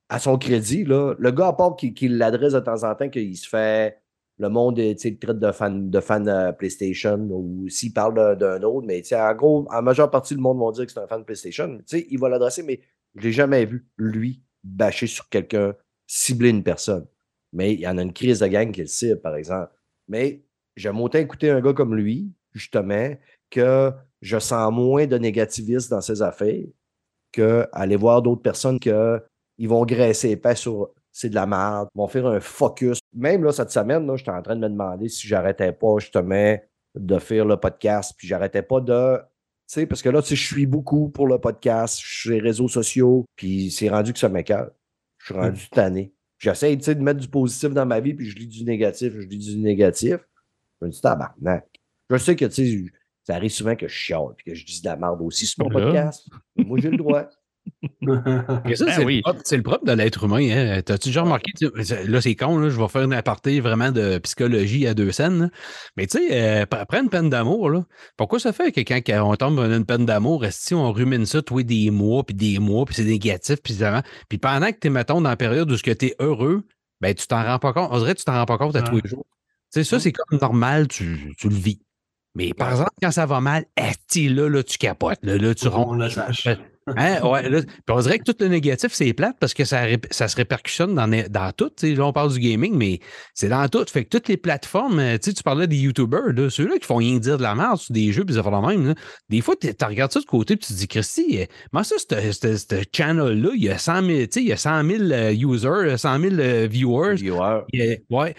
[0.07, 3.09] à son crédit, là, le gars, à part qu'il qu'il l'adresse de temps en temps,
[3.09, 3.97] qu'il se fait.
[4.37, 9.01] Le monde traite de fan, de fan euh, PlayStation ou s'il parle d'un- autre, mais
[9.13, 11.79] en gros, en majeure partie, le monde va dire que c'est un fan de PlayStation.
[11.93, 12.81] Il va l'adresser, mais
[13.15, 15.73] je l'ai jamais vu, lui, bâcher sur quelqu'un,
[16.05, 17.07] cibler une personne.
[17.53, 19.71] Mais il y en a une crise de gang qui le cible, par exemple.
[20.09, 20.43] Mais
[20.75, 23.15] j'aime autant écouter un gars comme lui, justement,
[23.49, 26.65] que je sens moins de négativisme dans ses affaires
[27.31, 29.21] que aller voir d'autres personnes que
[29.57, 32.99] ils vont graisser épais sur c'est de la merde, ils vont faire un focus.
[33.13, 36.57] Même là, cette semaine, là, j'étais en train de me demander si j'arrêtais pas justement
[36.93, 39.19] de faire le podcast, puis j'arrêtais pas de.
[39.19, 39.23] Tu
[39.67, 42.31] sais, parce que là, tu sais, je suis beaucoup pour le podcast, je suis sur
[42.31, 44.71] les réseaux sociaux, puis c'est rendu que ça m'écoeure.
[45.19, 46.13] Je suis rendu tanné.
[46.37, 49.13] J'essaie, tu sais, de mettre du positif dans ma vie, puis je lis du négatif,
[49.13, 50.17] je lis du négatif.
[50.81, 51.65] Je me dis, tabarnak.
[52.09, 52.91] Je sais que, tu sais,
[53.23, 55.63] ça arrive souvent que je chiale, puis que je dis de la merde aussi sur
[55.63, 56.27] mon podcast.
[56.57, 57.29] Moi, j'ai le droit.
[58.75, 59.17] Ça, Ben c'est, oui.
[59.17, 60.49] le propre, c'est le propre de l'être humain.
[60.51, 60.81] Hein.
[60.83, 61.51] T'as-tu déjà remarqué,
[62.07, 65.39] là, c'est con, là, je vais faire une aparté vraiment de psychologie à deux scènes.
[65.43, 65.49] là.
[65.97, 67.71] Mais tu sais, euh, p- après une peine d'amour,
[68.17, 69.01] pourquoi ça fait que quand
[69.31, 72.59] on tombe dans une peine d'amour, si on rumine ça, toi, des mois, puis des
[72.59, 75.89] mois, puis c'est négatif, puis pendant que tu es, mettons, dans la période où tu
[75.89, 76.63] es heureux,
[77.01, 77.89] ben, tu t'en rends pas compte.
[77.91, 79.25] On dirait que tu t'en rends pas compte à tous les jours.
[79.73, 81.81] Tu sais, ça, c'est comme normal, tu, tu le vis.
[82.35, 83.65] Mais par exemple, quand ça va mal,
[84.29, 85.19] là, là, tu capotes.
[85.23, 85.65] Là, là, tu
[86.09, 86.47] sache.
[86.87, 89.85] Hein, ouais, là, puis on dirait que tout le négatif, c'est plate parce que ça,
[90.11, 91.71] ça se répercussionne dans, dans tout.
[91.81, 92.99] Là, on parle du gaming, mais
[93.33, 93.83] c'est dans tout.
[93.91, 97.17] Fait que toutes les plateformes, euh, tu parlais des YouTubers, là, ceux-là qui font rien
[97.17, 98.87] dire de la merde sur des jeux, puis ça fait la même.
[98.87, 98.95] là.
[99.29, 101.95] Des fois, tu regardes ça de côté, puis tu te dis, Christy, euh, moi, ça,
[101.97, 105.31] ce channel-là, il y a 100 000, tu sais, il y a 100 000 euh,
[105.33, 107.15] users, 100 000 euh, viewers.
[107.15, 107.61] Viewer.
[108.09, 108.35] Ouais.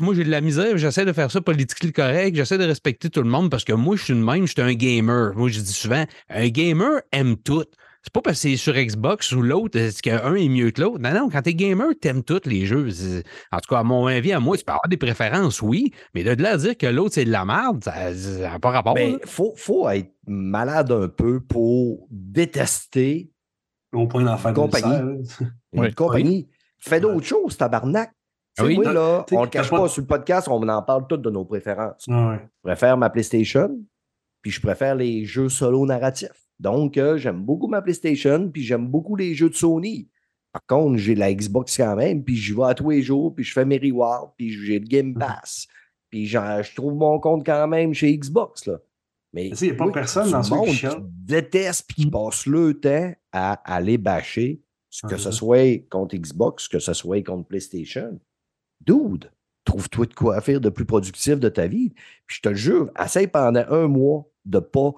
[0.00, 0.78] Moi, j'ai de la misère.
[0.78, 2.34] J'essaie de faire ça politiquement correct.
[2.36, 4.46] J'essaie de respecter tout le monde parce que moi, je suis une même.
[4.46, 5.34] Je suis un gamer.
[5.36, 7.64] Moi, je dis souvent, un gamer aime tout.
[8.06, 10.98] C'est pas parce que c'est sur Xbox ou l'autre, est-ce qu'un est mieux que l'autre.
[10.98, 12.88] Non, non, quand t'es gamer, t'aimes tous les jeux.
[13.50, 16.22] En tout cas, à mon avis, à moi, tu peux avoir des préférences, oui, mais
[16.22, 18.94] de là à dire que l'autre, c'est de la merde, ça n'a pas rapport.
[18.94, 23.30] Mais il faut, faut être malade un peu pour détester
[23.92, 24.96] Au point Une compagnie.
[24.96, 25.94] une Oui.
[25.94, 26.48] compagnie.
[26.78, 28.10] Fais d'autres choses, tabarnak.
[28.56, 28.74] Tu sais, Oui.
[28.76, 31.30] moi, là, on le cache pas- pas sur le podcast, on en parle toutes de
[31.30, 32.04] nos préférences.
[32.06, 32.38] Ouais.
[32.64, 33.70] Je préfère ma PlayStation,
[34.42, 36.28] puis je préfère les jeux solo narratifs.
[36.60, 40.08] Donc, euh, j'aime beaucoup ma PlayStation, puis j'aime beaucoup les jeux de Sony.
[40.52, 43.44] Par contre, j'ai la Xbox quand même, puis je vais à tous les jours, puis
[43.44, 45.66] je fais mes rewards, puis j'ai le Game Pass.
[46.10, 48.66] Puis je trouve mon compte quand même chez Xbox.
[48.66, 48.78] Là.
[49.32, 50.86] Mais il n'y a pas personne dans ce monde qui
[51.26, 54.62] déteste puis qui passe le temps à aller bâcher,
[55.02, 58.20] que Ouais, ce soit contre Xbox, que ce soit contre PlayStation.
[58.80, 59.32] Dude,
[59.64, 61.90] trouve-toi de quoi faire de plus productif de ta vie.
[62.26, 64.94] Puis je te le jure, essaye pendant un mois de ne pas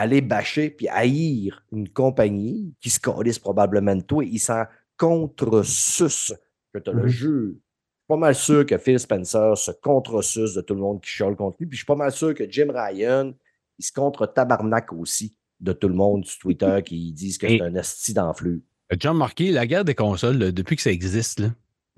[0.00, 4.24] aller bâcher puis haïr une compagnie qui se calisse probablement de toi.
[4.24, 4.64] Il s'en
[4.96, 6.34] contre-suce,
[6.74, 7.52] je te le jure.
[7.52, 11.10] Je suis pas mal sûr que Phil Spencer se contre-suce de tout le monde qui
[11.10, 11.66] chiale contre lui.
[11.66, 13.32] Puis je suis pas mal sûr que Jim Ryan,
[13.78, 17.74] il se contre-tabarnak aussi de tout le monde sur Twitter qui disent que c'est un
[17.74, 18.60] esti d'enflure.
[18.98, 21.48] John Marquis, la guerre des consoles, là, depuis que ça existe, là,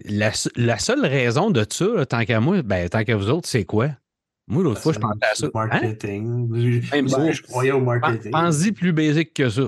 [0.04, 3.30] la, se- la seule raison de ça, là, tant qu'à moi, ben, tant qu'à vous
[3.30, 3.90] autres, c'est quoi?
[4.52, 5.46] Moi, l'autre fois, je pensais à ça.
[5.46, 5.50] Hein?
[5.54, 6.48] Marketing.
[6.54, 8.30] Je- Même je- croyais au marketing.
[8.30, 9.62] Pense-y plus basique que ça.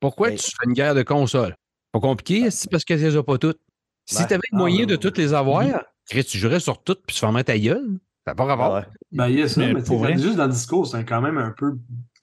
[0.00, 1.54] Pourquoi Mais- tu fais une guerre de consoles?
[1.92, 3.60] Pas compliqué, c'est parce que tu les as pas toutes.
[4.06, 5.64] Si Ben, tu avais le moyen ben, de toutes les avoir,
[6.08, 7.98] Chris, tu jouerais sur toutes puis tu fermais ta gueule.
[8.26, 8.74] Ça n'a pas rapport.
[8.76, 8.86] Ah ouais.
[9.12, 11.36] Ben, il y a ça, Mais mais, pour juste dans le discours, c'est quand même
[11.38, 11.74] un peu.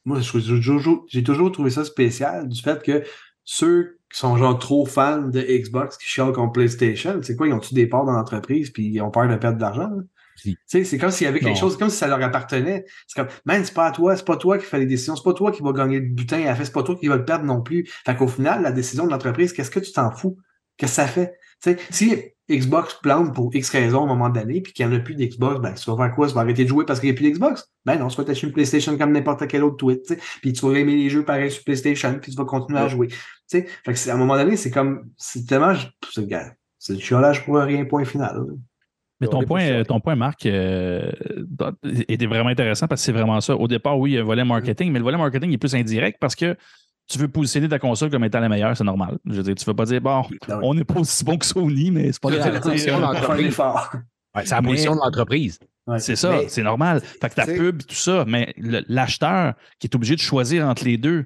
[0.06, 3.04] Moi, je- j'ai toujours, j'ai toujours trouvé ça spécial du fait que
[3.44, 7.54] ceux qui sont genre trop fans de Xbox qui chialent contre PlayStation, c'est quoi, ils
[7.54, 9.92] ont-tu des parts dans l'entreprise puis ils ont peur de perdre de l'argent?
[10.66, 11.56] C'est comme s'il y avait quelque Non.
[11.56, 12.86] chose, comme si ça leur appartenait.
[13.08, 15.24] C'est comme, man, c'est pas à toi, c'est pas toi qui fais les décisions, c'est
[15.24, 17.16] pas toi qui va gagner le butin à la fin, c'est pas toi qui va
[17.18, 17.86] le perdre non plus.
[18.06, 20.38] Fait qu'au final, la décision de l'entreprise, qu'est-ce que tu t'en fous?
[20.78, 21.34] Qu'est-ce que ça fait?
[21.62, 22.16] Tu sais, si
[22.50, 25.14] Xbox plante pour X raisons à un moment donné, puis qu'il n'y en a plus
[25.14, 26.28] d'Xbox, ben, tu vas faire quoi?
[26.28, 27.70] Tu vas arrêter de jouer parce qu'il n'y a plus d'Xbox?
[27.86, 30.20] Ben non, tu vas t'acheter une PlayStation comme n'importe quel autre tweet, tu sais.
[30.42, 33.08] Puis tu vas aimer les jeux pareils sur PlayStation, puis tu vas continuer à jouer.
[33.10, 33.18] Tu
[33.48, 35.74] sais, fait que à un moment donné, c'est comme, c'est tellement,
[36.80, 38.36] c'est, du chiolage pour rien, point final.
[38.38, 38.54] là.
[39.20, 41.12] Mais On ton point, ton point, Marc, euh,
[42.08, 43.56] était vraiment intéressant parce que c'est vraiment ça.
[43.56, 45.76] Au départ, oui, il y a un volet marketing, mais le volet marketing est plus
[45.76, 46.56] indirect parce que
[47.10, 49.18] tu veux positionner ta console comme étant la meilleure, c'est normal.
[49.26, 51.38] Je veux dire, tu ne veux pas dire, bon, Ben on n'est pas aussi bon
[51.38, 52.44] que Sony, mais c'est pas grave.
[52.44, 53.02] c'est la position de
[55.02, 55.60] l'entreprise.
[55.88, 56.00] Ouais.
[56.00, 57.02] C'est ça, c'est normal.
[57.02, 60.98] Fait que ta pub, tout ça, mais l'acheteur qui est obligé de choisir entre les
[60.98, 61.26] deux,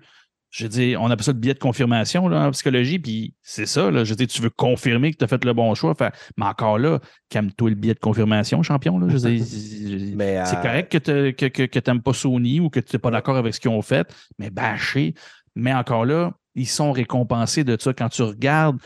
[0.55, 3.65] je veux dire, on appelle ça le biais de confirmation là, en psychologie, puis c'est
[3.65, 5.95] ça, là, je veux dire, tu veux confirmer que tu as fait le bon choix.
[5.95, 6.99] Fait- mais encore là,
[7.29, 8.99] calme-toi le biais de confirmation, champion.
[8.99, 12.69] Là, je dire, c'est euh, correct que tu que, que, que t'aimes pas Sony ou
[12.69, 15.15] que tu n'es pas d'accord avec ce qu'ils ont fait, mais bâcher.
[15.55, 17.91] Mais encore là, ils sont récompensés de ça.
[17.91, 18.77] Quand tu regardes,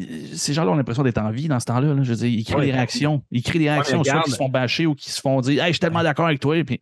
[0.00, 0.02] euh,
[0.32, 1.92] ces gens-là ont l'impression d'être en vie dans ce temps-là.
[1.92, 2.02] là.
[2.02, 2.64] Je veux dire, ils créent Ouais.
[2.66, 3.22] des réactions.
[3.30, 4.24] Ils créent des réactions, soit regarde.
[4.24, 6.40] qui se font bâcher ou qui se font dire Hey, je suis tellement d'accord avec
[6.40, 6.56] toi.
[6.64, 6.80] Puis,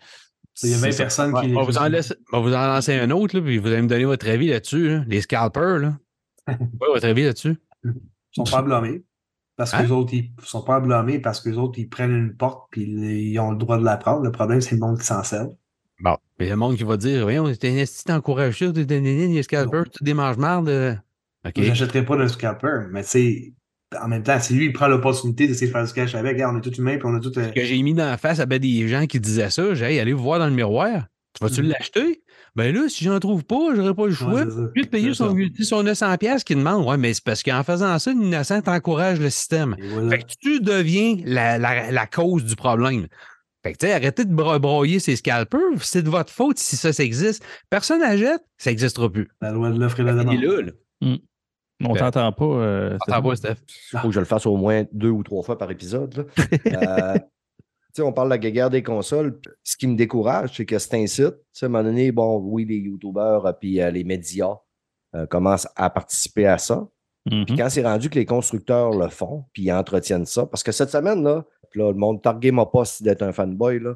[0.62, 1.03] Il y a 20 c'est ça.
[1.05, 1.53] personnes Ouais, qui.
[1.57, 1.90] on, va vous en
[2.32, 4.88] on vous en lancer un autre, là, puis vous allez me donner votre avis là-dessus.
[4.88, 5.05] là.
[5.09, 5.98] Les scalpers, là.
[6.48, 7.57] Ouais, votre avis là-dessus?
[7.84, 7.92] Ils
[8.34, 9.03] sont pas blâmés.
[9.57, 9.82] Parce que Hein?
[9.82, 12.82] les autres, ils sont pas blâmés parce que les autres, ils prennent une porte puis
[12.84, 14.22] ils ont le droit de la prendre.
[14.24, 15.46] Le problème, c'est le monde qui s'en sert.
[16.00, 16.16] Bon.
[16.40, 19.42] Il y a le monde qui va dire Voyons, t'es un esti d'encouragé, t'es les
[19.42, 20.68] scalpers, tu des mange-marde.
[20.68, 20.94] euh.
[21.46, 21.57] OK.
[21.57, 23.53] Moi, j'achèterais pas de scalper, mais tu sais,
[24.03, 26.57] en même temps, si lui, il prend l'opportunité d'essayer de faire du cash avec, on
[26.57, 27.32] est tous humains puis on a tout.
[27.38, 29.74] euh, que j'ai mis dans la face à ben des gens qui disaient ça.
[29.74, 31.07] J'ai Hey, allez vous voir dans le miroir.
[31.38, 31.68] Tu vas-tu Mhm.
[31.70, 32.22] l'acheter?
[32.55, 34.45] Ben là, si j'en trouve pas, j'aurais pas le choix.
[34.74, 36.86] Puis de payer son, son 900$ piastres qu'il demande.
[36.86, 39.74] Ouais, mais c'est parce qu'en faisant ça, l'innocent encourage le système.
[39.93, 40.11] Voilà.
[40.11, 43.07] Fait que tu deviens la, la- la cause du problème.
[43.64, 45.61] Fait que, tu sais, arrêtez de bro- broyer ces scalpers.
[45.82, 47.43] C'est de votre faute si ça, ça existe.
[47.70, 49.28] Personne n'achète, ça n'existera plus.
[49.40, 50.72] La loi de l'offre et la Il est demande.
[51.83, 51.91] Là, là.
[51.91, 52.45] on Ben, t'entend pas.
[52.45, 53.57] euh, T'entends pas, Steph?
[53.93, 56.14] Il faut que je le fasse au moins deux ou trois fois par épisode.
[56.16, 56.24] là.
[57.14, 57.18] Euh,
[57.95, 59.39] tu sais, on parle de la guerre des consoles.
[59.62, 61.35] Ce qui me décourage, c'est que c'est un site.
[61.61, 64.57] À un moment donné, bon, oui, les YouTubers et puis euh, les médias
[65.14, 66.89] euh, commencent à participer à ça.
[67.30, 67.45] Mhm.
[67.45, 70.72] Puis quand c'est rendu que les constructeurs le font, puis ils entretiennent ça, parce que
[70.72, 73.78] cette semaine, là, là le monde targué m'a pas si d'être un fanboy.
[73.78, 73.95] Là.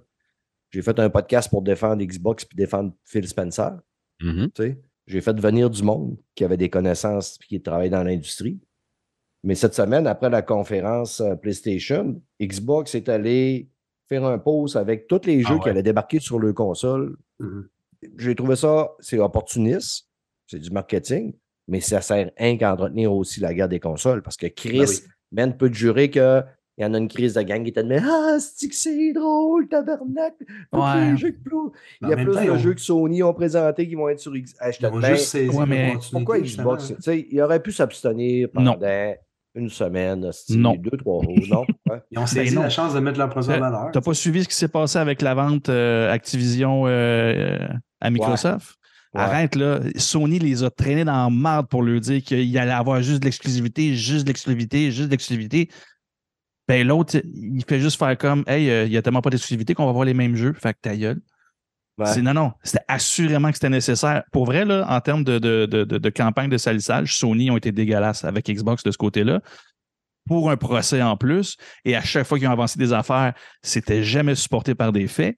[0.70, 3.72] J'ai fait un podcast pour défendre Xbox puis défendre Phil Spencer.
[4.20, 4.51] Mhm.
[4.55, 4.78] sais?
[5.07, 8.59] J'ai fait venir du monde qui avait des connaissances et qui travaillait dans l'industrie.
[9.44, 13.68] Mais cette semaine, après la conférence euh, PlayStation, Xbox est allé
[14.09, 15.61] faire un pause avec tous les Ah jeux ouais.
[15.62, 17.16] qui allaient débarquer sur le console.
[17.38, 17.68] Mhm.
[18.18, 20.09] J'ai trouvé ça, c'est opportuniste,
[20.46, 21.34] c'est du marketing,
[21.68, 24.86] mais ça sert rien qu'à entretenir aussi la guerre des consoles parce que Chris, Ben
[24.88, 25.00] oui.
[25.32, 26.11] Ben peut te jurer
[26.77, 29.13] qu'il y en a une crise de gang qui était de Ah, c'est que c'est
[29.13, 30.34] drôle, tabarnak!
[30.72, 31.11] Tous Ouais.
[31.13, 31.57] les jeux que plus-
[32.03, 34.33] Il y a plus temps, de jeux que Sony ont présentés qui vont être sur
[34.33, 34.79] Xbox.
[35.09, 36.38] Juste saisi Ouais, mais Pourquoi.
[36.41, 36.88] Xbox?
[36.96, 38.75] Tu sais, il aurait pu s'abstenir Non.
[38.75, 39.14] pendant
[39.55, 40.75] une semaine, Non.
[40.76, 41.64] deux, trois jours, non?
[42.11, 43.88] Ils ont saisi Ben la chance de mettre leur en Euh, valeur.
[43.91, 47.57] T'as pas suivi ce qui s'est passé avec la vente euh, Activision euh,
[48.03, 48.75] à Microsoft?
[49.14, 49.22] Ouais.
[49.22, 49.80] Arrête, là.
[49.96, 53.25] Sony les a traînés dans la marde pour leur dire qu'il allait avoir juste de
[53.25, 55.71] l'exclusivité, juste de l'exclusivité, juste de l'exclusivité.
[56.68, 59.75] Ben, l'autre, il fait juste faire comme, hey, euh, il y a tellement pas d'exclusivité
[59.75, 60.53] qu'on va avoir les mêmes jeux.
[60.53, 61.21] Fait que ta gueule.
[61.99, 62.21] Ouais.
[62.21, 64.25] Non, non, c'était assurément que c'était nécessaire.
[64.30, 67.57] Pour vrai, là, en termes de, de, de, de- de campagne de salissage, Sony ont
[67.57, 69.41] été dégueulasses avec Xbox de ce côté-là.
[70.29, 73.33] Pour un procès en plus, et à chaque fois qu'ils ont avancé des affaires,
[73.63, 75.37] c'était jamais supporté par des faits.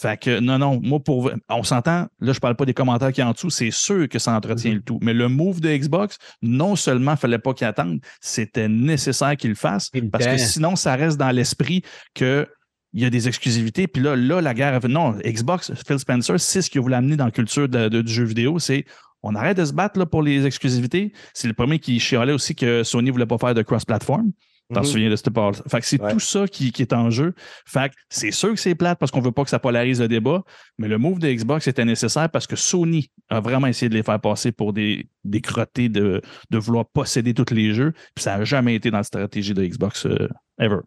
[0.00, 3.20] Fait que non, non, moi pour on s'entend, là, je parle pas des commentaires qui
[3.22, 4.76] en dessous, c'est sûr que ça entretient Mhm.
[4.76, 4.98] le tout.
[5.02, 9.56] Mais le move de Xbox, non seulement fallait pas qu'il attende, c'était nécessaire qu'il le
[9.56, 9.90] fasse.
[10.12, 11.82] Parce que sinon, ça reste dans l'esprit
[12.14, 12.46] que
[12.94, 13.86] il y a des exclusivités.
[13.88, 14.74] Puis là, là, la guerre.
[14.74, 17.88] a fait- Non, Xbox, Phil Spencer, c'est ce qu'il voulait amener dans la culture de-
[17.88, 18.58] de- du jeu vidéo.
[18.58, 18.84] C'est
[19.24, 21.12] on arrête de se battre là, pour les exclusivités.
[21.34, 24.30] C'est le premier qui chialait aussi que Sony voulait pas faire de cross-platform.
[24.72, 24.86] T'en Mhm.
[24.86, 26.12] souviens de cette part Fait que c'est Ouais.
[26.12, 27.34] tout ça qui, qui est en jeu.
[27.66, 30.08] Fait que c'est sûr que c'est plate parce qu'on veut pas que ça polarise le
[30.08, 30.42] débat,
[30.78, 34.02] mais le move de Xbox était nécessaire parce que Sony a vraiment essayé de les
[34.02, 36.20] faire passer pour des, des crottés de,
[36.50, 37.92] de vouloir posséder tous les jeux.
[38.14, 40.28] Puis ça n'a jamais été dans la stratégie de Xbox euh,
[40.58, 40.80] ever.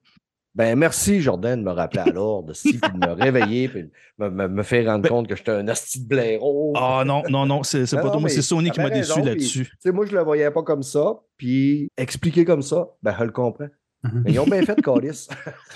[0.53, 4.29] Ben, merci, Jordan, de me rappeler à l'ordre, puis de me réveiller, puis de me,
[4.29, 6.73] me, me faire rendre Ben- compte que j'étais un asti de blaireau.
[6.75, 9.65] Ah non, non, non, c'est pas non, toi, moi, c'est Sony qui m'a déçu là-dessus.
[9.65, 13.23] Tu sais, moi, je le voyais pas comme ça, puis expliquer comme ça, ben, je
[13.23, 13.67] le comprends.
[14.03, 14.23] Mhm.
[14.25, 15.27] Mais ils ont bien fait, Calis.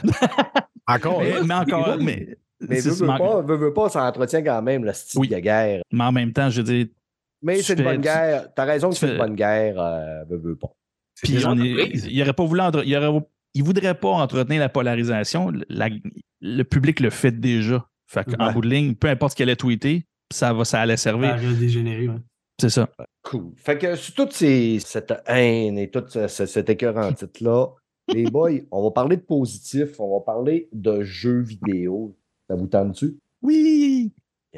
[0.87, 5.19] Encore Mais, encore, mais, Mais pas, veux, veux pas, ça entretient quand même le style
[5.19, 5.27] Oui.
[5.29, 5.81] de guerre.
[5.91, 6.85] mais en même temps, je veux dire,
[7.41, 8.53] Mais c'est une bonne tu- guerre.
[8.55, 10.69] T'as raison que c'est fais- une bonne guerre, euh, veux, veux pas.
[11.23, 13.25] Puis on est, il aurait pas voulu il aurait,
[13.55, 15.51] il voudrait pas entretenir la polarisation.
[15.69, 15.89] La-
[16.41, 17.87] le public le fait déjà.
[18.07, 18.53] Fait qu'en Ouais.
[18.53, 21.33] bout de ligne, peu importe ce qu'elle a tweeté, ça va, ça allait Ça servir.
[21.33, 22.07] a dégénéré.
[22.07, 22.19] ouais.
[22.61, 22.87] C'est ça.
[23.23, 23.51] Cool.
[23.57, 27.67] Fait que sur toute ces, cette haine et tout ce- ce- cet écœurant titre-là,
[28.13, 32.15] les boys, on va parler de positif, on va parler de jeux vidéo.
[32.47, 33.17] Ça vous tente-tu?
[33.41, 34.13] Oui!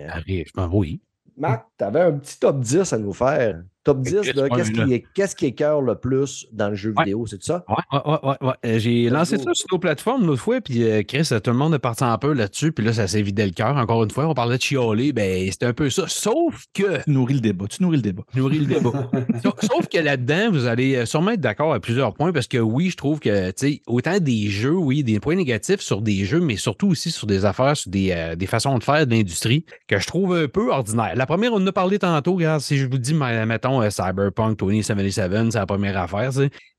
[0.08, 1.02] Arrive, oui.
[1.38, 3.64] Marc, tu avais un petit top 10 à nous faire.
[3.88, 7.06] Top 10 Qu'est-ce qui, est- qui écœure le plus dans le jeu Ouais.
[7.06, 7.64] vidéo, c'est ça?
[7.70, 8.54] Ouais, ouais, ouais.
[8.66, 11.74] Euh, J'ai lancé ça sur nos plateformes l'autre fois, puis euh, Chris, tout le monde
[11.74, 13.78] est parti un peu là-dessus, puis là, ça s'est vidé le cœur.
[13.78, 16.04] Encore une fois, on parlait de chialer, ben c'était un peu ça.
[16.08, 17.66] Sauf que, Tu nourris le débat.
[17.70, 18.24] Tu nourris le débat.
[18.36, 19.10] nourrit le débat.
[19.62, 22.90] Sauf que là-dedans, vous allez euh, sûrement être d'accord à plusieurs points, parce que oui,
[22.90, 26.42] je trouve que, tu sais, autant des jeux, oui, des points négatifs sur des jeux,
[26.42, 29.64] mais surtout aussi sur des affaires, sur des, euh, des façons de faire de l'industrie
[29.88, 31.14] que je trouve un peu ordinaire.
[31.16, 33.46] La première, on en a parlé tantôt, regarde, si je vous dis, ma-
[33.80, 36.32] mettons, euh, Cyberpunk 2077, c'est la première affaire.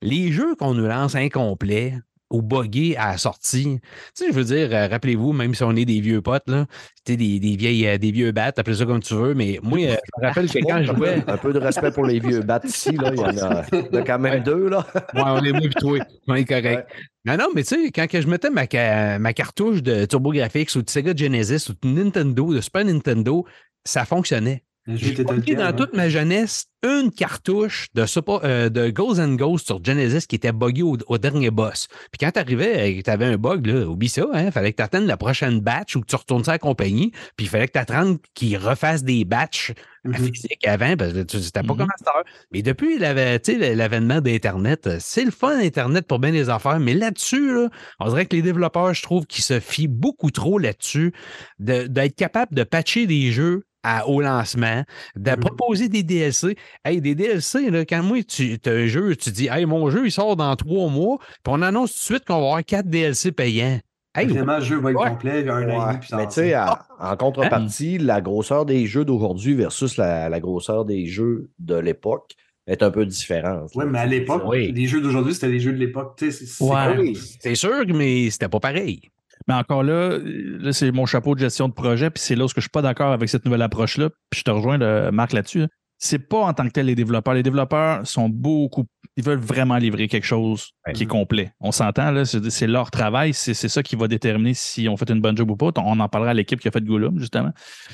[0.03, 1.95] Les jeux qu'on nous lance incomplets,
[2.31, 3.79] ou buggés à la sortie.
[3.81, 3.81] Tu
[4.13, 6.67] sais, je veux dire, euh, rappelez-vous, même si on est des vieux potes, là,
[7.07, 9.97] des, des, vieilles, euh, des vieux battes, appelez ça comme tu veux, mais moi, euh,
[9.97, 11.25] je me rappelle que quand je jouais.
[11.27, 13.13] Un peu de respect pour les vieux bats ici, là.
[13.15, 14.41] Il y en a, il y en a quand même Ouais.
[14.41, 14.87] deux, là.
[15.15, 15.99] Ouais, on est moi et toi.
[16.27, 16.87] On est correct.
[17.25, 20.83] Non, non, mais tu sais, quand je mettais ma, ca- ma cartouche de TurboGrafx ou
[20.83, 23.47] de Sega Genesis ou de Nintendo, de Super Nintendo,
[23.87, 24.65] ça fonctionnait.
[24.95, 29.85] J'ai dans toute ma jeunesse une cartouche de, Super- euh, de Ghosts and Ghosts sur
[29.85, 31.89] Genesis qui était buggée au, au dernier boss.
[32.13, 35.07] Puis quand t'arrivais et que t'avais un bug, là, oublie ça, hein, fallait que t'attendes
[35.07, 37.73] la prochaine batch ou que tu retournes ça à la compagnie, puis il fallait que
[37.73, 39.73] t'attendes qu'ils refassent des batchs
[40.15, 41.79] physiques avant, parce que tu c'était pas Mhm.
[41.81, 42.25] comme à cette heure.
[42.53, 46.49] Mais depuis l'ave- tu sais, l'avènement d'Internet, euh, c'est le fun Internet pour bien des
[46.49, 50.31] affaires, mais là-dessus, là, on dirait que les développeurs, je trouve, qu'ils se fient beaucoup
[50.31, 51.13] trop là-dessus,
[51.59, 54.83] de- d'être capable de patcher des jeux à- au lancement,
[55.17, 55.37] de Mhm.
[55.37, 56.57] proposer des DLC.
[56.85, 60.07] Hey, des DLC, là, quand moi, tu as un jeu, tu dis, hey, mon jeu,
[60.07, 62.89] il sort dans trois mois, puis on annonce tout de suite qu'on va avoir quatre
[62.89, 63.79] DLC payants.
[64.17, 65.11] Hey, Finalement, le jeu va être Ouais.
[65.11, 66.85] complet, il y a un an et demi, mais tu sais, sortir.
[66.99, 72.35] en, contrepartie, la grosseur des jeux d'aujourd'hui versus la, la grosseur des jeux de l'époque
[72.67, 73.71] est un peu différente.
[73.77, 73.91] Ouais, là.
[73.91, 74.73] mais à l'époque, Oui.
[74.73, 76.19] les jeux d'aujourd'hui, c'était les jeux de l'époque.
[76.21, 77.17] Oui.
[77.41, 79.03] c'est sûr, mais c'était pas pareil.
[79.49, 82.49] Mais encore là, là c'est mon chapeau de gestion de projet, puis c'est là où
[82.49, 84.11] je ne suis pas d'accord avec cette nouvelle approche-là.
[84.31, 85.61] Puis je te rejoins, le- Marc, là-dessus.
[85.61, 85.69] là.
[86.01, 87.35] C'est pas en tant que tel les développeurs.
[87.35, 88.85] Les développeurs sont beaucoup.
[89.17, 90.93] Ils veulent vraiment livrer quelque chose Ouais.
[90.93, 91.51] qui est complet.
[91.59, 95.21] On s'entend, là, c'est leur travail, c'est ça qui va déterminer si on fait une
[95.21, 95.73] bonne job ou pas.
[95.79, 97.51] On en parlera à l'équipe qui a fait Gollum, justement.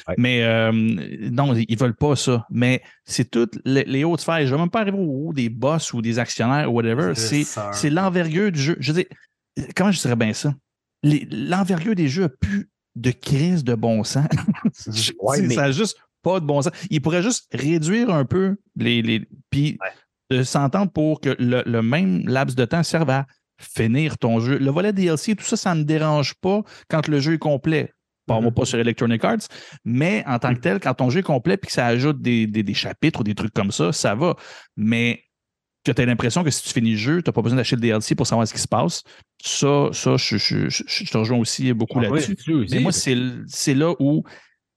[0.06, 0.14] Ouais.
[0.18, 2.46] Mais euh, non, ils veulent pas ça.
[2.50, 4.40] Mais c'est toutes les, hautes sphères.
[4.40, 7.14] Je ne vais même pas arriver au haut des boss ou des actionnaires ou whatever.
[7.14, 8.76] C'est l'envergure du jeu.
[8.80, 10.52] Je veux dire, comment je dirais bien ça?
[11.30, 14.26] L'envergure des jeux a plus de crise de bon sens.
[15.20, 16.72] Ouais, C'est- mais- Ça n'a juste pas de bon sens.
[16.90, 19.02] Il pourrait juste réduire un peu les.
[19.02, 19.78] les puis
[20.30, 23.26] de s'entendre pour que le, le même laps de temps serve à
[23.60, 24.58] finir ton jeu.
[24.58, 27.92] Le volet DLC, tout ça, ça ne me dérange pas quand le jeu est complet.
[28.26, 28.52] Moi Mhm.
[28.54, 29.46] pas sur Electronic Arts,
[29.84, 32.46] mais en tant que tel, quand ton jeu est complet puis que ça ajoute des,
[32.46, 34.34] des- des chapitres ou des trucs comme ça, ça va.
[34.78, 35.22] Mais
[35.84, 37.76] que tu as l'impression que si tu finis le jeu, tu n'as pas besoin d'acheter
[37.76, 39.02] le DLC pour savoir ce qui se passe.
[39.44, 42.34] Ça, ça je, je- je- je te rejoins aussi beaucoup là-dessus.
[42.70, 42.92] Mais moi,
[43.46, 44.22] c'est là où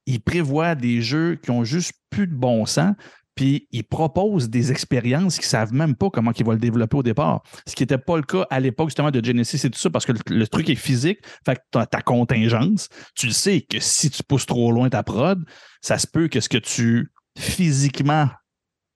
[0.06, 2.94] ils prévoient des jeux qui ont juste plus de bon sens
[3.36, 6.98] puis ils proposent des expériences qu'ils ne savent même pas comment ils vont le développer
[6.98, 7.44] au départ.
[7.68, 10.08] Ce qui n'était pas le cas à l'époque justement de Genesis et tout ça, parce
[10.08, 12.90] que le, le truc est physique, fait que tu as ta contingence.
[13.16, 15.44] Tu le sais que si tu pousses trop loin ta prod,
[15.82, 18.28] ça se peut que ce que tu physiquement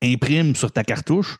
[0.04, 1.38] imprimes sur ta cartouche,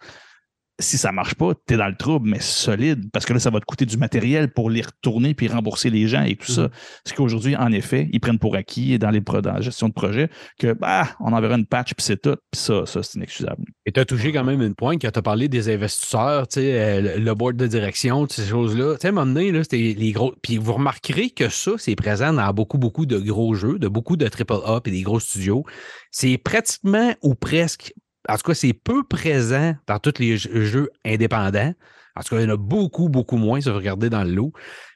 [0.82, 3.50] si ça marche pas, tu es dans le trouble, mais solide, parce que là, ça
[3.50, 6.70] va te coûter du matériel pour les retourner puis rembourser les gens et tout ça.
[7.06, 10.30] Ce qu'aujourd'hui, en effet, ils prennent pour acquis dans, les, dans la gestion de projet
[10.60, 12.36] que, bah, on enverra une patch puis c'est tout.
[12.52, 13.64] Puis ça, ça, c'est inexcusable.
[13.86, 17.18] Et tu as touché quand même une pointe quand tu as parlé des investisseurs, euh,
[17.18, 18.96] le board de direction, toutes ces choses-là.
[18.96, 20.34] Tu sais, à un moment donné, là, c'était les gros.
[20.42, 24.18] Puis vous remarquerez que ça, c'est présent dans beaucoup, beaucoup de gros jeux, de beaucoup
[24.18, 25.64] de AAA et des gros studios.
[26.12, 27.94] C'est pratiquement ou presque,
[28.30, 31.74] en tout cas, c'est peu présent dans tous les jeux- indépendants.
[32.16, 34.32] En tout cas, il y en a beaucoup, beaucoup moins si vous regardez dans le
[34.32, 34.52] lot.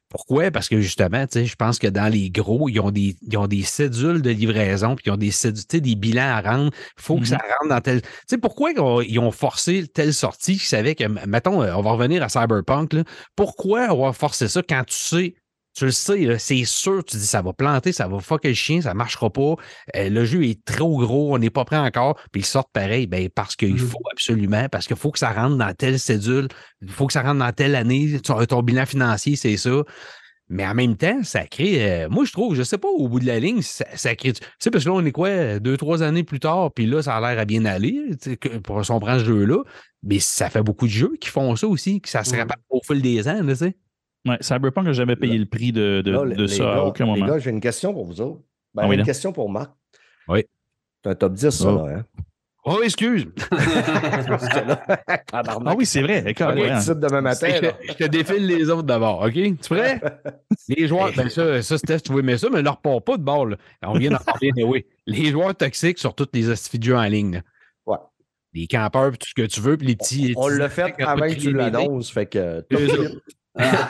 [0.09, 0.51] Pourquoi?
[0.51, 3.37] Parce que justement, tu sais, je pense que dans les gros, ils ont des, ils
[3.37, 6.41] ont des cédules de livraison, puis ils ont des, cédules, tu sais, des bilans à
[6.41, 6.71] rendre.
[6.97, 8.01] Il faut que ça rentre dans tel.
[8.01, 10.53] Tu sais, pourquoi ils ont forcé telle sortie?
[10.53, 12.93] Ils savaient que, mettons, euh, on va revenir à Cyberpunk.
[12.93, 13.03] Là.
[13.35, 15.35] Pourquoi on va forcer ça quand tu sais,
[15.75, 18.81] tu le sais, c'est sûr, tu dis ça va planter, ça va fucker le chien,
[18.81, 19.55] ça marchera pas.
[19.95, 23.07] euh, le jeu est trop gros, on n'est pas prêt encore, puis ils sortent pareil,
[23.07, 23.77] ben, parce qu'il Mhm.
[23.79, 26.47] faut absolument, parce qu'il faut que ça rentre dans telle cédule,
[26.81, 29.83] il faut que ça rentre dans telle année, ton, ton bilan financier, c'est ça.
[30.47, 32.03] Mais en même temps, ça crée.
[32.03, 34.31] euh, moi, je trouve, je sais pas, au bout de la ligne, ça, ça crée.
[34.33, 37.01] Tu sais, parce que là, on est quoi, deux, trois années plus tard, puis là,
[37.01, 39.63] ça a l'air à bien aller, que- pour si on prend ce jeu-là.
[40.03, 42.79] Mais ça fait beaucoup de jeux qui font ça aussi, que ça se répète au
[42.85, 43.75] fil des ans, tu sais.
[44.25, 46.81] Ouais, Cyberpunk n'a jamais payé le prix de, de, Là, de les ça gars, à
[46.83, 47.25] aucun moment.
[47.25, 48.41] Les gars, j'ai une question pour vous autres.
[48.73, 49.05] Ben, Ah oui, une là.
[49.05, 49.71] question pour Marc.
[50.27, 50.43] Oui.
[51.03, 51.85] C'est un top 10, ça, Oh.
[51.87, 51.95] là.
[51.97, 52.05] Hein?
[52.67, 53.27] Oh, excuse!
[55.31, 56.21] Ah oui, c'est vrai.
[56.23, 57.47] Demain matin.
[57.53, 59.33] je, te, je te défile les autres d'abord, OK?
[59.33, 60.01] Tu es prêt?
[60.69, 63.23] Les joueurs, ben ça, ça Steph, tu vois, mais ça, mais leur part pas de
[63.23, 63.45] bord.
[63.45, 63.57] là.
[63.83, 64.85] On vient d'en parler, mais oui.
[65.05, 66.43] Les joueurs toxiques sur toutes les
[66.81, 67.35] jeux en ligne.
[67.35, 67.41] là.
[67.85, 67.97] Ouais.
[68.53, 70.33] Les campeurs, puis tout ce que tu veux, puis les petits.
[70.37, 72.09] On petits l'a fait avant que tu l'annonces.
[72.11, 72.65] Fait que.
[73.57, 73.89] Ça.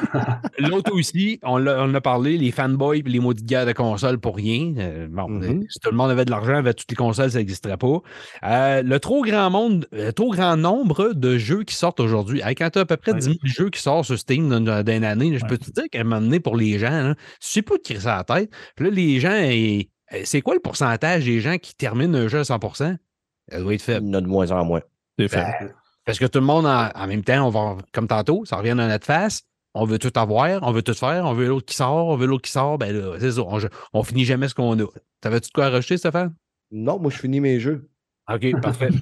[0.60, 4.20] L'autre aussi, on l'a on a parlé, les fanboys et les maudites guerres de consoles
[4.20, 4.74] pour rien.
[4.78, 5.44] Euh, bon, Mhm.
[5.44, 8.00] euh, si tout le monde avait de l'argent, avait toutes les consoles, ça n'existerait pas.
[8.44, 12.42] Euh, le trop grand monde, le trop grand nombre de jeux qui sortent aujourd'hui.
[12.44, 13.20] Hey, quand tu as à peu près Ouais.
[13.20, 15.86] 10 000 jeux qui sortent sur Steam dans dans une année, je peux te dire
[15.92, 18.24] qu'à un moment donné, pour les gens, là, c'est pas de crier ça à la
[18.24, 18.52] tête.
[18.76, 19.86] Puis là, les gens,
[20.24, 22.60] c'est quoi le pourcentage des gens qui terminent un jeu à 100
[23.50, 24.08] Elle doit être Il y faible.
[24.10, 24.82] en a de moins en moins.
[25.18, 25.32] C'est.
[25.34, 25.46] Ben,
[26.06, 28.76] parce que tout le monde, en, en même temps, on va, comme tantôt, ça revient
[28.78, 29.42] dans notre face.
[29.76, 32.26] On veut tout avoir, on veut tout faire, on veut l'autre qui sort, on veut
[32.26, 32.77] l'autre qui sort.
[32.77, 33.41] Ben là, c'est ça.
[33.41, 33.60] On,
[33.93, 34.85] on finit jamais ce qu'on a.
[35.22, 36.34] T'avais-tu de quoi rajouter, Stéphane?
[36.72, 37.89] Non, moi, je finis mes jeux.
[38.34, 38.89] OK, parfait.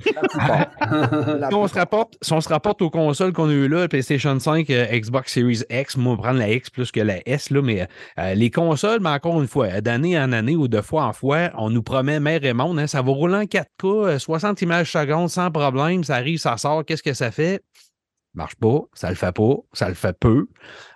[1.50, 4.38] Si, on se rapporte, si on se rapporte aux consoles qu'on a eues là, PlayStation
[4.38, 7.50] 5, euh, Xbox Series X, moi, on va prendre la X plus que la S,
[7.50, 7.88] là, mais
[8.20, 11.52] euh, les consoles, mais encore une fois, d'année en année ou de fois en fois,
[11.58, 14.92] on nous promet mère et monde, hein, ça va rouler en 4K, euh, 60 images
[14.92, 17.64] secondes sans problème, ça arrive, ça sort, qu'est-ce que ça fait?
[18.36, 20.48] Marche pas, ça le fait pas, ça le fait peu.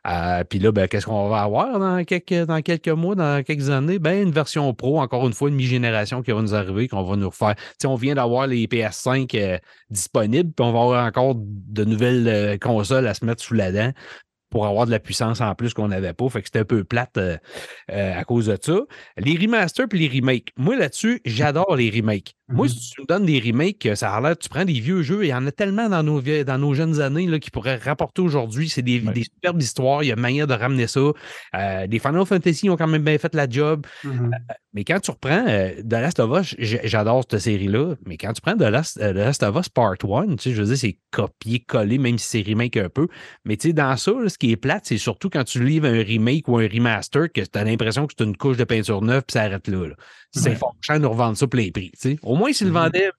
[0.07, 3.69] Euh, Puis là, ben, qu'est-ce qu'on va avoir dans quelques, dans quelques mois, dans quelques
[3.69, 3.99] années?
[3.99, 7.15] Ben, une version pro, encore une fois, une mi-génération qui va nous arriver, qu'on va
[7.15, 7.53] nous refaire.
[7.80, 9.59] Sais, on vient d'avoir les PS5 euh,
[9.91, 13.72] disponibles, puis on va avoir encore de nouvelles euh, consoles à se mettre sous la
[13.72, 13.91] dent
[14.49, 16.27] pour avoir de la puissance en plus qu'on n'avait pas.
[16.30, 17.19] Fait que c'était un peu plate
[17.89, 18.80] à cause de ça.
[19.18, 20.53] Les remasters puis les remakes.
[20.55, 22.36] Moi, là-dessus, j'adore les remakes.
[22.49, 22.71] Moi, Mhm.
[22.71, 25.27] si tu me donnes des remakes, ça a l'air, tu prends des vieux jeux, il
[25.27, 28.21] y en a tellement dans nos, vie- dans nos jeunes années là, qui pourraient rapporter
[28.21, 28.69] aujourd'hui.
[28.69, 29.11] C'est des, Ouais.
[29.13, 31.01] des superbes histoires, il y a manière de ramener ça.
[31.55, 33.85] Euh, les Final Fantasy ont quand même bien fait la job.
[34.05, 34.31] Mhm.
[34.73, 38.41] Mais quand tu reprends euh, The Last of Us, j'adore cette série-là, mais quand tu
[38.41, 40.77] prends The Last, euh, The Last of Us Part 1, tu sais, je veux dire,
[40.77, 43.07] c'est copié-collé, même si c'est remake un peu.
[43.45, 45.87] Mais tu sais, dans ça, là, ce qui est plate, c'est surtout quand tu livres
[45.87, 49.01] un remake ou un remaster que tu as l'impression que c'est une couche de peinture
[49.01, 49.87] neuve puis ça arrête là.
[49.87, 49.95] là.
[50.31, 50.55] C'est Ouais.
[50.55, 51.91] fort cher de nous revendre ça plein prix.
[51.91, 52.19] tu sais.
[52.21, 52.79] Au moins, s'ils le Mhm.
[52.79, 53.11] vendaient,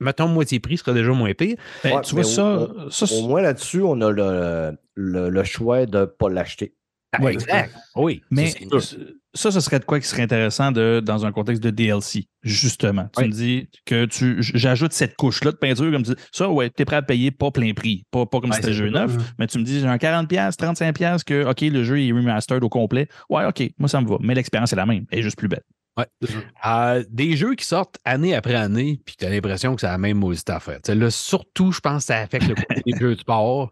[0.00, 1.56] mettons, moitié prix, ce serait déjà moins pire.
[1.82, 5.28] Ben, Ouais, tu vois, ça, au- ça, Au c'est- moins là-dessus, on a le, le,
[5.30, 6.74] le choix de ne pas l'acheter.
[7.16, 7.32] Ah, Ouais.
[7.34, 7.72] exact.
[7.94, 8.22] Oui.
[8.30, 8.96] Mais ça, ce-
[9.34, 13.08] ça, ce serait de quoi qui serait intéressant de, dans un contexte de DLC, justement.
[13.16, 13.28] Tu Oui.
[13.28, 16.84] me dis que tu j'ajoute cette couche-là de peinture, comme tu dis, ça, ouais, t'es
[16.84, 19.12] prêt à payer pas plein prix, pas, pas comme Ouais, si c'était c'est jeu neuf,
[19.38, 22.68] mais tu me dis, j'ai un 40$, 35$ que, OK, le jeu est remastered au
[22.68, 23.06] complet.
[23.30, 24.16] Ouais, OK, moi, ça me va.
[24.20, 25.48] Mais l'expérience est la même, elle est juste plus
[26.66, 29.98] Euh, des jeux qui sortent année après année, puis tu as l'impression que c'est la
[29.98, 30.80] même maudite affaire.
[30.88, 33.70] Là, surtout, je pense que ça affecte le côté des jeux de sport.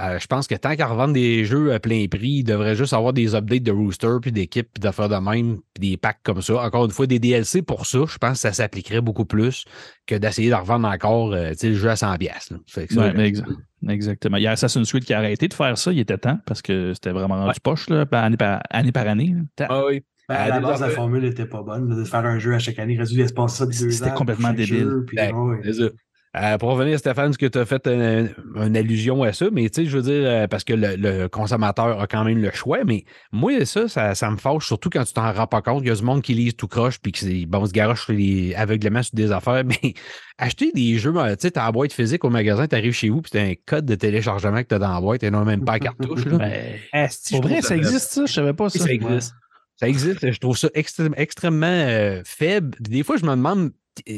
[0.00, 2.92] Euh, je pense que tant qu'à revendre des jeux à plein prix, il devrait juste
[2.92, 6.40] avoir des updates de rooster, puis d'équipes, puis d'affaires de même, puis des packs comme
[6.40, 6.54] ça.
[6.62, 9.64] Encore une fois, des DLC pour ça, je pense que ça s'appliquerait beaucoup plus
[10.06, 12.16] que d'essayer de revendre encore euh, le jeu à 100$.
[12.18, 12.58] piastres, là.
[12.68, 13.44] Fait que ça, Ouais, mais exa-
[13.88, 14.36] exactement.
[14.36, 16.62] Il y a Assassin's Creed qui a arrêté de faire ça, il était temps, parce
[16.62, 17.52] que c'était vraiment Ouais.
[17.60, 18.92] poche, là, par- année par année.
[18.92, 19.42] Par année là.
[19.56, 20.04] Ta- Ah oui.
[20.28, 21.88] Ben, à Ah, la base, la formule n'était pas bonne.
[21.96, 24.50] De faire un jeu à chaque année, il aurait dû laisser passer ça C'était complètement
[24.52, 24.80] débile.
[24.80, 25.60] jeu, puis, Ben, ouais.
[25.64, 25.88] C'est ça.
[26.36, 28.26] Euh, pour revenir, Stéphane, ce que tu as fait un-
[28.56, 31.26] une allusion à ça, mais tu sais, je veux dire, euh, parce que le, le
[31.28, 35.02] consommateur a quand même le choix, mais moi, ça, ça, ça me fâche, surtout quand
[35.04, 35.82] tu t'en rends pas compte.
[35.84, 38.12] Il y a du monde qui lise tout croche puis qui bon, se garoche sur
[38.12, 39.94] les- aveuglément sur des affaires, mais
[40.36, 43.08] acheter des jeux, euh, tu sais, t'as la boîte physique au magasin, tu arrives chez
[43.08, 45.46] vous, puis t'as un code de téléchargement que tu as dans la boîte et non
[45.46, 46.26] même pas la cartouche.
[46.26, 46.36] là.
[46.36, 48.26] Ben, pour vrai, ça existe, ça?
[48.26, 48.78] Je savais pas ça.
[48.80, 49.32] ça existe.
[49.80, 50.30] Ça existe.
[50.30, 52.76] Je trouve ça extrême- extrêmement euh, faible.
[52.80, 53.70] Des fois, je me demande,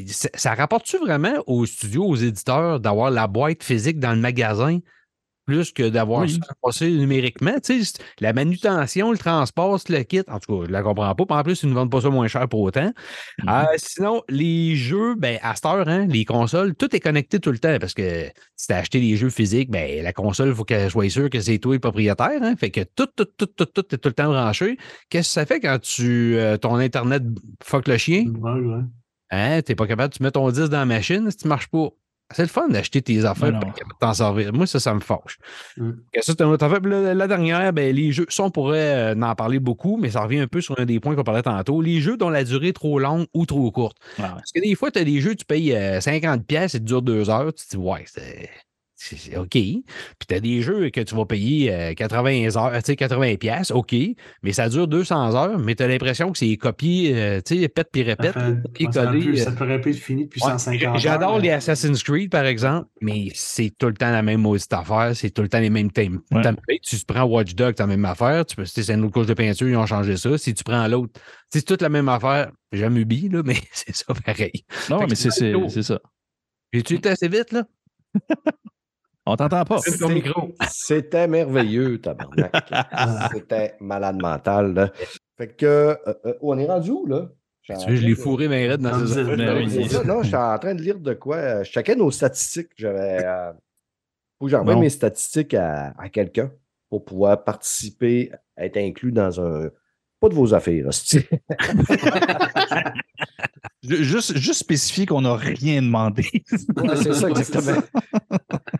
[0.06, 4.78] ça, ça rapporte-tu vraiment aux studios, aux éditeurs, d'avoir la boîte physique dans le magasin?
[5.50, 6.32] Plus que d'avoir Oui.
[6.46, 7.54] ça passé numériquement?
[7.62, 11.36] Tu sais, la manutention, le transport, le kit, en tout cas, je la comprends pas.
[11.38, 12.92] En plus, ils ne vendent pas ça moins cher pour autant.
[13.42, 13.48] Mhm.
[13.48, 17.50] Euh, sinon, les jeux, ben, à cette heure, hein, les consoles, tout est connecté tout
[17.50, 20.54] le temps parce que si tu as acheté des jeux physiques, ben, la console, il
[20.54, 22.42] faut qu'elle soit sûre que c'est toi le propriétaire.
[22.42, 24.76] Hein, fait que tout, tout, tout, tout, tout est tout le temps branché.
[25.08, 27.22] Qu'est-ce que ça fait quand tu euh, ton Internet
[27.62, 28.26] fuck le chien?
[28.40, 28.82] Ouais, ouais.
[29.32, 31.88] Hein, t'es pas capable, tu mets ton 10 dans la machine si tu marches pas.
[32.32, 34.52] C'est le fun d'acheter tes affaires pas capable de t'en servir.
[34.52, 35.38] Moi, ça, ça me fâche.
[35.76, 35.90] Mm.
[36.16, 36.80] Ça, c'est une autre affaire.
[36.80, 40.10] Puis La, la dernière, ben, les jeux, ça, on pourrait euh, en parler beaucoup, mais
[40.10, 41.80] ça revient un peu sur un des points qu'on parlait tantôt.
[41.82, 43.96] Les jeux dont la durée est trop longue ou trop courte.
[44.18, 44.24] Ouais.
[44.28, 46.84] Parce que des fois, tu as des jeux, tu payes euh, 50$ pièces et ça
[46.84, 47.52] dure deux heures.
[47.52, 48.48] Tu te dis, ouais, c'est.
[49.02, 49.48] C'est- OK.
[49.50, 49.82] Puis
[50.28, 53.70] tu as des jeux que tu vas payer euh, 80 heures, tu sais, 80 pièces,
[53.70, 53.94] OK,
[54.42, 57.68] mais ça dure 200 heures, mais tu as l'impression que c'est copié, euh, tu sais,
[57.68, 59.36] pète puis Ça répète, fait- copier ça aurait pu- collé.
[59.38, 60.96] Ça pourrait pu être fini depuis Ouais, 150 j'- ans.
[60.98, 64.72] J'adore mais- les Assassin's Creed, par exemple, mais c'est tout le temps la même maudite
[64.72, 65.12] affaire.
[65.14, 66.20] C'est tout le temps les mêmes thèmes.
[66.30, 66.42] Ouais.
[66.82, 68.44] tu prends Watch Dogs, c'est la même affaire.
[68.44, 70.36] Tu peux, si c'est une autre couche de peinture, ils ont changé ça.
[70.38, 71.12] Si tu prends l'autre,
[71.48, 72.50] c'est toute la même affaire.
[72.72, 74.64] J'aime Ubi, là, mais c'est ça pareil.
[74.90, 76.00] Non, mais c'est c'est c'est- pas c'est ça.
[76.72, 77.64] J'ai-tu été assez vite, là?
[79.26, 79.78] On t'entend pas.
[79.78, 80.52] C'est ton micro.
[80.70, 82.52] C'était merveilleux, tabarnak.
[83.32, 84.74] C'était malade mental.
[84.74, 84.92] là.
[85.36, 85.94] Fait que, euh,
[86.26, 87.28] euh, on est rendu où, là?
[87.62, 89.22] Tu sais, je l'ai fourré bien raide dans ces
[90.04, 91.36] non, je suis en train de lire de quoi.
[91.36, 92.70] euh, Je checkais nos statistiques.
[92.76, 93.24] J'avais.
[93.24, 93.52] euh,
[94.38, 96.50] faut que j'envoie mes statistiques à, à quelqu'un
[96.88, 99.70] pour pouvoir participer, être inclus dans un.
[100.20, 100.86] Pas de vos affaires,
[103.82, 106.28] Juste, juste spécifier qu'on n'a rien demandé.
[106.76, 107.80] Ouais, c'est ça, exactement.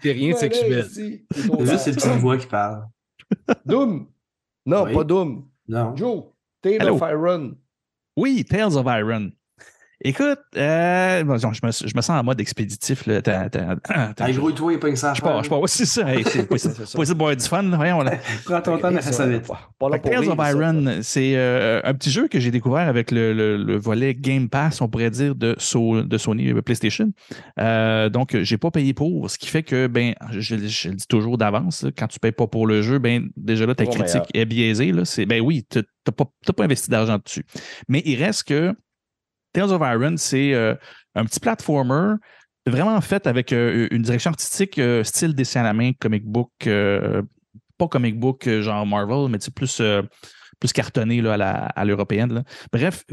[0.03, 0.85] C'est rien de sexuel.
[0.85, 2.87] juste ces petites voix qui parlent.
[3.65, 4.09] Doom.
[4.67, 4.93] Non, Oui.
[4.95, 5.49] pas Doom.
[5.69, 5.97] Non.
[5.97, 6.25] Joe.
[6.61, 6.97] Tale Allô?
[6.97, 7.57] of Iron.
[8.17, 9.31] Oui, Tales of Iron.
[10.03, 13.05] Écoute, euh, bon, je, me, je me sens en mode expéditif.
[13.07, 13.17] Là.
[13.17, 15.13] Attends, attends, attends, Hey, je- gros, toi, il pas une ça.
[15.13, 15.61] je pars, je pars.
[15.67, 16.11] C'est ça.
[16.11, 16.75] Hey, c'est possible
[17.09, 17.63] d'avoir du fun.
[17.65, 18.13] Voyons, là.
[18.47, 19.47] Prends ton temps, mais fais ça vite.
[20.03, 20.39] Tales of.
[20.51, 24.49] Iron, c'est euh, un petit jeu que j'ai découvert avec le, le- le volet Game
[24.49, 27.13] Pass, on pourrait dire, de, So- de Sony euh, PlayStation.
[27.59, 31.07] Euh, donc, j'ai pas payé pour, ce qui fait que, ben, je, je le dis
[31.09, 34.23] toujours d'avance, là, quand tu payes pas pour le jeu, ben, déjà là, ta critique
[34.33, 34.93] est biaisée.
[34.93, 37.45] Là, c'est, ben oui, tu n'as pas, t'as pas investi d'argent dessus.
[37.89, 38.75] Mais il reste que
[39.53, 40.75] Tales of Iron, c'est euh,
[41.15, 42.15] un petit platformer
[42.67, 46.51] vraiment fait avec euh, une direction artistique euh, style dessin à la main, comic book,
[47.79, 49.83] pas comic book genre Marvel, mais plus,
[50.61, 51.35] plus cartonné là,
[51.75, 52.45] à, l'européenne.
[52.73, 53.05] Bref,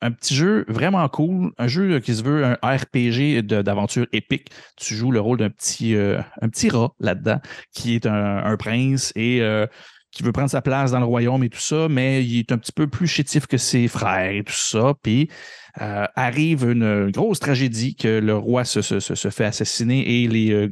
[0.00, 4.50] un petit jeu vraiment cool, un jeu qui se veut un RPG d'aventure épique.
[4.76, 7.40] Tu joues le rôle d'un petit, un petit rat là-dedans,
[7.72, 9.42] qui est un, un prince et
[10.14, 12.58] qui veut prendre sa place dans le royaume et tout ça, mais il est un
[12.58, 14.94] petit peu plus chétif que ses frères et tout ça.
[15.02, 15.28] Puis
[15.80, 20.52] euh, arrive une grosse tragédie que le roi se, se- se- fait assassiner et les,
[20.52, 20.68] euh,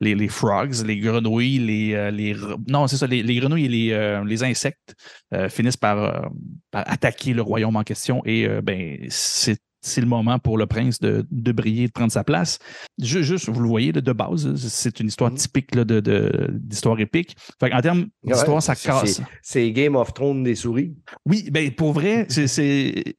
[0.00, 2.36] les, les frogs, les grenouilles, les, euh, les
[2.68, 4.94] non c'est ça, les, les grenouilles et les, euh, les insectes
[5.34, 6.28] euh, finissent par, euh,
[6.70, 10.66] par attaquer le royaume en question et euh, ben c'est c'est le moment pour le
[10.66, 12.60] prince de, de briller, de prendre sa place.
[13.00, 15.38] Ju- Juste, vous le voyez, de base, c'est une histoire Mhm.
[15.38, 17.34] typique là, de, de- d'histoire épique.
[17.58, 19.20] Fait en termes Ouais, d'histoire, ça casse.
[19.42, 20.94] c'est- Game of Thrones des souris.
[21.26, 23.16] Oui, ben pour vrai, c'est.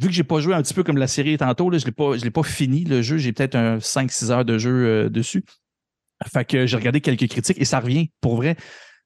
[0.00, 2.24] Vu que j'ai pas joué un petit peu comme la série tantôt, là, je ne
[2.24, 3.18] l'ai pas, fini le jeu.
[3.18, 5.44] J'ai peut-être un 5-6 heures de jeu euh, dessus.
[6.26, 8.10] Fait que j'ai regardé quelques critiques et ça revient.
[8.20, 8.56] Pour vrai,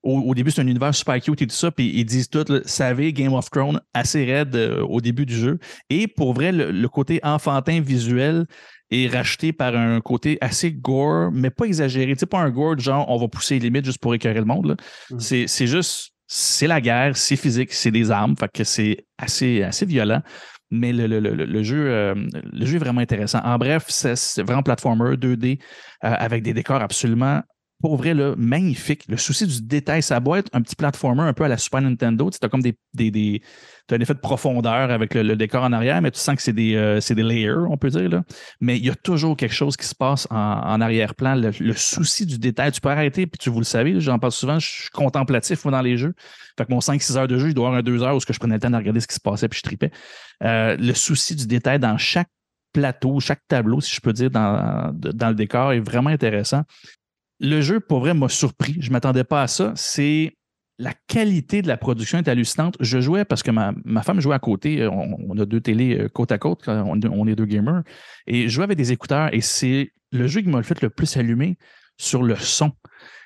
[0.02, 1.70] au, au début, c'est un univers super cute et tout ça.
[1.70, 5.34] Puis ils disent tout, là, savez, Game of Thrones assez raide euh, au début du
[5.34, 5.58] jeu.
[5.90, 8.46] Et pour vrai, le, le côté enfantin visuel
[8.90, 12.14] est racheté par un côté assez gore, mais pas exagéré.
[12.16, 14.44] Sais, pas un gore de genre on va pousser les limites juste pour écœurer le
[14.44, 14.76] monde.
[15.10, 15.18] Mm.
[15.18, 18.36] C'est c'est juste, c'est la guerre, c'est physique, c'est des armes.
[18.36, 20.22] Fait que c'est assez, assez violent.
[20.74, 22.14] Mais le, jeu, euh,
[22.50, 23.40] le jeu est vraiment intéressant.
[23.44, 27.42] En bref, c'est vraiment platformer 2D euh, avec des décors absolument
[27.82, 29.02] pour vrai, là, magnifique.
[29.08, 31.80] Le souci du détail, ça doit être un petit platformer un peu à la Super
[31.80, 32.30] Nintendo.
[32.30, 33.42] Tu as comme des, des, des
[33.90, 36.52] as un effet de profondeur avec le, décor en arrière, mais tu sens que c'est
[36.52, 38.08] des, euh, des layers, on peut dire.
[38.08, 38.22] Là.
[38.60, 41.34] Mais il y a toujours quelque chose qui se passe en, arrière-plan.
[41.34, 44.60] Le, souci du détail, tu peux arrêter, puis tu vous le savez, j'en parle souvent,
[44.60, 46.14] je suis contemplatif dans les jeux.
[46.56, 48.38] Fait que mon 5-6 heures de jeu, il doit avoir un 2 heures où je
[48.38, 49.90] prenais le temps de regarder ce qui se passait, puis je tripais.
[50.44, 52.28] Euh, le souci du détail dans chaque
[52.72, 56.62] plateau, chaque tableau, si je peux dire, dans, dans le décor est vraiment intéressant.
[57.40, 58.76] Le jeu, pour vrai, m'a surpris.
[58.80, 59.72] Je ne m'attendais pas à ça.
[59.76, 60.36] C'est
[60.78, 62.76] la qualité de la production est hallucinante.
[62.80, 64.86] Je jouais parce que ma, ma femme jouait à côté.
[64.86, 66.66] On, on, a deux télés euh, côte à côte.
[66.66, 67.82] On, on, est deux gamers.
[68.26, 69.32] Et je jouais avec des écouteurs.
[69.34, 71.56] Et c'est le jeu qui m'a le fait le plus allumer
[71.98, 72.72] sur le son.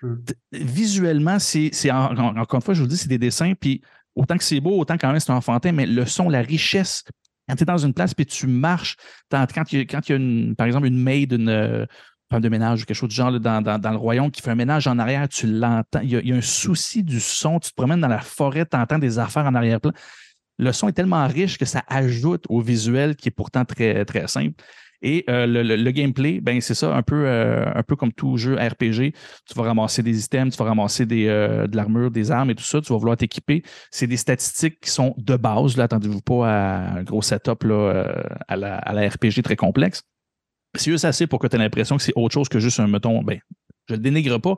[0.03, 0.15] Mm.
[0.53, 3.55] Visuellement, c'est encore une fois, je vous dis, c'est des dessins.
[3.59, 3.83] Puis
[4.17, 7.05] autant que c'est beau, autant quand même c'est enfantin, mais le son, la richesse
[7.49, 8.97] quand tu es dans une place puis tu marches,
[9.31, 11.87] quand il y a, par exemple une maid, une
[12.31, 14.57] femme de ménage ou quelque chose du genre là, dans, le royaume qui fait un
[14.57, 16.01] ménage en arrière, tu l'entends.
[16.01, 17.61] Il, il, y a un souci du son.
[17.61, 19.93] Tu te promènes dans la forêt, tu entends des affaires en arrière-plan.
[20.59, 24.27] Le son est tellement riche que ça ajoute au visuel qui est pourtant très, très
[24.27, 24.63] simple.
[25.03, 28.37] Et euh, le, le, gameplay, ben c'est ça, un peu, euh, un peu comme tout
[28.37, 29.13] jeu RPG.
[29.47, 32.55] Tu vas ramasser des items, tu vas ramasser des, euh, de l'armure, des armes et
[32.55, 32.81] tout ça.
[32.81, 33.63] Tu vas vouloir t'équiper.
[33.91, 35.79] C'est des statistiques qui sont de base.
[35.79, 38.07] Attendez-vous pas à un gros setup là,
[38.49, 40.03] à, la, à la RPG très complexe.
[40.75, 42.87] C'est juste assez pour que tu aies l'impression que c'est autre chose que juste un
[42.87, 43.23] mettons.
[43.23, 43.41] Ben,
[43.89, 44.57] je le dénigre pas,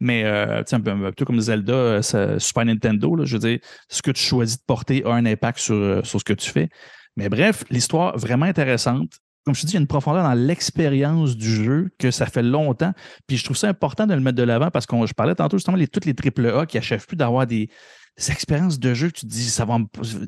[0.00, 3.58] mais euh, un, peu, un peu comme Zelda, Super Nintendo, je veux dire,
[3.88, 6.68] ce que tu choisis de porter a un impact sur, sur ce que tu fais.
[7.16, 10.34] Mais bref, l'histoire vraiment intéressante comme je te dis, il y a une profondeur dans
[10.34, 12.92] l'expérience du jeu que ça fait longtemps.
[13.26, 15.56] Puis je trouve ça important de le mettre de l'avant parce que je parlais tantôt
[15.56, 17.68] justement les toutes les AAA qui achèvent plus d'avoir des,
[18.28, 19.78] expériences de jeu tu te dis, ça va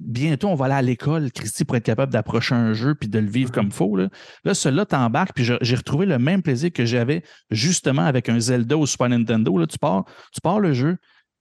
[0.01, 3.18] bientôt on va aller à l'école, Christy, pour être capable d'approcher un jeu puis de
[3.18, 3.97] le vivre comme il faut.
[3.97, 4.09] Là,
[4.44, 8.78] là celui-là t'embarque, puis j'ai retrouvé le même plaisir que j'avais justement avec un Zelda
[8.78, 9.59] ou Super Nintendo.
[9.59, 10.97] Là, tu pars, tu pars le jeu,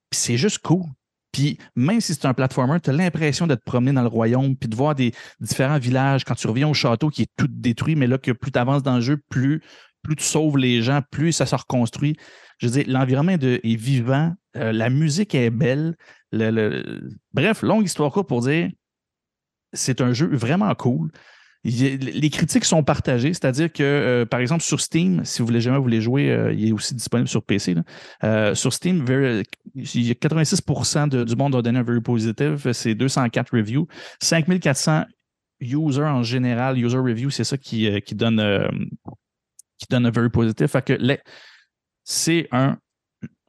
[0.10, 0.84] puis c'est juste cool.
[1.32, 4.68] Puis même si c'est un platformer, tu as l'impression de te dans le royaume, puis
[4.70, 8.08] de voir des différents villages quand tu reviens au château qui est tout détruit, mais
[8.08, 9.62] là que plus tu avances dans le jeu, plus,
[10.02, 12.18] plus tu sauves les gens, plus ça se reconstruit.
[12.60, 15.95] Je veux dire, l'environnement est vivant, euh, la musique est belle.
[16.32, 17.10] Le, le...
[17.34, 18.70] Bref, longue histoire courte pour dire,
[19.74, 21.12] c'est un jeu vraiment cool
[21.63, 25.77] les critiques sont partagées, c'est-à-dire que, euh, par exemple, sur Steam, si vous voulez jamais
[25.77, 27.75] vous les jouer, euh, il est aussi disponible sur PC.
[28.23, 29.05] Euh, sur Steam,
[29.75, 30.61] il y a 86
[31.09, 33.88] de, du monde a donné un very positive, c'est 204 reviews,
[34.21, 35.05] 5400
[35.59, 38.41] users en général, user review, c'est ça qui, qui donne
[39.77, 40.67] qui donne un very positive.
[40.67, 40.97] Fait que
[42.03, 42.77] c'est un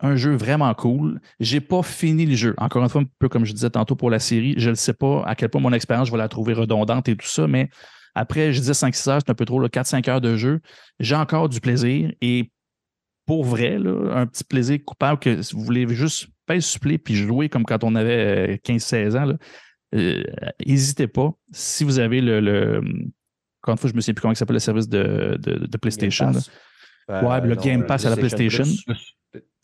[0.03, 1.21] un jeu vraiment cool.
[1.41, 2.55] J'ai pas fini le jeu.
[2.59, 4.93] Encore une fois, un peu comme je disais tantôt pour la série, je ne sais
[4.93, 7.71] pas à quel point mon expérience, je vais la trouver redondante et tout ça, mais
[8.15, 10.61] après, je disais 5-6 heures, c'est un peu trop, 4-5 heures de jeu.
[11.01, 12.51] J'ai encore du plaisir et
[13.27, 17.15] pour vrai, là, un petit plaisir coupable que si vous voulez juste pas suppléer puis
[17.15, 19.37] jouer comme quand on avait 15-16 ans,
[20.67, 21.33] n'hésitez euh, pas.
[21.53, 22.83] Si vous avez le, le,
[23.63, 25.77] Encore une fois, je me sais plus comment il s'appelle le service de, de, de
[25.79, 26.33] PlayStation.
[27.11, 28.65] Euh, ouais, le Game Pass à la PlayStation.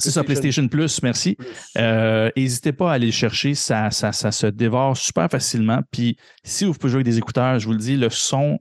[0.00, 1.36] C'est ça, PlayStation Plus, merci.
[1.74, 5.80] N'hésitez euh, pas à aller le chercher, ça, ça, ça, se dévore super facilement.
[5.90, 8.60] Puis si vous pouvez jouer avec des écouteurs, je vous le dis, le son,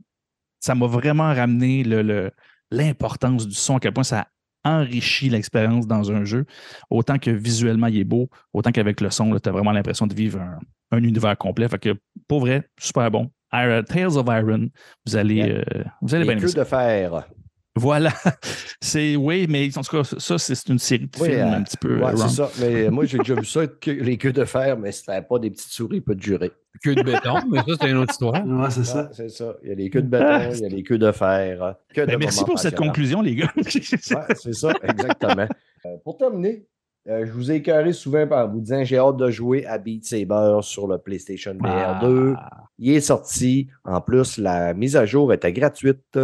[0.59, 1.83] ça m'a vraiment ramené
[2.71, 4.27] l'importance le, du son, à quel point ça
[4.65, 6.45] enrichit l'expérience dans un jeu.
[6.89, 10.15] Autant que visuellement, il est beau, autant qu'avec le son, tu as vraiment l'impression de
[10.15, 10.59] vivre un,
[10.91, 11.69] un, univers complet.
[11.69, 11.95] Fait que
[12.27, 13.29] pour vrai, super bon.
[13.51, 14.69] Tales of Iron,
[15.05, 16.51] vous allez, euh, vous allez bien aimer.
[16.51, 17.27] de fer.
[17.77, 18.11] Voilà.
[18.81, 21.63] C'est oui, mais en tout cas, ça, c'est une série de oui, films euh, un
[21.63, 21.99] petit peu.
[21.99, 22.49] Ouais, c'est ça.
[22.61, 25.49] Mais moi, j'ai déjà vu ça, que, les queues de fer, mais c'était pas des
[25.49, 26.51] petites souris, pas de jurée.
[26.83, 28.45] Queue de béton, mais ça, c'est une autre histoire.
[28.45, 29.09] Ouais, c'est ça.
[29.11, 29.55] c'est ça.
[29.63, 31.75] Il y a les queues de béton, il y a les queues de fer.
[31.93, 33.51] Que ben, de merci pour cette conclusion, les gars.
[33.57, 33.63] ouais,
[34.35, 35.47] c'est ça, exactement.
[35.85, 36.67] Euh, pour terminer,
[37.09, 40.05] euh, je vous ai écœuré souvent en vous disant j'ai hâte de jouer à Beat
[40.05, 42.35] Saber sur le PlayStation VR 2.
[42.37, 42.49] Ah.
[42.79, 43.69] Il est sorti.
[43.85, 46.19] En plus, la mise à jour était gratuite.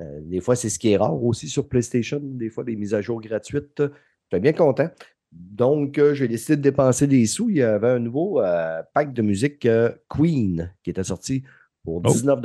[0.00, 2.94] Euh, des fois, c'est ce qui est rare aussi sur PlayStation, des fois des mises
[2.94, 3.82] à jour gratuites.
[4.24, 4.88] J'étais bien content.
[5.32, 7.50] Donc, euh, j'ai décidé de dépenser des sous.
[7.50, 9.68] Il y avait un nouveau euh, pack de musique
[10.08, 11.44] Queen qui était sorti
[11.84, 12.40] pour 19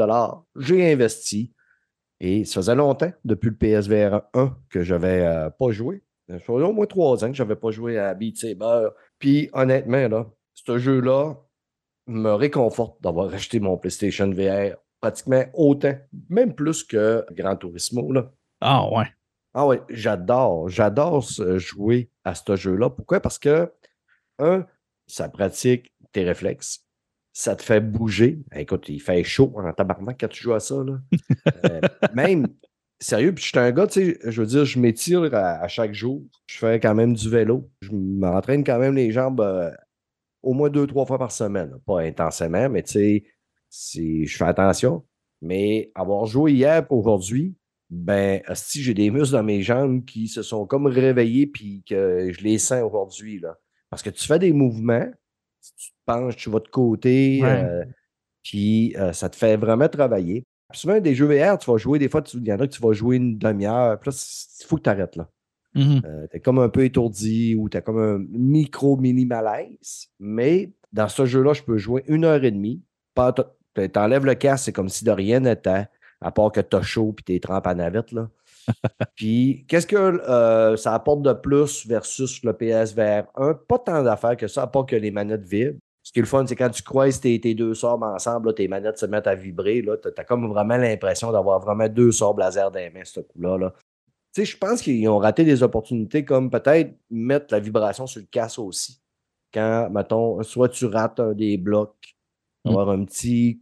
[0.57, 1.53] J'ai investi.
[2.21, 6.01] Et ça faisait longtemps, depuis le PSVR 1, que je n'avais pas joué.
[6.29, 8.87] Ça faisait au moins trois ans que je n'avais pas joué à Beat Saber.
[9.19, 11.35] Puis, honnêtement, là, ce jeu-là
[12.07, 15.93] me réconforte d'avoir acheté mon PlayStation VR pratiquement autant,
[16.29, 18.11] même plus que Gran Turismo.
[18.11, 18.31] Là.
[18.59, 19.05] Ah ouais.
[19.53, 20.67] Ah ouais, j'adore.
[20.67, 21.21] J'adore
[21.57, 22.89] jouer à ce jeu-là.
[22.89, 23.19] Pourquoi?
[23.19, 23.71] Parce que,
[24.39, 24.65] un,
[25.05, 26.87] ça pratique tes réflexes.
[27.33, 28.39] Ça te fait bouger.
[28.55, 30.83] Écoute, il fait chaud en tabarnak quand tu joues à ça.
[30.83, 30.97] Là.
[31.65, 31.81] euh,
[32.15, 32.47] même,
[32.99, 35.67] sérieux, puis je suis un gars, tu sais, je veux dire, je m'étire à, à
[35.67, 36.23] chaque jour.
[36.47, 37.69] Je fais quand même du vélo.
[37.81, 39.69] Je m'entraîne quand même les jambes euh,
[40.41, 41.77] au moins deux, trois fois par semaine.
[41.85, 43.23] Pas intensément, mais tu sais,
[43.71, 45.03] je fais attention.
[45.41, 47.55] Mais avoir joué hier pour aujourd'hui,
[47.89, 52.31] ben, si j'ai des muscles dans mes jambes qui se sont comme réveillés puis que
[52.31, 53.41] je les sens aujourd'hui.
[53.89, 55.05] Parce que tu fais des mouvements,
[55.77, 57.63] tu te penches, tu vas de côté, Ouais.
[57.63, 57.85] euh,
[58.43, 60.43] puis euh, ça te fait vraiment travailler.
[60.71, 62.67] Puis souvent, des jeux VR, tu vas jouer, des fois, tu- il y en a
[62.67, 64.17] que tu vas jouer une demi-heure, puis là,
[64.61, 65.29] il faut que tu arrêtes là.
[66.05, 70.07] Euh, t'es comme un peu étourdi ou t'as comme un micro-mini malaise.
[70.19, 72.81] Mais dans ce jeu-là, je peux jouer une heure et demie.
[73.15, 73.33] Pas
[73.91, 75.87] T'enlèves le casque, c'est comme si de rien n'était,
[76.21, 78.11] à part que t'as chaud puis t'es trempé à navette.
[78.11, 78.29] Là.
[79.15, 83.53] puis qu'est-ce que euh, ça apporte de plus versus le PSVR 1?
[83.67, 85.77] Pas tant d'affaires que ça, à part que les manettes vibrent.
[86.03, 88.53] Ce qui est le fun, c'est quand tu croises tes, tes deux sorbes ensemble, là,
[88.53, 89.83] tes manettes se mettent à vibrer.
[89.83, 93.57] Tu as, comme vraiment l'impression d'avoir vraiment deux sorbes laser dans les mains, ce coup-là.
[93.57, 93.73] Là.
[94.33, 98.21] Tu sais, je pense qu'ils ont raté des opportunités comme peut-être mettre la vibration sur
[98.21, 99.01] le casque aussi.
[99.51, 102.14] Quand, mettons, soit tu rates un des blocs.
[102.65, 103.61] Avoir un petit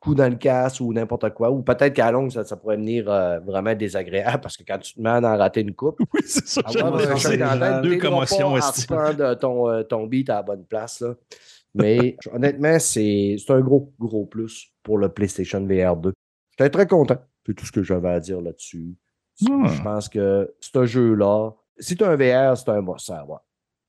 [0.00, 3.08] coup dans le casque ou n'importe quoi, ou peut-être qu'à longue, ça, ça pourrait venir
[3.10, 6.20] euh, vraiment désagréable parce que quand tu te mets à en rater une coupe, Oui,
[6.24, 6.62] c'est ça.
[6.64, 11.00] avoir Deux commotions, reprendre ton, euh, ton beat à la bonne place.
[11.00, 11.14] Là.
[11.74, 16.12] Mais honnêtement, c'est c'est un gros, gros plus pour le PlayStation VR 2.
[16.58, 17.18] J'étais très content.
[17.46, 18.96] C'est tout ce que j'avais à dire là-dessus.
[19.48, 19.68] Ah.
[19.68, 23.44] Je pense que ce jeu-là, si tu as un VR, c'est un must avoir.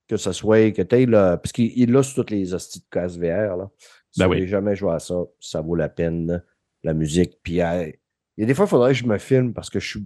[0.07, 1.37] Que ce soit, que tu aies le.
[1.37, 3.55] Parce qu'il il l'a sur toutes les hosties de casse VR.
[3.55, 3.69] Là.
[4.11, 4.37] Si Ben vous oui.
[4.39, 6.43] n'avez jamais joué à ça, ça vaut la peine.
[6.83, 7.37] La musique.
[7.43, 7.91] Puis euh,
[8.37, 9.99] il y a des fois, il faudrait que je me filme parce que je,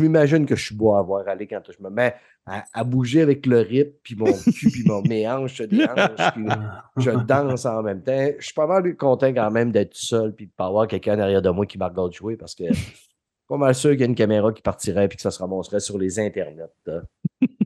[0.00, 2.14] m'imagine que je suis beau à voir aller quand je me mets
[2.46, 6.46] à, à bouger avec le rip, puis mon cul, puis mon méhange se déhanche, puis
[6.98, 8.28] je danse en même temps.
[8.38, 11.42] Je suis pas mal content quand même d'être seul puis de pas avoir quelqu'un derrière
[11.42, 12.64] de moi qui me regarde jouer parce que
[13.48, 15.80] pas mal sûr qu'il y a une caméra qui partirait puis que ça se ramasserait
[15.80, 16.70] sur les internets.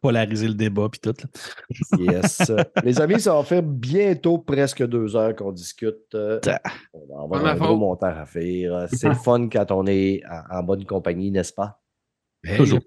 [0.00, 1.14] polariser le débat, puis tout.
[1.18, 2.12] là.
[2.12, 2.50] Yes.
[2.84, 6.14] les amis, ça va faire bientôt presque deux heures qu'on discute.
[6.14, 6.40] euh,
[6.92, 8.86] On va avoir un gros monteur à faire.
[8.92, 11.80] C'est le fun quand on est en, bonne compagnie, n'est-ce pas?
[12.44, 12.80] Hey, Toujours.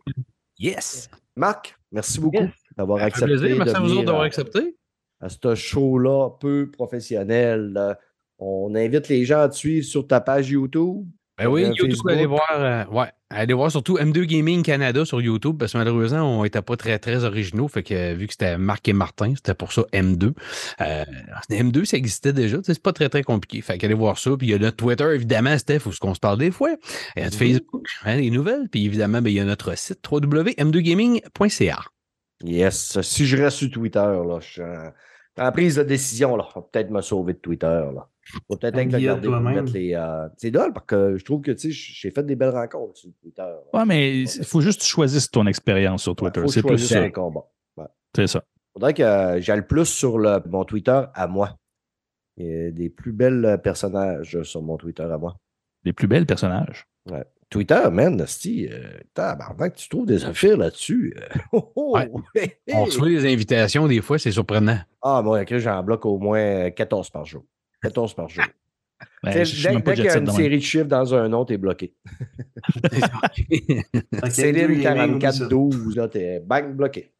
[0.58, 1.10] Yes.
[1.36, 2.52] Marc, merci beaucoup Yes.
[2.78, 3.58] d'avoir accepté plaisir.
[3.58, 4.78] Merci de à vous autres d'avoir à- accepté.
[5.20, 7.74] à ce show-là peu professionnel.
[7.78, 7.94] Euh,
[8.40, 11.06] On invite les gens à te suivre sur ta page YouTube.
[11.38, 12.12] Ben oui, YouTube, Facebook.
[12.12, 16.40] allez voir, euh, ouais, allez voir surtout M2 Gaming Canada sur YouTube, parce que malheureusement,
[16.40, 17.68] on n'était pas très, très originaux.
[17.68, 20.34] Fait que vu que c'était Marc et Martin, c'était pour ça M2.
[20.82, 21.04] Euh,
[21.50, 22.58] M2, ça existait déjà.
[22.64, 23.62] C'est pas très, très compliqué.
[23.62, 24.32] Fait qu'allez voir ça.
[24.38, 26.70] Puis il y a notre Twitter, évidemment, Steph, où on se parle des fois.
[27.16, 27.52] Il y a notre Mhm.
[27.52, 28.70] Facebook, hein, les nouvelles.
[28.70, 31.80] Puis évidemment, ben, il y a notre site www.m2gaming.ca.
[32.44, 33.02] Yes.
[33.02, 34.62] Si je reste sur Twitter, là, je suis
[35.38, 36.48] en, prise de décision, là.
[36.72, 38.08] Peut-être me sauver de Twitter, là.
[38.26, 39.94] Faut peut-être Un être regarder pour mettre les.
[39.94, 42.98] euh, C'est drôle parce que je trouve que tu sais, j'ai fait des belles rencontres
[42.98, 43.42] sur Twitter.
[43.42, 43.60] là.
[43.80, 46.42] Ouais, mais il faut juste que tu choisisses ton expérience sur Twitter.
[46.42, 47.04] Faut c'est plus choisir ça.
[47.04, 47.50] un combat.
[48.16, 48.44] C'est ça.
[48.74, 51.58] Faudrait que j'aille plus sur le, mon Twitter à moi.
[52.38, 55.36] Il y a des plus belles personnages sur mon Twitter à moi.
[55.84, 56.88] Les plus belles personnages.
[57.50, 61.16] Twitter, man, Sti, euh, tabarnak, tu trouves des affaires là-dessus.
[61.18, 62.10] euh, oh, oh, Ouais.
[62.36, 62.74] hé.
[62.74, 64.80] On reçoit des invitations, des fois, c'est surprenant.
[65.04, 67.44] Ah, moi, ok, j'en bloque au moins 14 par jour.
[67.84, 68.44] 14 par jour.
[69.22, 70.36] Ben, je dès qu'il y a une même.
[70.36, 71.94] série de chiffres dans un nom, t'es bloqué.
[74.30, 75.46] Céline M2 Gaming, oublie 44 ça.
[75.48, 77.12] 12, là, t'es bang bloqué.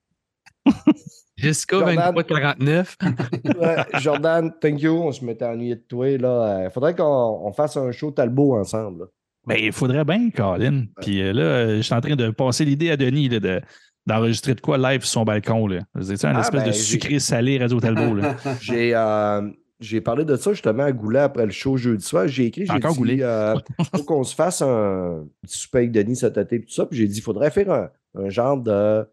[1.38, 1.96] Jordan.
[1.96, 2.98] 2349.
[3.60, 4.94] Ouais, Jordan, thank you.
[4.94, 6.18] On se mettait ennuyé de toi.
[6.18, 6.28] Là.
[6.66, 9.02] Euh, faudrait qu'on on fasse un show Talbot ensemble.
[9.02, 9.06] là.
[9.46, 10.86] Ben, il faudrait bien, Colin.
[11.02, 13.62] Puis euh, là, euh, je suis en train de passer l'idée à Denis là, de,
[14.06, 15.68] d'enregistrer de quoi live sur son balcon.
[15.68, 15.80] Là.
[16.02, 18.16] C'est un Ah, espèce ben, de j'ai- sucré salé Radio Talbot.
[18.16, 18.38] Là.
[18.62, 19.42] J'ai euh,
[19.80, 22.28] j'ai parlé de ça justement à Goulet après le show jeudi soir.
[22.28, 23.56] J'ai écrit, j'ai dit, euh,
[23.96, 26.86] faut qu'on se fasse un petit souper avec Denis cet été et tout ça.
[26.86, 29.06] Puis j'ai dit, il faudrait faire un, un genre de,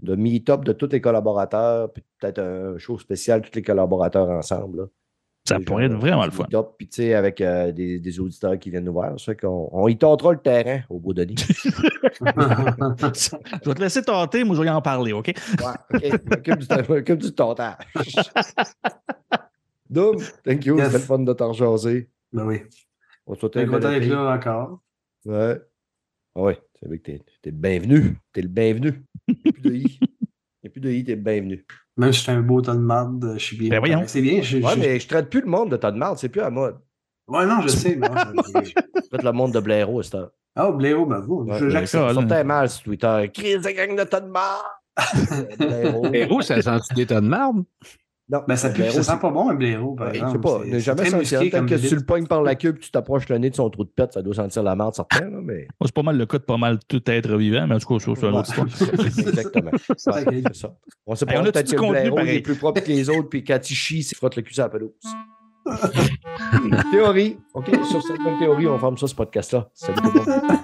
[0.00, 4.78] de meet-up de tous les collaborateurs, puis peut-être un show spécial, tous les collaborateurs ensemble.
[4.78, 4.86] là.
[5.48, 6.46] Ça pourrait être gens, vraiment le fun.
[6.76, 9.18] Puis tu sais, avec euh, des, des auditeurs qui viennent nous voir.
[9.20, 11.36] Ça fait qu'on on y tentera le terrain au bout de Denis.
[11.46, 12.24] je
[13.68, 15.28] vais te laisser tenter, moi je vais y en parler, OK?
[15.28, 16.20] Ouais, OK.
[16.32, 17.76] Occupe du, occupe du tontage.
[19.90, 20.76] Doom, thank you.
[20.76, 20.86] Yes.
[20.86, 22.10] C'était le fun de t'en jaser.
[22.32, 22.62] Ben oui.
[23.26, 24.80] On te souhaite T'es un content d'être là encore?
[25.24, 25.60] Ouais.
[26.34, 28.18] Ah ouais, c'est vrai que t'es, t'es le bienvenu.
[28.32, 29.04] T'es le bienvenu.
[29.28, 29.98] Il n'y a plus de i.
[30.00, 30.08] Il
[30.64, 31.64] n'y a plus de i, t'es le bienvenu.
[31.96, 33.70] Même si je suis un beau tas de marde, je suis bien.
[33.70, 34.02] Ben voyons.
[34.06, 34.42] C'est bien.
[34.42, 36.42] Je, Ouais, je- mais je traite plus le monde de tas de marde, c'est plus
[36.42, 36.78] à mode.
[37.28, 37.96] Ouais, non, je sais.
[37.96, 38.06] mais
[38.64, 38.70] je-
[39.02, 40.30] Je traite le monde de blaireau, c'est ça.
[40.54, 41.42] Ah, Blaireau, ben vous.
[41.42, 42.14] Ouais, je- ouais, J'accepte.
[42.30, 42.44] là.
[42.44, 43.30] mal sur Twitter.
[43.34, 44.64] Crise de gang de tas de marde.
[46.10, 46.40] Blaireau.
[46.42, 47.64] Ça sent des tas de marde?
[48.28, 50.14] Non, Ben, ça, le pue, blaireau, ça c'est- sent pas bon, un blaireau, par Ouais,
[50.14, 50.32] je exemple.
[50.32, 51.50] sais pas, jamais senti.
[51.50, 53.70] que si tu le pognes par la queue puis tu t'approches le nez de son
[53.70, 56.26] trou de pète, ça doit sentir la merde certain, là, mais C'est pas mal le
[56.26, 58.66] cas de pas mal tout être vivant, mais en tout cas, c'est une autre histoire.
[59.28, 59.70] exactement.
[60.06, 60.74] Ouais, c'est ça.
[61.06, 63.28] On sait pas, on a peut-être que le blaireau est plus propre que les autres,
[63.28, 64.90] puis quand il chie, il se frotte le cul sur la pelouse.
[66.90, 67.38] théorie.
[67.54, 69.68] OK, sur cette bonne théorie, on ferme ça, ce podcast-là.
[69.74, 70.58] Salut tout le monde.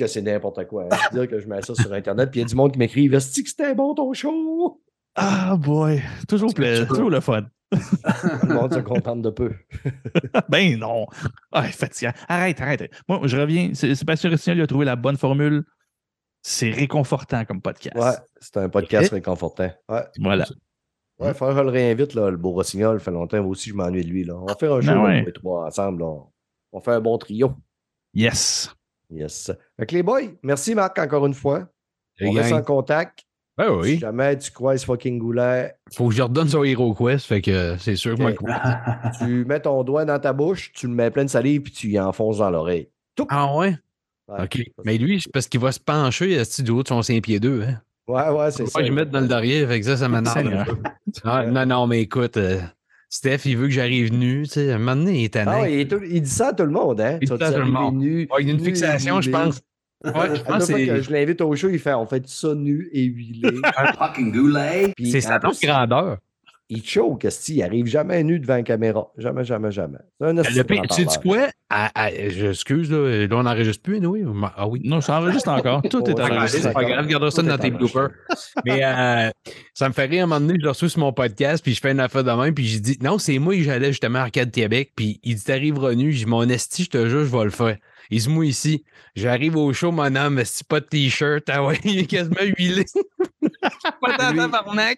[0.00, 0.88] Que c'est n'importe quoi.
[0.90, 0.96] Hein?
[1.12, 3.08] Dire que je mets ça sur Internet, puis il y a du monde qui m'écrit
[3.08, 4.82] Vesti que c'était bon ton show?
[5.14, 6.02] Ah, boy.
[6.28, 7.44] Toujours, toujours le fun.
[7.72, 9.52] Le monde se contente de peu.
[10.48, 11.06] ben non.
[11.52, 12.12] Ah, fatigant.
[12.28, 12.90] Arrête, arrête.
[13.08, 13.70] Moi, je reviens.
[13.74, 15.64] C'est- Sébastien Rossignol a trouvé la bonne formule.
[16.42, 17.96] C'est réconfortant comme podcast.
[17.96, 19.70] Ouais, c'est un podcast réconfortant.
[19.88, 20.02] Ouais.
[20.18, 20.46] Voilà.
[21.18, 24.08] Ouais, faire le réinvite, là, le beau Rossignol, fait longtemps moi aussi, je m'ennuie de
[24.08, 24.24] lui.
[24.24, 24.36] Là.
[24.36, 25.20] On va faire un Ben ouais.
[25.20, 26.00] tous les trois ensemble.
[26.02, 26.14] là.
[26.72, 27.52] On fait un bon trio.
[28.14, 28.74] Yes.
[29.10, 29.50] Yes.
[29.78, 31.66] Fait que les boys, merci Marc encore une fois.
[32.20, 33.20] On reste en contact.
[33.58, 33.98] Ben Si oui.
[33.98, 37.96] jamais tu croises fucking Goulet, Faut que je redonne son Hero Quest, fait que c'est
[37.96, 38.32] sûr que moi.
[39.18, 41.88] Tu mets ton doigt dans ta bouche, tu le mets plein de salive, puis tu
[41.88, 42.88] y enfonces dans l'oreille.
[43.16, 43.26] Tout.
[43.28, 43.76] Ah ouais?
[44.28, 44.44] Ouais.
[44.44, 44.60] OK.
[44.84, 47.40] Mais lui, c'est parce qu'il va se pencher esti, du haut de son 5 pieds
[47.40, 47.62] 2.
[47.62, 47.80] Hein?
[48.08, 48.78] Ouais, ouais, c'est Faut ça.
[48.78, 50.78] pas que je mette dans le derrière, fait que ça, ça m'énerve.
[51.24, 52.60] Ah, non, non, mais écoute, euh,
[53.12, 54.44] Steph, il veut que j'arrive nu.
[54.44, 55.60] Tu sais, à un moment donné, il est Ah, tannant.
[55.62, 57.18] ouais, il, est tout- il dit ça à tout le monde, hein?
[57.20, 57.96] Il dit ça à tout le monde.
[57.98, 59.60] nu, Ouais, il y a une nu, fixation, je pense.
[60.02, 63.02] Ouais, je pense que je l'invite au show, il fait on fait ça nu et
[63.04, 63.50] huilé.
[63.98, 64.94] fucking goulet.
[65.10, 66.16] C'est sa grandeur.
[66.72, 69.08] Il choke, esti, il arrive jamais nu devant la caméra.
[69.18, 69.98] Jamais, jamais, jamais.
[70.20, 71.48] C'est un Le de pire, tu sais quoi?
[71.68, 74.22] Ah, ah, je excuse, là, là on n'enregistre plus, oui.
[74.56, 74.80] Ah oui.
[74.84, 75.82] Non, ça enregistre encore.
[75.90, 76.62] Tout est enregistré.
[76.62, 78.10] c'est pas grave, garde ça dans tes bloopers.
[78.64, 79.30] Mais euh,
[79.74, 81.74] ça me fait rire à un moment donné, je le reçois sur mon podcast, puis
[81.74, 84.20] je fais une affaire de même, puis j'ai dit non, c'est moi que j'allais justement
[84.20, 87.24] à Arcade Québec, puis il dit t'arrives revenu, j'ai dit mon esti, je te jure,
[87.24, 87.78] je vais le faire.
[88.10, 88.84] Il dit moi ici,
[89.16, 92.84] j'arrive au show, mon homme, esti, pas de t-shirt, ah ouais, il est quasiment huilé.
[94.00, 94.96] pas dans Lui-.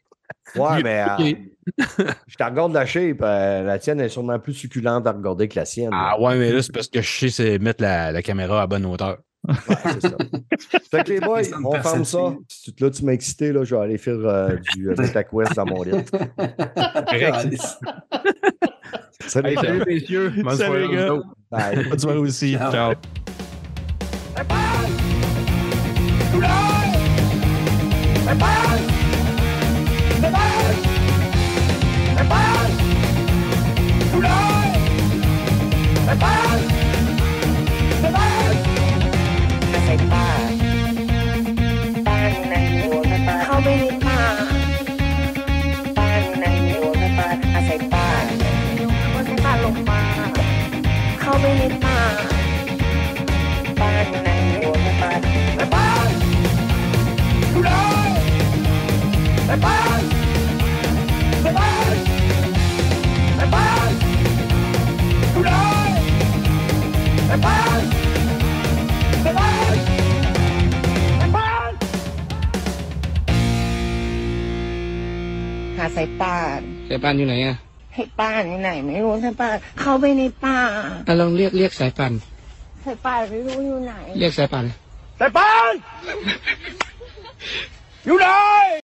[0.56, 1.34] Ouais, mais euh,
[2.26, 3.18] je te regarde la shape.
[3.22, 5.90] Euh, la tienne est sûrement plus succulente à regarder que la sienne.
[5.92, 8.66] Ah ouais, mais là, c'est parce que je sais c'est mettre la, la, caméra à
[8.66, 9.18] bonne hauteur.
[9.48, 9.54] Ouais,
[9.94, 10.16] c'est ça.
[10.90, 12.34] fait que les boys, on ferme ça.
[12.80, 15.82] Là, tu m'as excité, là, je vais aller faire euh, du Beta Quest dans mon
[15.82, 15.92] lit.
[19.24, 20.32] Salut, hey, salut, messieurs.
[20.42, 21.14] Bonne salut, les gars.
[21.88, 22.54] Bonne soirée aussi.
[22.54, 22.72] Ciao.
[22.72, 22.94] Ciao.
[28.34, 28.71] Bye
[51.32, 51.48] เข้าใน
[51.84, 51.98] ป่า
[53.80, 54.28] บ้านใน
[54.60, 55.10] หัวป่า
[55.74, 56.10] บ้าน
[57.52, 57.70] ดูแล
[59.48, 59.78] บ้านบ้า
[61.50, 61.54] น
[63.54, 63.90] บ้าน
[65.34, 65.50] ดูแล
[67.30, 67.58] บ้านบ้า
[71.28, 71.72] นบ้าน
[75.76, 77.56] หาสายป่านสายป่านอยู่ไหนอะ
[77.94, 80.58] ให้ป้านอยู่ไหนไม่รู้สายป่านเข้าไปในป่า
[81.06, 82.12] อะลองเรียกเรียกสายป่าน
[82.84, 84.64] สายป่านไม่รู้อยู่ไหน เรียกสายป่าน
[85.20, 85.72] สายป่าน
[88.06, 88.26] อยู่ไหน